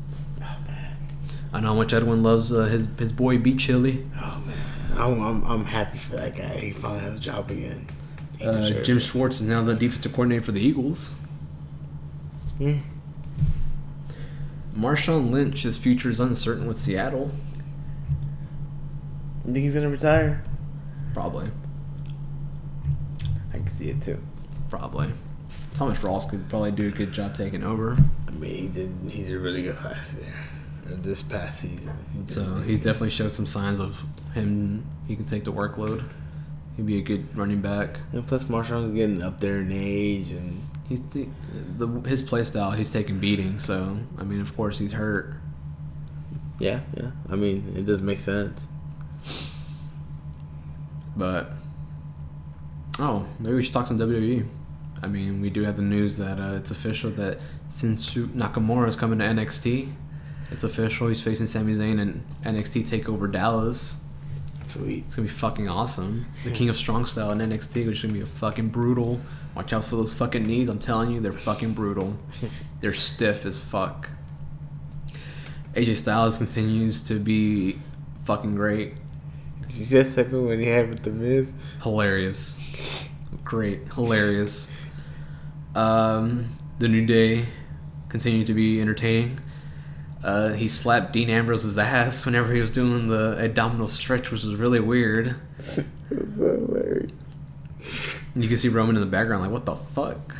I 1.57 1.61
know 1.61 1.69
how 1.69 1.75
much 1.75 1.95
Edwin 1.95 2.23
loves 2.23 2.53
uh, 2.53 2.65
his 2.65 2.87
his 2.99 3.13
boy 3.13 3.39
B 3.39 3.55
Chili. 3.57 4.07
Oh 4.15 4.43
man. 4.47 4.57
I'm, 4.99 5.23
I'm, 5.23 5.45
I'm 5.45 5.65
happy 5.65 5.97
for 5.97 6.17
that 6.17 6.37
guy. 6.37 6.55
He 6.59 6.73
finally 6.73 7.01
has 7.01 7.15
a 7.17 7.19
job 7.19 7.51
again. 7.51 7.87
Uh, 8.43 8.83
Jim. 8.83 8.99
Schwartz 8.99 9.37
is 9.37 9.43
now 9.47 9.63
the 9.63 9.75
defensive 9.75 10.13
coordinator 10.13 10.45
for 10.45 10.53
the 10.53 10.61
Eagles. 10.61 11.21
Yeah. 12.59 12.77
Marshawn 14.77 15.31
Lynch, 15.31 15.63
his 15.63 15.79
future 15.79 16.11
is 16.11 16.21
uncertain 16.21 16.67
with 16.67 16.77
Seattle. 16.77 17.31
You 19.47 19.53
think 19.55 19.65
he's 19.65 19.75
gonna 19.75 19.89
retire? 19.89 20.43
Probably, 21.15 21.49
I 23.55 23.57
can 23.57 23.67
see 23.69 23.89
it 23.89 24.03
too. 24.03 24.19
probably. 24.69 25.11
Thomas 25.75 25.99
Rawls 26.01 26.29
could 26.29 26.47
probably 26.51 26.73
do 26.73 26.89
a 26.89 26.91
good 26.91 27.13
job 27.13 27.35
taking 27.35 27.63
over. 27.63 27.97
I 28.29 28.31
mean, 28.33 28.55
he 28.55 28.69
did. 28.69 28.95
He 29.09 29.23
did 29.23 29.39
really 29.39 29.63
good 29.63 29.77
last 29.83 30.19
year. 30.21 30.35
Or 30.91 30.97
this 30.97 31.23
past 31.23 31.61
season. 31.61 31.93
So 32.27 32.57
he 32.57 32.77
definitely 32.77 33.11
showed 33.11 33.33
some 33.33 33.47
signs 33.47 33.81
of 33.81 34.05
him. 34.35 34.87
He 35.07 35.17
can 35.17 35.25
take 35.25 35.45
the 35.45 35.53
workload. 35.53 36.05
He'd 36.77 36.87
be 36.87 36.99
a 36.99 37.03
good 37.03 37.37
running 37.37 37.61
back. 37.61 37.99
And 38.13 38.27
plus, 38.27 38.45
Marshawn's 38.45 38.91
getting 38.91 39.23
up 39.23 39.41
there 39.41 39.61
in 39.61 39.73
age, 39.73 40.31
and 40.31 40.63
He's 40.89 41.01
the, 41.11 41.29
the 41.77 41.87
his 42.09 42.23
play 42.23 42.45
style. 42.45 42.71
He's 42.71 42.93
taking 42.93 43.19
beating. 43.19 43.59
So 43.59 43.99
I 44.19 44.25
mean, 44.25 44.41
of 44.41 44.57
course, 44.57 44.79
he's 44.79 44.93
hurt. 44.93 45.35
yeah, 46.61 46.81
yeah. 46.97 47.11
I 47.29 47.37
mean, 47.37 47.75
it 47.77 47.87
does 47.87 48.01
make 48.01 48.21
sense. 48.21 48.69
But 51.17 51.51
oh, 53.01 53.27
maybe 53.41 53.57
we 53.57 53.63
should 53.63 53.75
talk 53.75 53.89
some 53.89 53.99
WWE. 53.99 54.47
I 55.03 55.09
mean, 55.09 55.41
we 55.41 55.51
do 55.51 55.63
have 55.63 55.77
the 55.77 55.83
news 55.83 56.19
that 56.19 56.39
uh, 56.39 56.55
it's 56.55 56.71
official 56.71 57.11
that 57.13 57.39
Shinsuke 57.69 58.29
Nakamura 58.29 58.87
is 58.89 58.97
coming 58.97 59.19
to 59.19 59.25
NXT. 59.25 59.93
It's 60.51 60.65
official. 60.65 61.09
He's 61.09 61.23
facing 61.23 61.47
Sami 61.47 61.75
Zayn 61.75 62.01
and 62.01 62.25
NXT 62.43 62.89
Takeover 62.89 63.31
Dallas. 63.31 63.99
Sweet. 64.67 65.05
It's 65.07 65.15
gonna 65.17 65.27
be 65.29 65.33
fucking 65.33 65.69
awesome. 65.69 66.27
The 66.45 66.51
King 66.51 66.69
of 66.69 66.77
Strong 66.77 67.07
Style 67.07 67.31
in 67.33 67.39
NXT, 67.39 67.87
which 67.87 67.97
is 67.97 68.03
gonna 68.03 68.15
be 68.15 68.21
a 68.21 68.27
fucking 68.27 68.69
brutal. 68.69 69.21
Watch 69.55 69.73
out 69.73 69.85
for 69.85 69.97
those 69.97 70.15
fucking 70.15 70.43
knees. 70.43 70.69
I'm 70.69 70.79
telling 70.79 71.11
you, 71.13 71.21
they're 71.21 71.33
fucking 71.33 71.73
brutal. 71.73 72.17
They're 72.81 72.93
stiff 72.93 73.47
as 73.47 73.59
fuck. 73.59 74.11
AJ 75.75 75.97
Styles 75.99 76.37
continues 76.37 77.01
to 77.03 77.19
be 77.19 77.79
fucking 78.25 78.55
great, 78.55 78.95
just 79.69 80.15
second 80.15 80.47
when 80.47 80.59
he 80.61 80.67
had 80.67 80.91
with 80.91 81.03
the 81.03 81.11
Miz? 81.11 81.53
hilarious, 81.83 82.59
great, 83.45 83.93
hilarious. 83.95 84.69
Um, 85.75 86.49
the 86.79 86.89
New 86.89 87.07
Day 87.07 87.47
continue 88.09 88.45
to 88.45 88.55
be 88.55 88.81
entertaining. 88.81 89.39
Uh, 90.23 90.53
he 90.55 90.67
slapped 90.67 91.13
Dean 91.13 91.31
Ambrose's 91.31 91.79
ass 91.79 92.27
whenever 92.27 92.53
he 92.53 92.61
was 92.61 92.71
doing 92.71 93.09
the 93.09 93.37
abdominal 93.39 93.87
stretch, 93.89 94.31
which 94.31 94.43
was 94.43 94.55
really 94.57 94.81
weird. 94.81 95.37
it 95.77 95.87
was 96.11 96.35
so 96.35 96.45
hilarious. 96.45 97.13
You 98.35 98.49
can 98.49 98.57
see 98.57 98.69
Roman 98.69 98.97
in 98.97 99.01
the 99.01 99.07
background, 99.07 99.43
like, 99.43 99.53
what 99.53 99.65
the 99.67 99.77
fuck? 99.77 100.35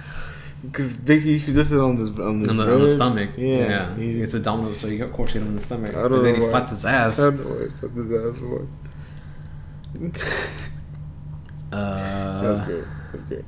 Because 0.63 0.95
Big 0.97 1.25
E 1.25 1.39
should 1.39 1.55
just 1.55 1.71
on 1.71 1.97
this 1.97 2.09
on, 2.19 2.41
this 2.41 2.49
On 2.49 2.57
the, 2.57 2.75
on 2.75 2.81
the 2.81 2.89
stomach. 2.89 3.31
Yeah, 3.37 3.95
Yeah. 3.97 4.23
It's 4.23 4.35
abdominal, 4.35 4.75
so 4.75 4.89
you 4.89 4.99
got 4.99 5.13
course 5.13 5.33
hit 5.33 5.43
him 5.43 5.49
in 5.49 5.55
the 5.55 5.61
stomach. 5.61 5.95
I 5.95 6.03
don't 6.03 6.13
But 6.13 6.23
then 6.23 6.35
he 6.35 6.41
slapped 6.41 6.71
his 6.71 6.85
ass. 6.85 7.21
I 7.21 7.31
don't 7.31 7.45
know 7.45 7.55
why 7.55 7.65
he 7.65 7.71
slapped 7.71 7.97
his 7.97 8.11
ass 8.11 8.39
for. 8.39 8.69
Uh, 11.73 12.43
That's 12.43 12.67
great. 12.69 12.85
That's 13.13 13.25
great. 13.25 13.45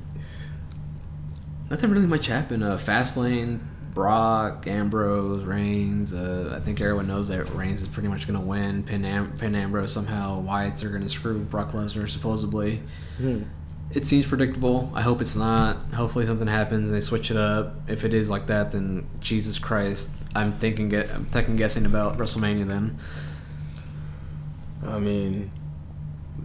Nothing 1.70 1.90
really 1.90 2.06
much 2.06 2.26
happened. 2.26 2.64
Uh, 2.64 2.76
Fastlane, 2.76 3.60
Brock, 3.98 4.68
Ambrose, 4.68 5.42
Reigns. 5.42 6.12
Uh, 6.12 6.54
I 6.54 6.60
think 6.60 6.80
everyone 6.80 7.08
knows 7.08 7.26
that 7.30 7.50
Reigns 7.50 7.82
is 7.82 7.88
pretty 7.88 8.06
much 8.06 8.28
going 8.28 8.38
to 8.38 8.46
win. 8.46 8.84
Pin, 8.84 9.04
Am- 9.04 9.36
Pin 9.38 9.56
Ambrose 9.56 9.92
somehow. 9.92 10.38
Wyatt's 10.38 10.84
are 10.84 10.88
going 10.88 11.02
to 11.02 11.08
screw 11.08 11.40
Brock 11.40 11.72
Lesnar 11.72 12.08
supposedly. 12.08 12.80
Hmm. 13.16 13.42
It 13.90 14.06
seems 14.06 14.24
predictable. 14.24 14.92
I 14.94 15.02
hope 15.02 15.20
it's 15.20 15.34
not. 15.34 15.78
Hopefully 15.94 16.26
something 16.26 16.46
happens 16.46 16.86
and 16.86 16.94
they 16.94 17.00
switch 17.00 17.32
it 17.32 17.36
up. 17.36 17.74
If 17.88 18.04
it 18.04 18.14
is 18.14 18.30
like 18.30 18.46
that, 18.46 18.70
then 18.70 19.04
Jesus 19.18 19.58
Christ, 19.58 20.10
I'm 20.32 20.52
thinking. 20.52 20.94
I'm 20.94 21.28
second 21.32 21.56
guessing 21.56 21.84
about 21.84 22.18
WrestleMania 22.18 22.68
then. 22.68 23.00
I 24.86 25.00
mean, 25.00 25.50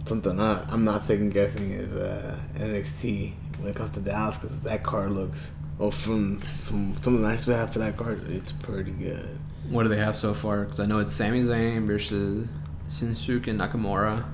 something 0.06 0.36
not, 0.36 0.72
I'm 0.72 0.84
not 0.84 1.02
second 1.02 1.32
guessing 1.32 1.70
is 1.70 1.94
uh, 1.94 2.36
NXT 2.56 3.32
when 3.60 3.70
it 3.70 3.76
comes 3.76 3.90
to 3.90 4.00
Dallas 4.00 4.38
because 4.38 4.60
that 4.62 4.82
card 4.82 5.12
looks. 5.12 5.52
Well, 5.78 5.90
from 5.90 6.40
some 6.60 6.94
some 7.02 7.14
of 7.16 7.20
the 7.22 7.28
nice 7.28 7.46
we 7.46 7.54
have 7.54 7.72
for 7.72 7.80
that 7.80 7.96
card, 7.96 8.30
it's 8.30 8.52
pretty 8.52 8.92
good. 8.92 9.38
What 9.68 9.82
do 9.84 9.88
they 9.88 9.96
have 9.98 10.14
so 10.14 10.32
far? 10.34 10.64
Because 10.64 10.80
I 10.80 10.86
know 10.86 10.98
it's 11.00 11.12
Sami 11.12 11.42
Zayn 11.42 11.86
versus 11.86 12.46
Shinsuke 12.88 13.46
Nakamura. 13.46 14.24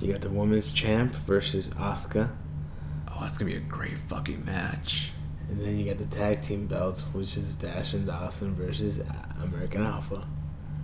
You 0.00 0.12
got 0.12 0.20
the 0.20 0.28
women's 0.30 0.70
champ 0.70 1.14
versus 1.26 1.70
Asuka, 1.70 2.30
Oh, 3.08 3.18
that's 3.22 3.36
gonna 3.38 3.50
be 3.50 3.56
a 3.56 3.60
great 3.60 3.98
fucking 3.98 4.44
match. 4.44 5.12
and 5.48 5.60
then 5.60 5.78
you 5.78 5.86
got 5.86 5.98
the 5.98 6.04
tag 6.14 6.42
team 6.42 6.66
belts, 6.66 7.00
which 7.12 7.36
is 7.36 7.56
Dash 7.56 7.94
and 7.94 8.06
Dawson 8.06 8.54
versus 8.54 9.00
American 9.42 9.82
Alpha. 9.82 10.26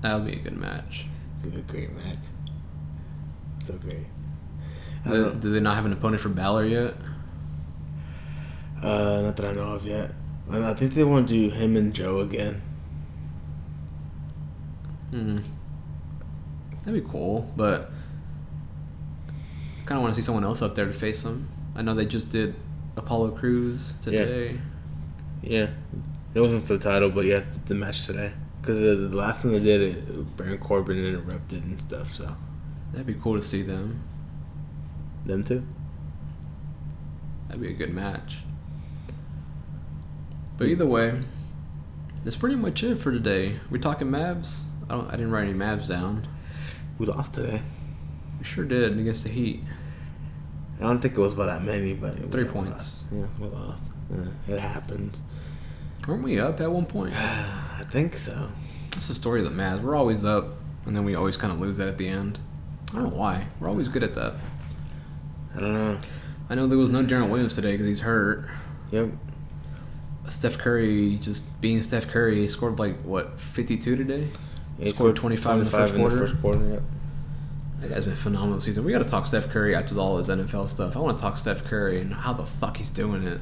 That'll 0.01 0.21
be 0.21 0.33
a 0.33 0.37
good 0.41 0.57
match. 0.57 1.07
It's 1.35 1.43
gonna 1.43 1.55
be 1.57 1.61
a 1.61 1.65
great 1.65 1.95
match. 1.95 2.17
So 3.63 3.75
great. 3.75 4.07
Do, 5.07 5.35
do 5.35 5.53
they 5.53 5.61
not 5.61 5.75
have 5.75 5.85
an 5.85 5.93
opponent 5.93 6.23
for 6.23 6.31
Balor 6.31 6.65
yet? 6.67 6.95
Uh, 8.85 9.23
not 9.23 9.37
that 9.37 9.47
I 9.47 9.53
know 9.53 9.73
of 9.73 9.87
yet. 9.87 10.13
And 10.51 10.65
I 10.65 10.75
think 10.75 10.93
they 10.95 11.05
want 11.05 11.29
to 11.29 11.35
do 11.35 11.51
him 11.55 11.77
and 11.77 11.95
Joe 11.95 12.21
again. 12.21 12.61
Hmm. 15.11 15.37
That'd 16.85 17.03
be 17.03 17.11
cool, 17.11 17.51
but 17.57 17.91
I 19.29 19.85
kind 19.87 19.97
of 19.97 20.03
want 20.03 20.15
to 20.15 20.21
see 20.21 20.25
someone 20.25 20.45
else 20.45 20.61
up 20.61 20.75
there 20.75 20.85
to 20.85 20.93
face 20.93 21.23
them. 21.23 21.49
I 21.75 21.81
know 21.81 21.95
they 21.95 22.05
just 22.05 22.29
did 22.29 22.55
Apollo 22.97 23.31
Crews 23.33 23.95
today. 24.03 24.59
Yeah, 25.43 25.71
it 26.35 26.41
wasn't 26.41 26.67
for 26.67 26.75
the 26.77 26.85
title, 26.85 27.11
but 27.11 27.25
yeah, 27.25 27.45
the 27.67 27.75
match 27.75 28.05
today. 28.05 28.33
Because 28.61 28.79
the 28.79 29.17
last 29.17 29.43
time 29.43 29.53
they 29.53 29.61
did 29.61 29.81
it, 29.81 30.37
Baron 30.37 30.59
Corbin 30.59 31.03
interrupted 31.05 31.65
and 31.65 31.81
stuff. 31.81 32.13
So 32.13 32.37
That'd 32.93 33.07
be 33.07 33.15
cool 33.15 33.37
to 33.37 33.43
see 33.43 33.63
them. 33.63 34.03
them 35.27 35.43
too. 35.43 35.67
That'd 37.49 37.63
be 37.63 37.71
a 37.71 37.77
good 37.77 37.93
match. 37.95 38.39
But 40.57 40.69
either 40.69 40.87
way, 40.87 41.21
that's 42.25 42.37
pretty 42.37 42.57
much 42.57 42.83
it 42.83 42.97
for 42.97 43.11
today. 43.13 43.59
We 43.71 43.79
talking 43.79 44.09
Mavs? 44.09 44.65
I 44.89 44.95
don't. 44.95 45.09
I 45.09 45.13
didn't 45.13 45.31
write 45.31 45.45
any 45.49 45.55
Mavs 45.59 45.89
down. 45.89 46.27
We 46.99 47.07
lost 47.07 47.35
today. 47.35 47.63
We 48.39 48.45
sure 48.45 48.65
did 48.65 48.99
against 48.99 49.25
the 49.25 49.31
Heat. 49.31 49.61
I 50.79 50.83
don't 50.85 51.01
think 51.01 51.15
it 51.15 51.21
was 51.21 51.35
by 51.35 51.47
that 51.47 51.63
many, 51.63 51.95
but 51.95 52.31
Three 52.31 52.45
lost. 52.45 52.55
points. 52.55 53.03
Yeah, 53.13 53.27
we 53.41 53.47
lost. 53.49 53.85
Yeah, 54.11 54.55
it 54.55 54.61
happens. 54.61 55.23
Weren't 56.07 56.23
we 56.23 56.39
up 56.39 56.61
at 56.61 56.71
one 56.71 56.87
point? 56.87 57.15
I 57.17 57.85
think 57.91 58.17
so. 58.19 58.49
That's 58.91 59.09
the 59.09 59.15
story 59.15 59.41
of 59.45 59.47
the 59.47 59.57
Mavs. 59.63 59.83
We're 59.83 59.97
always 59.97 60.25
up, 60.25 60.47
and 60.87 60.95
then 60.95 61.05
we 61.05 61.15
always 61.15 61.37
kind 61.37 61.53
of 61.53 61.61
lose 61.61 61.79
that 61.79 61.89
at 61.89 61.99
the 61.99 62.09
end. 62.09 62.39
I 62.91 62.97
don't 62.97 63.11
know 63.11 63.17
why. 63.17 63.47
We're 63.59 63.69
always 63.69 63.89
good 63.89 64.03
at 64.03 64.15
that. 64.15 64.35
I 65.57 65.61
don't 65.61 65.73
know. 65.73 65.99
I 66.51 66.55
know 66.55 66.67
there 66.67 66.79
was 66.79 66.91
no 66.91 67.03
Deron 67.03 67.31
Williams 67.31 67.55
today 67.55 67.73
because 67.73 67.87
he's 67.87 68.01
hurt. 68.01 68.49
Yep. 68.91 69.09
Steph 70.29 70.59
Curry, 70.59 71.17
just 71.21 71.45
being 71.61 71.83
Steph 71.83 72.09
Curry, 72.09 72.41
he 72.41 72.49
scored 72.49 72.79
like 72.79 72.97
what 73.03 73.41
52 73.41 73.97
today. 73.97 74.31
He 74.79 74.93
scored 74.93 75.17
25 75.17 75.59
in 75.59 75.65
the 75.65 75.71
first 75.71 75.95
quarter. 75.95 76.19
first 76.19 76.41
quarter. 76.41 76.69
Yep. 76.69 76.83
That 77.81 77.91
guy's 77.91 78.05
been 78.05 78.15
a 78.15 78.17
phenomenal 78.17 78.61
season. 78.61 78.85
We 78.85 78.93
got 78.93 79.01
to 79.01 79.05
talk 79.05 79.27
Steph 79.27 79.49
Curry 79.51 79.75
after 79.75 79.99
all 79.99 80.17
his 80.17 80.29
NFL 80.29 80.69
stuff. 80.69 80.97
I 80.97 81.01
want 81.01 81.19
to 81.19 81.23
talk 81.23 81.37
Steph 81.37 81.65
Curry 81.65 82.01
and 82.01 82.15
how 82.15 82.33
the 82.33 82.47
fuck 82.47 82.79
he's 82.79 82.91
doing 82.91 83.27
it. 83.27 83.41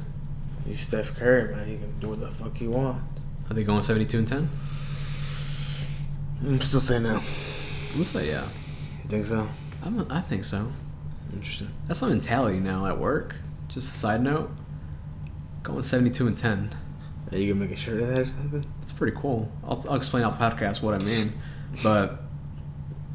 He's 0.67 0.81
Steph 0.81 1.17
Curry, 1.17 1.55
man. 1.55 1.67
He 1.69 1.77
can 1.77 1.99
do 2.01 2.09
what 2.09 2.21
the 2.21 2.31
fuck 2.31 2.57
he 2.57 2.67
wants. 2.67 3.23
Are 3.49 3.55
they 3.55 3.65
going 3.65 3.83
72 3.83 4.19
and 4.19 4.29
10? 4.29 4.51
I'm 6.45 6.61
still 6.61 6.81
saying 6.81 7.05
no. 7.05 7.21
We'll 7.95 8.05
say 8.05 8.29
yeah. 8.29 8.49
You 9.05 9.09
think 9.09 9.27
so? 9.27 9.49
I'm, 9.85 10.11
I 10.11 10.21
think 10.21 10.45
so. 10.45 10.73
Interesting. 11.33 11.71
That's 11.87 12.03
my 12.03 12.09
mentality 12.09 12.59
now 12.59 12.87
at 12.87 12.99
work. 12.99 13.37
Just 13.69 13.95
a 13.95 13.99
side 13.99 14.23
note. 14.23 14.51
Going 15.63 15.83
72 15.83 16.27
and 16.27 16.37
10. 16.37 16.71
Are 17.31 17.39
you 17.39 17.53
gonna 17.55 17.65
make 17.67 17.77
a 17.77 17.81
shirt 17.81 18.01
of 18.01 18.09
that 18.09 18.19
or 18.21 18.27
something? 18.27 18.65
It's 18.83 18.93
pretty 18.93 19.17
cool. 19.17 19.51
I'll, 19.65 19.83
I'll 19.89 19.97
explain 19.97 20.25
off 20.25 20.39
podcast 20.39 20.83
what 20.83 20.95
I 20.95 20.99
mean. 20.99 21.33
But 21.83 22.21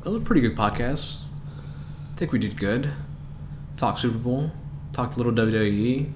those 0.02 0.20
are 0.22 0.24
pretty 0.24 0.41
good 0.41 0.56
podcast. 0.56 1.18
I 2.14 2.18
think 2.18 2.32
we 2.32 2.39
did 2.39 2.58
good. 2.58 2.89
Talked 3.76 4.00
Super 4.00 4.18
Bowl. 4.18 4.52
Talked 4.93 5.16
a 5.16 5.18
little 5.18 5.34
WWE. 5.34 6.12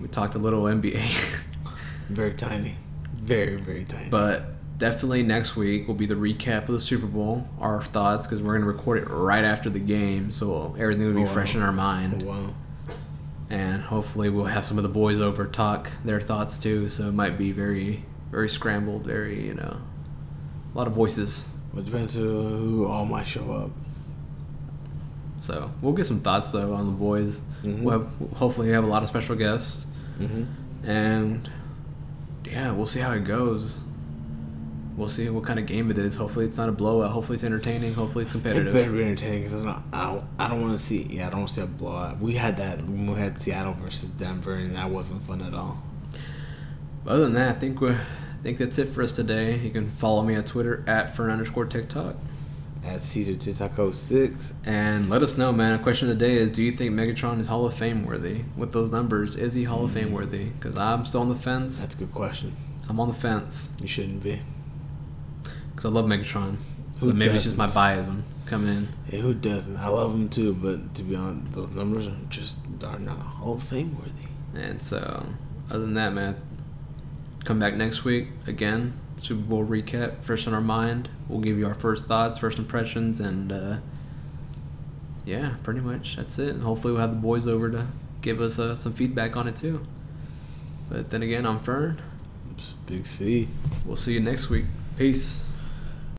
We 0.00 0.08
talked 0.08 0.34
a 0.34 0.38
little 0.38 0.64
NBA. 0.64 1.00
Very 2.10 2.34
tiny. 2.34 2.76
Very, 3.16 3.56
very 3.56 3.84
tiny. 3.84 4.08
but 4.08 4.78
definitely 4.78 5.24
next 5.24 5.56
week 5.56 5.88
will 5.88 5.96
be 5.96 6.06
the 6.06 6.14
recap 6.14 6.60
of 6.60 6.66
the 6.68 6.78
Super 6.78 7.06
Bowl, 7.06 7.48
our 7.58 7.82
thoughts, 7.82 8.24
because 8.28 8.40
we're 8.40 8.52
going 8.52 8.60
to 8.60 8.68
record 8.68 8.98
it 8.98 9.08
right 9.10 9.42
after 9.42 9.68
the 9.68 9.80
game. 9.80 10.30
So 10.30 10.76
everything 10.78 11.06
will 11.06 11.14
be 11.14 11.22
Oh, 11.22 11.24
wow. 11.24 11.32
fresh 11.32 11.56
in 11.56 11.62
our 11.62 11.70
Oh, 11.70 11.72
mind. 11.72 12.22
wow. 12.22 12.54
And 13.50 13.82
hopefully 13.82 14.28
we'll 14.28 14.46
have 14.46 14.64
some 14.64 14.76
of 14.78 14.82
the 14.82 14.88
boys 14.88 15.20
over 15.20 15.46
talk 15.46 15.90
their 16.04 16.20
thoughts 16.20 16.58
too. 16.58 16.88
So 16.88 17.08
it 17.08 17.12
might 17.14 17.38
be 17.38 17.52
very, 17.52 18.04
very 18.30 18.48
scrambled, 18.48 19.04
very 19.04 19.46
you 19.46 19.54
know, 19.54 19.76
a 20.74 20.78
lot 20.78 20.86
of 20.86 20.92
voices. 20.94 21.48
Well, 21.72 21.82
it 21.82 21.86
depends 21.86 22.14
who 22.14 22.86
all 22.86 23.04
might 23.06 23.28
show 23.28 23.52
up. 23.52 23.70
So 25.40 25.70
we'll 25.80 25.92
get 25.92 26.06
some 26.06 26.20
thoughts 26.20 26.50
though 26.50 26.72
on 26.72 26.86
the 26.86 26.92
boys. 26.92 27.40
Mhm. 27.62 27.82
We'll 27.82 28.00
have, 28.00 28.08
hopefully 28.36 28.68
we 28.68 28.74
have 28.74 28.84
a 28.84 28.88
lot 28.88 29.02
of 29.02 29.08
special 29.08 29.36
guests, 29.36 29.86
Mm-hmm. 30.18 30.88
and 30.88 31.50
yeah, 32.44 32.70
we'll 32.72 32.86
see 32.86 33.00
how 33.00 33.12
it 33.12 33.24
goes. 33.24 33.78
We'll 34.96 35.08
see 35.08 35.28
what 35.28 35.44
kind 35.44 35.58
of 35.58 35.66
game 35.66 35.90
it 35.90 35.98
is. 35.98 36.16
Hopefully 36.16 36.46
it's 36.46 36.56
not 36.56 36.70
a 36.70 36.72
blowout. 36.72 37.10
Hopefully 37.10 37.34
it's 37.34 37.44
entertaining. 37.44 37.92
Hopefully 37.92 38.24
it's 38.24 38.32
competitive. 38.32 38.74
It 38.74 38.78
better 38.78 38.92
be 38.92 39.02
entertaining 39.02 39.42
because 39.42 39.62
I 39.62 40.06
don't, 40.06 40.24
I 40.38 40.48
don't 40.48 40.62
want 40.62 40.78
to 40.78 40.84
see. 40.84 41.02
Yeah, 41.02 41.26
I 41.26 41.30
don't 41.30 41.40
want 41.40 41.50
to 41.50 41.54
see 41.56 41.60
a 41.60 41.66
blowout. 41.66 42.18
We 42.18 42.34
had 42.34 42.56
that 42.56 42.78
when 42.78 43.06
we 43.06 43.14
had 43.14 43.40
Seattle 43.40 43.74
versus 43.74 44.08
Denver, 44.10 44.54
and 44.54 44.74
that 44.74 44.88
wasn't 44.88 45.22
fun 45.22 45.42
at 45.42 45.52
all. 45.52 45.82
Other 47.06 47.24
than 47.24 47.34
that, 47.34 47.56
I 47.56 47.58
think 47.58 47.80
we, 47.82 47.90
I 47.90 47.98
think 48.42 48.56
that's 48.56 48.78
it 48.78 48.88
for 48.88 49.02
us 49.02 49.12
today. 49.12 49.58
You 49.58 49.70
can 49.70 49.90
follow 49.90 50.22
me 50.22 50.34
on 50.34 50.44
Twitter 50.44 50.82
at 50.86 51.14
Fern 51.14 51.30
underscore 51.30 51.66
TickTock. 51.66 52.16
At 52.82 53.02
Caesar 53.02 53.34
Taco 53.52 53.88
oh 53.88 53.92
Six, 53.92 54.54
And 54.64 55.10
let 55.10 55.22
us 55.22 55.36
know, 55.36 55.52
man. 55.52 55.74
A 55.74 55.82
question 55.82 56.08
of 56.08 56.18
the 56.18 56.24
day 56.24 56.36
is: 56.36 56.50
Do 56.52 56.62
you 56.62 56.72
think 56.72 56.92
Megatron 56.94 57.38
is 57.40 57.48
Hall 57.48 57.66
of 57.66 57.74
Fame 57.74 58.06
worthy? 58.06 58.44
With 58.56 58.72
those 58.72 58.92
numbers, 58.92 59.36
is 59.36 59.52
he 59.54 59.64
Hall 59.64 59.84
of 59.84 59.92
Fame 59.92 60.06
mm-hmm. 60.06 60.14
worthy? 60.14 60.44
Because 60.44 60.78
I'm 60.78 61.04
still 61.04 61.20
on 61.20 61.28
the 61.28 61.34
fence. 61.34 61.80
that's 61.80 61.94
a 61.96 61.98
good 61.98 62.12
question. 62.12 62.56
I'm 62.88 63.00
on 63.00 63.08
the 63.08 63.14
fence 63.14 63.70
You 63.80 63.88
shouldn't 63.88 64.22
be. 64.22 64.40
I 65.86 65.88
love 65.88 66.06
Megatron. 66.06 66.56
So 66.98 67.06
Who 67.06 67.12
maybe 67.12 67.36
it's 67.36 67.44
just 67.44 67.56
my 67.56 67.66
doesn't? 67.66 67.80
biasm 67.80 68.22
coming 68.46 68.68
in. 68.76 68.88
Hey, 69.08 69.20
who 69.20 69.34
doesn't? 69.34 69.76
I 69.76 69.86
love 69.86 70.12
him 70.12 70.28
too, 70.28 70.52
but 70.52 70.96
to 70.96 71.02
be 71.04 71.14
honest, 71.14 71.52
those 71.52 71.70
numbers 71.70 72.08
are 72.08 72.16
just 72.28 72.58
are 72.84 72.98
not 72.98 73.18
Hall 73.18 73.54
of 73.54 73.62
Fame 73.62 73.96
worthy. 73.96 74.66
And 74.68 74.82
so, 74.82 75.26
other 75.70 75.78
than 75.80 75.94
that, 75.94 76.12
man, 76.12 76.34
come 77.44 77.60
back 77.60 77.74
next 77.74 78.04
week 78.04 78.28
again. 78.48 78.94
Super 79.18 79.42
Bowl 79.42 79.64
recap, 79.64 80.24
fresh 80.24 80.48
on 80.48 80.54
our 80.54 80.60
mind. 80.60 81.08
We'll 81.28 81.40
give 81.40 81.56
you 81.56 81.66
our 81.68 81.74
first 81.74 82.06
thoughts, 82.06 82.38
first 82.40 82.58
impressions, 82.58 83.20
and 83.20 83.52
uh, 83.52 83.76
yeah, 85.24 85.54
pretty 85.62 85.80
much 85.80 86.16
that's 86.16 86.38
it. 86.40 86.48
And 86.48 86.64
hopefully, 86.64 86.94
we'll 86.94 87.02
have 87.02 87.10
the 87.12 87.16
boys 87.20 87.46
over 87.46 87.70
to 87.70 87.86
give 88.22 88.40
us 88.40 88.58
uh, 88.58 88.74
some 88.74 88.92
feedback 88.92 89.36
on 89.36 89.46
it 89.46 89.54
too. 89.54 89.86
But 90.88 91.10
then 91.10 91.22
again, 91.22 91.46
I'm 91.46 91.60
Fern. 91.60 92.00
It's 92.56 92.72
Big 92.86 93.06
C. 93.06 93.46
We'll 93.84 93.94
see 93.94 94.14
you 94.14 94.20
next 94.20 94.50
week. 94.50 94.64
Peace. 94.96 95.42